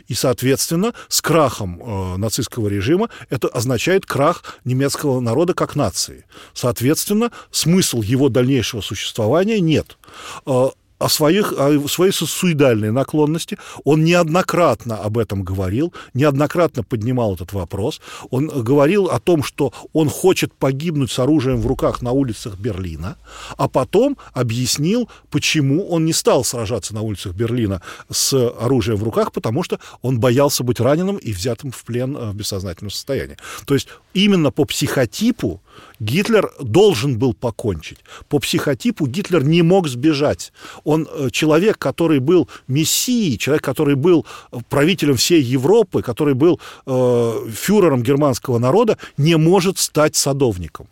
И, 0.09 0.15
соответственно, 0.15 0.95
с 1.09 1.21
крахом 1.21 1.81
э, 1.81 2.17
нацистского 2.17 2.69
режима 2.69 3.11
это 3.29 3.49
означает 3.49 4.07
крах 4.07 4.59
немецкого 4.65 5.21
народа 5.21 5.55
как 5.55 5.77
нации. 5.77 6.25
Соответственно, 6.55 7.31
смысл 7.51 8.01
его 8.01 8.31
дальнейшего 8.31 8.81
существования 8.81 9.61
нет. 9.61 9.99
Э, 10.47 10.71
о 10.99 11.09
своих, 11.09 11.53
о 11.53 11.89
своей 11.89 12.13
суицидальной 12.13 12.91
наклонности. 12.91 13.59
Он 13.85 14.05
неоднократно 14.05 14.97
об 14.97 15.19
этом 15.19 15.43
говорил, 15.43 15.93
неоднократно 16.15 16.83
поднимал 16.83 17.35
этот 17.35 17.53
вопрос. 17.53 18.01
Он 18.31 18.49
говорил 18.49 19.07
о 19.07 19.21
том, 19.21 19.43
что 19.43 19.73
он 19.93 20.09
хочет 20.09 20.53
погибнуть 20.55 21.11
с 21.11 21.19
оружием 21.19 21.61
в 21.61 21.67
руках 21.67 22.03
на 22.03 22.13
улицах 22.13 22.59
Берлина, 22.59 23.17
а 23.57 23.69
потом 23.69 24.17
объяснил, 24.33 25.09
почему 25.31 25.89
он 25.89 26.05
не 26.05 26.13
стал 26.13 26.45
сражаться 26.45 26.95
на 26.95 27.03
улицах 27.03 27.35
Берлина 27.35 27.83
с 28.11 28.33
оружием 28.61 28.99
в 28.99 29.05
руках, 29.05 29.33
потому 29.33 29.63
что 29.63 29.79
он 30.03 30.19
боялся 30.21 30.65
быть 30.65 30.81
раненым 30.81 31.17
и 31.17 31.33
взятым 31.33 31.71
в 31.71 31.85
плен 31.85 32.17
э, 32.17 32.31
в 32.31 32.35
бессознательном 32.35 32.91
состоянии. 32.91 33.37
То 33.67 33.75
есть 33.75 33.89
именно 34.15 34.51
по 34.51 34.65
психотипу 34.65 35.61
Гитлер 36.01 36.51
должен 36.61 37.19
был 37.19 37.35
покончить. 37.35 37.99
По 38.29 38.39
психотипу 38.39 39.07
Гитлер 39.07 39.45
не 39.45 39.63
мог 39.63 39.89
сбежать. 39.89 40.53
Он 40.85 41.09
э, 41.11 41.29
человек, 41.31 41.79
который 41.79 42.21
был 42.21 42.49
мессией, 42.69 43.39
человек, 43.39 43.65
который 43.65 43.95
был 43.95 44.25
э, 44.53 44.59
правителем 44.69 45.17
всей 45.17 45.43
Европы, 45.43 46.03
который 46.03 46.35
был 46.35 46.61
э, 46.87 47.33
фюрером 47.53 48.03
германского 48.03 48.59
народа, 48.59 48.99
не 49.17 49.37
может 49.37 49.79
стать 49.79 50.17
садовником. 50.17 50.87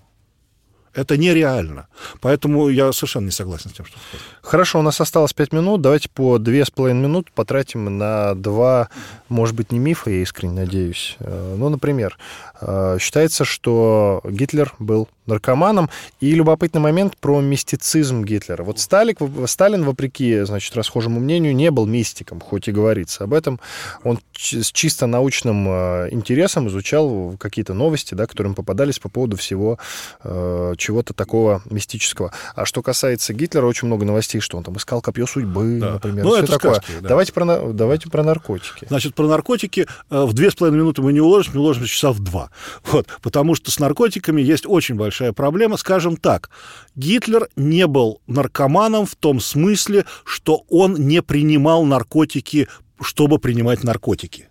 Это 0.97 1.19
нереально. 1.19 1.89
Поэтому 2.21 2.69
я 2.71 2.91
совершенно 2.93 3.27
не 3.27 3.31
согласен 3.31 3.71
с 3.71 3.75
тем, 3.75 3.85
что. 3.85 3.99
Хорошо, 4.41 4.79
у 4.79 4.83
нас 4.83 5.01
осталось 5.01 5.35
пять 5.35 5.53
минут. 5.53 5.83
Давайте 5.83 6.09
по 6.09 6.39
две 6.39 6.65
с 6.65 6.71
половиной 6.71 7.03
минут 7.03 7.31
потратим 7.33 7.99
на 7.99 8.35
два, 8.35 8.89
может 9.29 9.55
быть, 9.55 9.73
не 9.73 9.79
мифа, 9.79 10.11
я 10.11 10.23
искренне 10.23 10.55
надеюсь. 10.55 11.17
Э, 11.21 11.55
Ну, 11.59 11.69
например, 11.69 12.19
э, 12.63 12.97
считается, 12.99 13.45
что 13.45 14.23
Гитлер 14.25 14.73
был 14.79 15.09
наркоманом. 15.27 15.91
И 16.21 16.35
любопытный 16.35 16.81
момент 16.81 17.17
про 17.17 17.41
мистицизм 17.41 18.25
Гитлера. 18.25 18.63
Вот 18.63 18.79
Сталик, 18.79 19.19
Сталин, 19.47 19.85
вопреки, 19.85 20.41
значит, 20.43 20.77
расхожему 20.77 21.21
мнению, 21.21 21.55
не 21.55 21.71
был 21.71 21.87
мистиком, 21.87 22.41
хоть 22.41 22.69
и 22.69 22.73
говорится 22.73 23.25
об 23.25 23.35
этом. 23.35 23.61
Он 24.05 24.19
с 24.37 24.71
чисто 24.73 25.07
научным 25.07 25.67
э, 25.69 26.09
интересом 26.11 26.69
изучал 26.69 27.37
какие-то 27.39 27.75
новости, 27.75 28.15
да, 28.15 28.27
которые 28.27 28.49
ему 28.49 28.55
попадались 28.55 28.99
по 28.99 29.09
поводу 29.09 29.37
всего 29.37 29.79
э, 30.23 30.75
чего-то 30.77 31.15
такого 31.15 31.63
мистического. 31.71 32.33
А 32.55 32.65
что 32.67 32.83
касается 32.83 33.33
Гитлера, 33.33 33.67
очень 33.67 33.87
много 33.87 34.05
новостей, 34.05 34.41
что 34.41 34.57
он 34.59 34.65
там 34.65 34.77
искал 34.77 35.01
копье 35.01 35.27
судьбы, 35.27 35.79
Да. 35.81 35.93
например. 35.95 36.25
Ну, 36.25 36.35
это 36.35 36.53
такое. 36.53 36.75
сказки, 36.75 36.93
да. 37.01 37.09
давайте, 37.09 37.33
про, 37.33 37.73
давайте 37.73 38.11
про 38.11 38.23
наркотики. 38.23 38.87
Значит, 38.89 39.15
про 39.15 39.27
наркотики 39.27 39.87
э, 40.11 40.23
в 40.25 40.33
две 40.33 40.51
с 40.51 40.55
половиной 40.55 40.81
минуты 40.81 41.03
мы 41.03 41.13
не 41.13 41.21
уложимся, 41.21 41.57
мы 41.57 41.63
уложимся 41.63 41.89
часа 41.89 42.13
в 42.13 42.21
два. 42.21 42.51
Вот, 42.85 43.07
потому 43.23 43.55
что 43.55 43.71
с 43.71 43.79
наркотиками 43.79 44.43
есть 44.43 44.65
очень 44.67 44.95
большая 44.95 45.16
большая 45.17 45.33
проблема. 45.33 45.77
Скажем 45.77 46.17
так, 46.17 46.51
Гитлер 46.95 47.49
не 47.57 47.87
был 47.87 48.21
наркоманом 48.27 49.07
в 49.07 49.15
том 49.15 49.41
смысле, 49.41 50.05
что 50.25 50.65
он 50.69 50.95
не 50.95 51.23
принимал 51.23 51.85
наркотики, 51.85 52.69
чтобы 53.01 53.39
принимать 53.39 53.83
наркотики. 53.83 54.49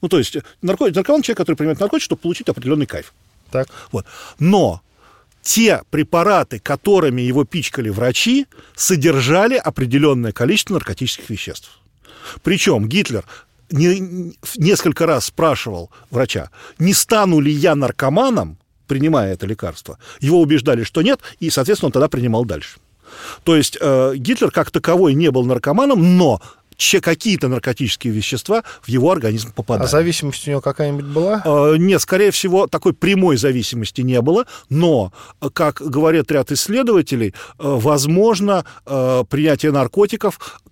Ну, 0.00 0.08
то 0.08 0.18
есть 0.18 0.36
наркотик, 0.62 0.94
наркоман 0.94 1.22
человек, 1.22 1.38
который 1.38 1.56
принимает 1.56 1.80
наркотики, 1.80 2.04
чтобы 2.04 2.22
получить 2.22 2.48
определенный 2.48 2.86
кайф. 2.86 3.12
Так. 3.50 3.68
Вот. 3.90 4.06
Но 4.38 4.80
те 5.42 5.82
препараты, 5.90 6.60
которыми 6.60 7.22
его 7.22 7.44
пичкали 7.44 7.88
врачи, 7.88 8.46
содержали 8.76 9.56
определенное 9.56 10.32
количество 10.32 10.74
наркотических 10.74 11.28
веществ. 11.30 11.80
Причем 12.42 12.86
Гитлер 12.88 13.24
не, 13.70 14.34
несколько 14.56 15.06
раз 15.06 15.26
спрашивал 15.26 15.90
врача, 16.10 16.50
не 16.78 16.94
стану 16.94 17.40
ли 17.40 17.50
я 17.50 17.74
наркоманом, 17.74 18.59
принимая 18.90 19.34
это 19.34 19.46
лекарство. 19.46 19.98
Его 20.18 20.40
убеждали, 20.40 20.82
что 20.82 21.00
нет, 21.02 21.20
и, 21.38 21.48
соответственно, 21.48 21.86
он 21.86 21.92
тогда 21.92 22.08
принимал 22.08 22.44
дальше. 22.44 22.78
То 23.44 23.54
есть 23.54 23.78
э, 23.80 24.14
Гитлер 24.16 24.50
как 24.50 24.72
таковой 24.72 25.14
не 25.14 25.30
был 25.30 25.44
наркоманом, 25.44 26.18
но 26.18 26.42
какие-то 27.02 27.48
наркотические 27.48 28.12
вещества 28.12 28.64
в 28.82 28.88
его 28.88 29.12
организм 29.12 29.52
попадали. 29.52 29.86
А 29.86 29.90
зависимость 29.90 30.48
у 30.48 30.50
него 30.50 30.60
какая-нибудь 30.60 31.04
была? 31.04 31.40
Э, 31.44 31.76
нет, 31.78 32.02
скорее 32.02 32.32
всего, 32.32 32.66
такой 32.66 32.94
прямой 32.94 33.36
зависимости 33.36 34.00
не 34.00 34.20
было, 34.20 34.46
но, 34.70 35.12
как 35.52 35.82
говорят 35.82 36.32
ряд 36.32 36.50
исследователей, 36.50 37.28
э, 37.28 37.32
возможно, 37.58 38.64
э, 38.86 39.24
принятие 39.28 39.70
наркотиков 39.70 40.40
Э, 40.40 40.69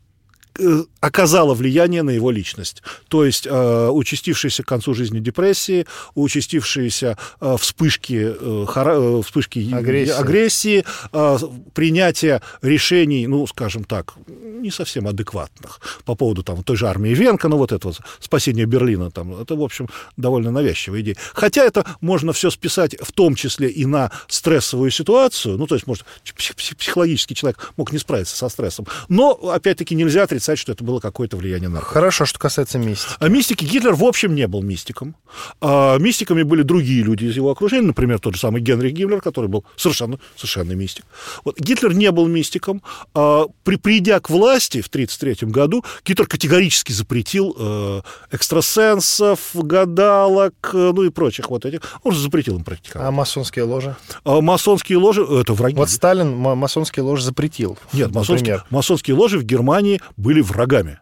оказало 1.01 1.55
влияние 1.55 2.03
на 2.03 2.11
его 2.11 2.31
личность. 2.31 2.83
То 3.09 3.25
есть 3.25 3.47
э, 3.47 3.89
участившиеся 3.89 4.63
к 4.63 4.67
концу 4.67 4.95
жизни 4.95 5.21
депрессии, 5.21 5.87
участившиеся 6.15 7.17
э, 7.41 7.57
вспышки, 7.59 8.35
э, 8.39 8.67
хара, 8.69 8.95
э, 8.95 9.23
вспышки 9.23 9.73
агрессии, 9.73 10.13
агрессии 10.13 10.85
э, 11.13 11.39
принятие 11.75 12.43
решений, 12.63 13.27
ну, 13.27 13.47
скажем 13.47 13.85
так, 13.85 14.15
не 14.27 14.71
совсем 14.71 15.07
адекватных 15.07 15.81
по 16.05 16.15
поводу 16.15 16.43
там, 16.43 16.63
той 16.65 16.77
же 16.77 16.89
армии 16.89 17.11
Венка, 17.11 17.49
ну, 17.49 17.57
вот 17.57 17.73
это 17.73 17.89
вот 17.89 18.01
спасение 18.19 18.67
Берлина, 18.67 19.11
там, 19.11 19.41
это, 19.41 19.55
в 19.55 19.63
общем, 19.63 19.89
довольно 20.17 20.51
навязчивая 20.51 21.01
идея. 21.01 21.17
Хотя 21.35 21.65
это 21.65 21.87
можно 22.01 22.33
все 22.33 22.51
списать 22.51 22.97
в 23.01 23.13
том 23.13 23.35
числе 23.37 23.69
и 23.69 23.87
на 23.87 24.11
стрессовую 24.27 24.91
ситуацию, 24.91 25.57
ну, 25.57 25.67
то 25.67 25.77
есть, 25.77 25.87
может, 25.87 26.05
психологический 26.25 27.35
человек 27.35 27.73
мог 27.77 27.93
не 27.93 27.99
справиться 27.99 28.37
со 28.37 28.49
стрессом, 28.49 28.87
но, 29.09 29.33
опять-таки, 29.33 29.95
нельзя 29.95 30.25
отрицать 30.25 30.48
отрицать, 30.49 30.59
что 30.59 30.73
это 30.73 30.85
было 30.85 31.01
какое-то 31.01 31.37
влияние 31.37 31.69
на 31.69 31.81
Хорошо, 31.81 32.27
что 32.27 32.39
касается 32.39 32.79
мистики. 32.79 33.15
А 33.19 33.29
мистики 33.29 33.65
Гитлер 33.65 33.95
в 33.95 34.05
общем 34.05 34.35
не 34.35 34.47
был 34.47 34.63
мистиком. 34.63 35.15
А 35.61 35.99
мистиками 35.99 36.43
были 36.43 36.63
другие 36.63 37.03
люди 37.03 37.27
из 37.27 37.37
его 37.37 37.51
окружения, 37.51 37.87
например, 37.87 38.19
тот 38.19 38.35
же 38.35 38.41
самый 38.41 38.63
Генрих 38.63 38.93
Гиммлер, 38.93 39.21
который 39.21 39.47
был 39.47 39.65
совершенно, 39.77 40.19
совершенно 40.37 40.73
мистик. 40.73 41.05
Вот. 41.45 41.59
Гитлер 41.59 41.95
не 41.95 42.11
был 42.11 42.27
мистиком. 42.27 42.83
А, 43.15 43.47
при, 43.65 43.77
придя 43.77 44.21
к 44.21 44.31
власти 44.31 44.81
в 44.81 44.89
1933 44.89 45.49
году, 45.49 45.85
Гитлер 46.05 46.27
категорически 46.27 46.93
запретил 46.93 47.55
э, 47.59 48.01
экстрасенсов, 48.33 49.51
гадалок, 49.55 50.55
э, 50.73 50.93
ну 50.95 51.03
и 51.03 51.11
прочих 51.11 51.51
вот 51.51 51.65
этих. 51.65 51.81
Он 52.03 52.13
же 52.13 52.21
запретил 52.21 52.57
им 52.57 52.65
практиковать. 52.65 53.09
А 53.09 53.11
масонские 53.11 53.65
ложи? 53.65 53.97
А 54.25 54.41
масонские 54.41 54.99
ложи— 54.99 55.23
это 55.41 55.53
враги. 55.53 55.77
Вот 55.77 55.91
Сталин 55.91 56.37
масонские 56.37 57.05
ложи 57.05 57.23
запретил. 57.23 57.79
Нет, 57.93 58.15
масонские, 58.15 58.65
масонские 58.71 59.17
ложи 59.17 59.39
в 59.39 59.45
Германии 59.45 60.01
были 60.17 60.38
врагами. 60.41 60.99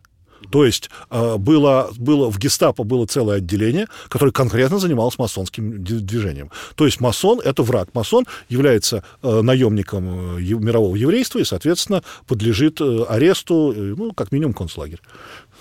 То 0.51 0.65
есть 0.65 0.91
э, 1.11 1.37
было, 1.37 1.91
было, 1.97 2.31
в 2.31 2.39
гестапо 2.39 2.85
было 2.85 3.07
целое 3.07 3.39
отделение, 3.39 3.87
которое 4.09 4.33
конкретно 4.33 4.79
занималось 4.79 5.19
масонским 5.19 5.83
движением. 5.83 6.51
То 6.75 6.87
есть 6.87 7.01
масон— 7.01 7.41
это 7.45 7.63
враг. 7.63 7.89
Масон 7.95 8.27
является 8.49 9.03
э, 9.23 9.41
наемником 9.43 10.39
э, 10.39 10.41
мирового 10.41 10.97
еврейства 10.97 11.39
и, 11.39 11.45
соответственно, 11.45 12.03
подлежит 12.27 12.81
аресту, 12.81 13.73
ну, 13.75 14.13
как 14.13 14.33
минимум, 14.33 14.55
концлагерь. 14.55 15.01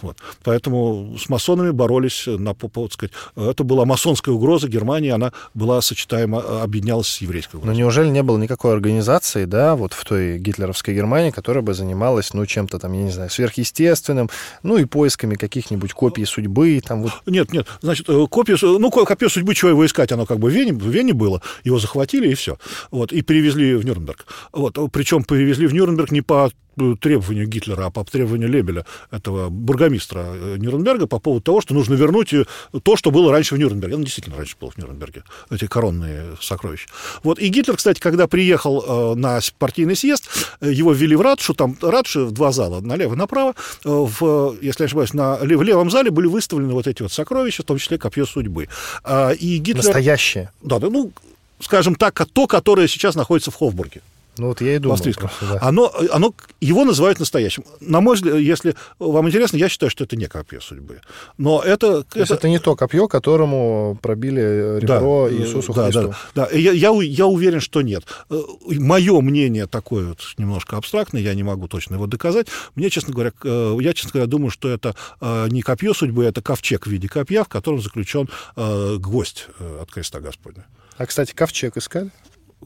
Вот. 0.01 0.17
Поэтому 0.43 1.15
с 1.17 1.29
масонами 1.29 1.71
боролись, 1.71 2.25
на, 2.27 2.53
так 2.53 2.93
сказать, 2.93 3.13
это 3.35 3.63
была 3.63 3.85
масонская 3.85 4.33
угроза 4.33 4.67
Германии, 4.67 5.09
она 5.09 5.31
была 5.53 5.81
сочетаема, 5.81 6.61
объединялась 6.61 7.07
с 7.07 7.21
еврейской 7.21 7.57
угрозой. 7.57 7.73
Но 7.73 7.79
неужели 7.79 8.09
не 8.09 8.23
было 8.23 8.37
никакой 8.37 8.73
организации, 8.73 9.45
да, 9.45 9.75
вот 9.75 9.93
в 9.93 10.03
той 10.05 10.37
гитлеровской 10.37 10.93
Германии, 10.93 11.31
которая 11.31 11.63
бы 11.63 11.73
занималась, 11.73 12.33
ну, 12.33 12.45
чем-то 12.45 12.79
там, 12.79 12.93
я 12.93 13.03
не 13.03 13.11
знаю, 13.11 13.29
сверхъестественным, 13.29 14.29
ну, 14.63 14.77
и 14.77 14.85
поисками 14.85 15.35
каких-нибудь 15.35 15.93
копий 15.93 16.25
судьбы, 16.25 16.81
там 16.85 17.03
вот... 17.03 17.13
Нет, 17.25 17.51
нет, 17.53 17.67
значит, 17.81 18.09
э, 18.09 18.27
копию, 18.29 18.57
ну, 18.61 18.91
копию 18.91 19.29
судьбы, 19.29 19.55
чего 19.55 19.71
его 19.71 19.85
искать, 19.85 20.11
оно 20.11 20.25
как 20.25 20.39
бы 20.39 20.49
в 20.49 20.53
Вене, 20.53 20.73
в 20.73 20.87
Вене 20.87 21.13
было, 21.13 21.41
его 21.63 21.79
захватили, 21.79 22.29
и 22.29 22.35
все. 22.35 22.57
Вот, 22.91 23.13
и 23.13 23.21
перевезли 23.21 23.75
в 23.75 23.85
Нюрнберг. 23.85 24.25
Вот, 24.51 24.77
причем 24.91 25.23
перевезли 25.23 25.67
в 25.67 25.73
Нюрнберг 25.73 26.11
не 26.11 26.21
по 26.21 26.51
требованию 26.99 27.47
Гитлера, 27.47 27.85
а 27.85 27.89
по 27.89 28.03
требованию 28.03 28.49
Лебеля, 28.49 28.85
этого 29.11 29.49
бургомистра 29.49 30.25
э, 30.25 30.55
Нюрнберга, 30.57 31.07
по 31.07 31.19
поводу 31.19 31.41
того, 31.41 31.61
что 31.61 31.73
нужно 31.73 31.95
вернуть 31.95 32.33
э, 32.33 32.45
то, 32.83 32.95
что 32.95 33.11
было 33.11 33.31
раньше 33.31 33.55
в 33.55 33.57
Нюрнберге. 33.57 33.95
Он 33.95 34.03
действительно 34.03 34.37
раньше 34.37 34.55
был 34.59 34.71
в 34.71 34.77
Нюрнберге, 34.77 35.23
эти 35.49 35.67
коронные 35.67 36.35
сокровища. 36.41 36.87
Вот. 37.23 37.39
И 37.39 37.47
Гитлер, 37.47 37.77
кстати, 37.77 37.99
когда 37.99 38.27
приехал 38.27 39.13
э, 39.13 39.15
на 39.15 39.39
партийный 39.57 39.95
съезд, 39.95 40.29
его 40.61 40.93
ввели 40.93 41.15
в 41.15 41.21
ратушу, 41.21 41.53
там 41.53 41.77
ратуши 41.81 42.21
в 42.21 42.31
два 42.31 42.51
зала, 42.51 42.81
налево 42.81 43.15
и 43.15 43.17
направо. 43.17 43.53
В, 43.83 44.55
если 44.61 44.83
я 44.83 44.85
ошибаюсь, 44.85 45.13
на, 45.13 45.35
в 45.35 45.61
левом 45.63 45.89
зале 45.89 46.11
были 46.11 46.27
выставлены 46.27 46.73
вот 46.73 46.87
эти 46.87 47.01
вот 47.01 47.11
сокровища, 47.11 47.63
в 47.63 47.65
том 47.65 47.77
числе 47.77 47.97
копье 47.97 48.25
судьбы. 48.25 48.67
А, 49.03 49.31
и 49.31 49.57
Гитлер... 49.57 49.83
Настоящее? 49.83 50.51
Да, 50.61 50.79
да, 50.79 50.89
ну, 50.89 51.11
скажем 51.59 51.95
так, 51.95 52.25
то, 52.31 52.47
которое 52.47 52.87
сейчас 52.87 53.15
находится 53.15 53.51
в 53.51 53.55
Хофбурге. 53.55 54.01
Ну 54.37 54.47
вот 54.47 54.61
я 54.61 54.75
и 54.75 54.79
думал. 54.79 54.97
Просто, 54.97 55.29
да. 55.41 55.59
оно, 55.61 55.91
оно, 56.11 56.33
его 56.59 56.83
называют 56.83 57.19
настоящим. 57.19 57.63
На 57.79 58.01
мой 58.01 58.15
взгляд, 58.15 58.37
если 58.37 58.75
вам 58.99 59.27
интересно, 59.27 59.57
я 59.57 59.69
считаю, 59.69 59.89
что 59.89 60.03
это 60.03 60.15
не 60.15 60.27
копье 60.27 60.59
судьбы. 60.59 61.01
Но 61.37 61.61
это... 61.61 62.03
То 62.03 62.19
это... 62.19 62.33
это 62.33 62.49
не 62.49 62.59
то 62.59 62.75
копье, 62.75 63.07
которому 63.07 63.97
пробили 64.01 64.79
ребро 64.79 65.29
да, 65.29 65.35
Иисусу 65.35 65.73
да, 65.73 65.85
Христу. 65.85 66.13
Да, 66.33 66.47
да. 66.49 66.57
Я, 66.57 66.71
я, 66.71 66.91
я 67.01 67.25
уверен, 67.27 67.59
что 67.61 67.81
нет. 67.81 68.03
Э, 68.29 68.41
Мое 68.67 69.21
мнение 69.21 69.67
такое 69.67 70.09
вот 70.09 70.19
немножко 70.37 70.77
абстрактное, 70.77 71.21
я 71.21 71.33
не 71.33 71.43
могу 71.43 71.67
точно 71.67 71.95
его 71.95 72.07
доказать. 72.07 72.47
Мне, 72.75 72.89
честно 72.89 73.13
говоря, 73.13 73.31
э, 73.43 73.77
я, 73.81 73.93
честно 73.93 74.11
говоря, 74.13 74.27
думаю, 74.27 74.51
что 74.51 74.69
это 74.69 74.95
э, 75.21 75.47
не 75.49 75.61
копье 75.61 75.93
судьбы, 75.93 76.25
это 76.25 76.41
ковчег 76.41 76.87
в 76.87 76.89
виде 76.89 77.07
копья, 77.07 77.43
в 77.43 77.47
котором 77.47 77.81
заключен 77.81 78.29
гвоздь 78.55 79.47
от 79.81 79.91
креста 79.91 80.19
Господня. 80.19 80.65
А, 80.97 81.05
кстати, 81.05 81.33
ковчег 81.33 81.77
искали? 81.77 82.11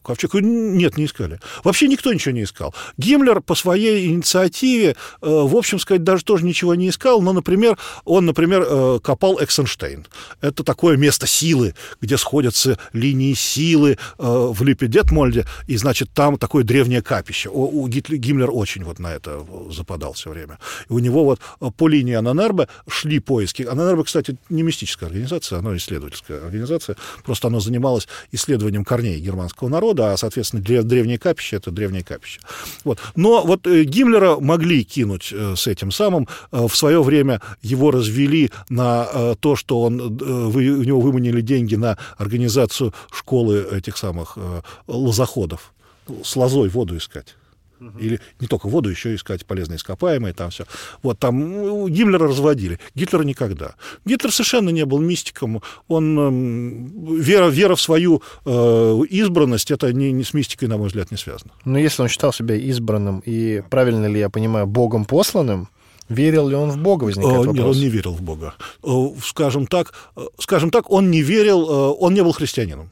Ковчег 0.04 0.34
нет, 0.36 0.98
не 0.98 1.06
искали. 1.06 1.40
Вообще 1.64 1.88
никто 1.88 2.14
ничего 2.14 2.34
не 2.34 2.44
искал. 2.44 2.74
Гиммлер 2.98 3.42
по 3.42 3.56
своей 3.56 4.08
инициативе, 4.08 4.90
э, 4.90 4.96
в 5.22 5.56
общем 5.56 5.80
сказать, 5.80 6.04
даже 6.04 6.24
тоже 6.24 6.46
ничего 6.46 6.76
не 6.76 6.90
искал, 6.90 7.22
но, 7.22 7.34
например, 7.34 7.78
он, 8.06 8.26
например, 8.26 8.66
э, 8.68 9.00
копал 9.02 9.40
Эксенштейн. 9.42 10.06
Это 10.42 10.64
такое 10.64 10.98
место 10.98 11.28
силы, 11.28 11.76
где 12.02 12.18
сходятся 12.18 12.78
линии 12.94 13.34
силы 13.34 13.92
э, 13.92 13.98
в 14.18 14.62
Липе-Детмольде, 14.62 15.46
и, 15.68 15.78
значит, 15.78 16.10
там 16.14 16.38
такое 16.38 16.64
древнее 16.64 17.02
капище. 17.02 17.50
У, 17.50 17.88
Гиммлер 17.88 18.50
очень 18.52 18.84
вот 18.84 19.00
на 19.00 19.14
это 19.14 19.46
западал 19.72 20.14
все 20.14 20.30
время. 20.30 20.60
И 20.90 20.94
у 20.94 21.00
него 21.00 21.24
вот 21.26 21.40
по 21.76 21.88
линии 21.88 22.14
Ананербе 22.14 22.68
шли 22.88 23.20
поиски. 23.20 23.64
Ананербе, 23.64 24.04
кстати, 24.04 24.38
не 24.50 24.64
мистическая 24.64 25.08
организация, 25.08 25.60
она 25.60 25.76
исследовательская 25.76 26.44
организация, 26.44 26.96
просто 27.24 27.48
она 27.48 27.60
занималась 27.60 28.08
исследованием 28.32 28.86
корней 28.86 29.20
германского 29.20 29.70
народа, 29.70 29.89
народа, 29.90 30.14
а, 30.14 30.18
соответственно, 30.18 30.64
древнее 30.64 31.18
капище— 31.18 31.56
это 31.58 31.72
древнее 31.72 32.04
капище. 32.04 32.40
Вот. 32.84 33.00
Но 33.16 33.44
вот 33.46 33.68
э, 33.68 33.84
Гиммлера 33.84 34.40
могли 34.40 34.84
кинуть 34.84 35.30
э, 35.32 35.56
с 35.56 35.68
этим 35.68 35.92
самым. 35.92 36.28
Э, 36.52 36.68
в 36.68 36.76
свое 36.76 37.02
время 37.02 37.42
его 37.62 37.92
развели 37.92 38.52
на 38.70 39.36
то, 39.40 39.56
что 39.56 39.82
он, 39.82 40.00
у 40.00 40.84
него 40.84 41.00
выманили 41.02 41.42
деньги 41.42 41.76
на 41.76 41.98
организацию 42.18 42.94
школы 43.12 43.68
этих 43.72 43.98
самых 43.98 44.38
лозоходов. 44.88 45.74
С 46.24 46.36
лозой 46.36 46.70
воду 46.70 46.98
искать. 46.98 47.36
Или 48.00 48.20
не 48.40 48.48
только 48.48 48.68
воду, 48.68 48.90
еще 48.90 49.16
искать 49.16 49.46
полезные 49.46 49.78
ископаемые, 49.78 50.34
там 50.34 50.50
все. 50.50 50.66
Вот 51.02 51.20
там 51.20 51.40
ну, 51.40 51.88
Гиммлера 51.88 52.28
разводили. 52.28 52.80
Гитлера 52.96 53.24
никогда. 53.24 53.76
Гитлер 54.06 54.32
совершенно 54.32 54.70
не 54.70 54.86
был 54.86 55.00
мистиком. 55.00 55.62
Он, 55.88 56.20
э, 56.20 57.22
вера, 57.22 57.48
вера 57.48 57.76
в 57.76 57.82
свою 57.82 58.22
э, 58.46 59.02
избранность, 59.10 59.72
это 59.72 59.94
не, 59.94 60.12
не 60.12 60.24
с 60.24 60.34
мистикой, 60.34 60.68
на 60.68 60.78
мой 60.78 60.88
взгляд, 60.88 61.12
не 61.12 61.18
связано. 61.18 61.52
Но 61.66 61.78
если 61.78 62.02
он 62.02 62.10
считал 62.10 62.34
себя 62.34 62.56
избранным 62.56 63.22
и, 63.26 63.64
правильно 63.70 64.08
ли 64.08 64.20
я 64.20 64.30
понимаю, 64.30 64.68
Богом 64.68 65.06
посланным, 65.06 65.70
Верил 66.10 66.50
ли 66.50 66.56
он 66.56 66.72
в 66.72 66.78
Бога, 66.78 67.04
возникает 67.04 67.46
вопрос? 67.46 67.56
Нет, 67.56 67.66
он 67.66 67.78
не 67.78 67.88
верил 67.88 68.14
в 68.14 68.22
Бога. 68.24 68.56
Скажем 69.24 69.68
так, 69.68 69.94
скажем 70.40 70.72
так, 70.72 70.90
он 70.90 71.12
не 71.12 71.22
верил, 71.22 71.70
он 72.00 72.16
не 72.16 72.24
был 72.24 72.32
христианином. 72.32 72.90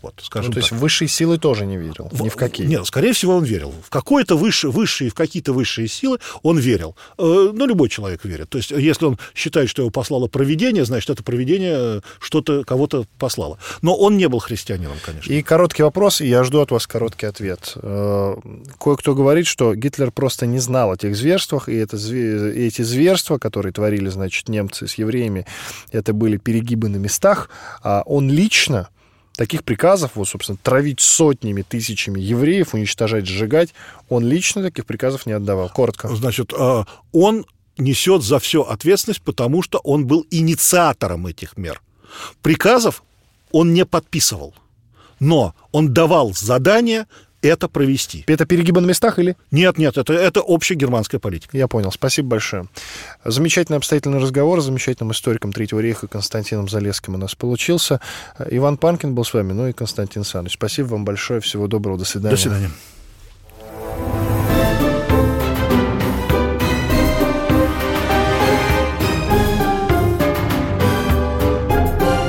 Вот, 0.00 0.14
скажем 0.22 0.50
ну, 0.50 0.54
то 0.54 0.60
так. 0.60 0.70
есть 0.70 0.72
в 0.72 0.80
высшие 0.80 1.08
силы 1.08 1.38
тоже 1.38 1.66
не 1.66 1.76
верил, 1.76 2.08
ни 2.12 2.28
в 2.28 2.36
какие. 2.36 2.66
Нет, 2.68 2.86
скорее 2.86 3.12
всего, 3.12 3.34
он 3.34 3.42
верил. 3.42 3.74
В 3.82 3.90
какое-то 3.90 4.36
высшее, 4.36 4.72
высшие, 4.72 5.10
в 5.10 5.14
какие-то 5.14 5.52
высшие 5.52 5.88
силы 5.88 6.18
он 6.42 6.56
верил. 6.58 6.96
Э, 7.18 7.50
ну, 7.52 7.66
любой 7.66 7.88
человек 7.88 8.24
верит. 8.24 8.48
То 8.48 8.58
есть, 8.58 8.70
если 8.70 9.06
он 9.06 9.18
считает, 9.34 9.68
что 9.68 9.82
его 9.82 9.90
послало 9.90 10.28
провидение, 10.28 10.84
значит, 10.84 11.10
это 11.10 11.24
провидение 11.24 12.02
что-то, 12.20 12.62
кого-то 12.62 13.06
послало. 13.18 13.58
Но 13.82 13.96
он 13.96 14.16
не 14.16 14.28
был 14.28 14.38
христианином, 14.38 14.98
конечно. 15.04 15.32
И 15.32 15.42
короткий 15.42 15.82
вопрос, 15.82 16.20
и 16.20 16.28
я 16.28 16.44
жду 16.44 16.60
от 16.60 16.70
вас 16.70 16.86
короткий 16.86 17.26
ответ. 17.26 17.72
Э, 17.76 18.36
Кое-кто 18.78 19.16
говорит, 19.16 19.48
что 19.48 19.74
Гитлер 19.74 20.12
просто 20.12 20.46
не 20.46 20.60
знал 20.60 20.92
о 20.92 20.96
тех 20.96 21.16
зверствах, 21.16 21.68
и, 21.68 21.74
это, 21.74 21.96
и 21.96 22.66
эти 22.68 22.82
зверства, 22.82 23.38
которые 23.38 23.72
творили, 23.72 24.08
значит, 24.10 24.48
немцы 24.48 24.86
с 24.86 24.94
евреями, 24.94 25.44
это 25.90 26.12
были 26.12 26.36
перегибы 26.36 26.88
на 26.88 26.98
местах, 26.98 27.50
а 27.82 28.04
он 28.06 28.30
лично 28.30 28.88
таких 29.38 29.62
приказов, 29.62 30.16
вот, 30.16 30.28
собственно, 30.28 30.58
травить 30.60 30.98
сотнями, 30.98 31.62
тысячами 31.62 32.20
евреев, 32.20 32.74
уничтожать, 32.74 33.24
сжигать, 33.24 33.72
он 34.08 34.26
лично 34.26 34.64
таких 34.64 34.84
приказов 34.84 35.26
не 35.26 35.32
отдавал. 35.32 35.68
Коротко. 35.68 36.08
Значит, 36.08 36.52
э, 36.52 36.84
он 37.12 37.46
несет 37.78 38.24
за 38.24 38.40
все 38.40 38.62
ответственность, 38.62 39.22
потому 39.22 39.62
что 39.62 39.78
он 39.78 40.08
был 40.08 40.26
инициатором 40.32 41.28
этих 41.28 41.56
мер. 41.56 41.80
Приказов 42.42 43.04
он 43.52 43.72
не 43.72 43.86
подписывал, 43.86 44.54
но 45.20 45.54
он 45.70 45.94
давал 45.94 46.34
задание 46.34 47.06
это 47.42 47.68
провести. 47.68 48.24
Это 48.26 48.46
перегибы 48.46 48.80
на 48.80 48.86
местах 48.86 49.18
или? 49.18 49.36
Нет, 49.50 49.78
нет, 49.78 49.96
это, 49.96 50.12
это 50.12 50.40
общая 50.40 50.74
германская 50.74 51.20
политика. 51.20 51.56
Я 51.56 51.68
понял. 51.68 51.92
Спасибо 51.92 52.28
большое. 52.28 52.66
Замечательный 53.24 53.76
обстоятельный 53.76 54.18
разговор 54.18 54.60
с 54.60 54.64
замечательным 54.64 55.12
историком 55.12 55.52
Третьего 55.52 55.80
рейха 55.80 56.08
Константином 56.08 56.68
Залесским 56.68 57.14
у 57.14 57.18
нас 57.18 57.34
получился. 57.34 58.00
Иван 58.50 58.76
Панкин 58.76 59.14
был 59.14 59.24
с 59.24 59.34
вами, 59.34 59.52
ну 59.52 59.68
и 59.68 59.72
Константин 59.72 60.24
Саныч. 60.24 60.54
Спасибо 60.54 60.88
вам 60.88 61.04
большое. 61.04 61.40
Всего 61.40 61.66
доброго. 61.66 61.98
До 61.98 62.04
свидания. 62.04 62.36
До 62.36 62.40
свидания. 62.40 62.70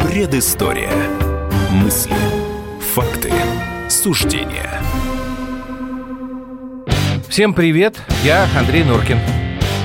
Предыстория. 0.03 0.91
Мысли. 1.71 2.15
Факты. 2.93 3.31
Суждения. 3.89 4.88
Всем 7.29 7.53
привет, 7.53 8.01
я 8.23 8.47
Андрей 8.57 8.83
Норкин. 8.83 9.19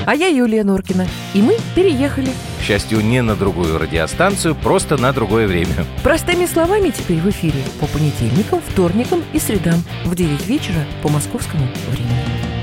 А 0.07 0.15
я 0.15 0.27
Юлия 0.27 0.63
Норкина. 0.63 1.05
И 1.35 1.41
мы 1.43 1.57
переехали. 1.75 2.29
К 2.59 2.63
счастью, 2.63 3.01
не 3.01 3.21
на 3.21 3.35
другую 3.35 3.77
радиостанцию, 3.77 4.55
просто 4.55 4.97
на 4.97 5.13
другое 5.13 5.45
время. 5.45 5.85
Простыми 6.01 6.47
словами 6.47 6.89
теперь 6.89 7.19
в 7.19 7.29
эфире 7.29 7.59
по 7.79 7.85
понедельникам, 7.85 8.61
вторникам 8.67 9.23
и 9.31 9.37
средам 9.37 9.83
в 10.05 10.15
9 10.15 10.47
вечера 10.47 10.85
по 11.03 11.09
московскому 11.09 11.67
времени. 11.91 12.54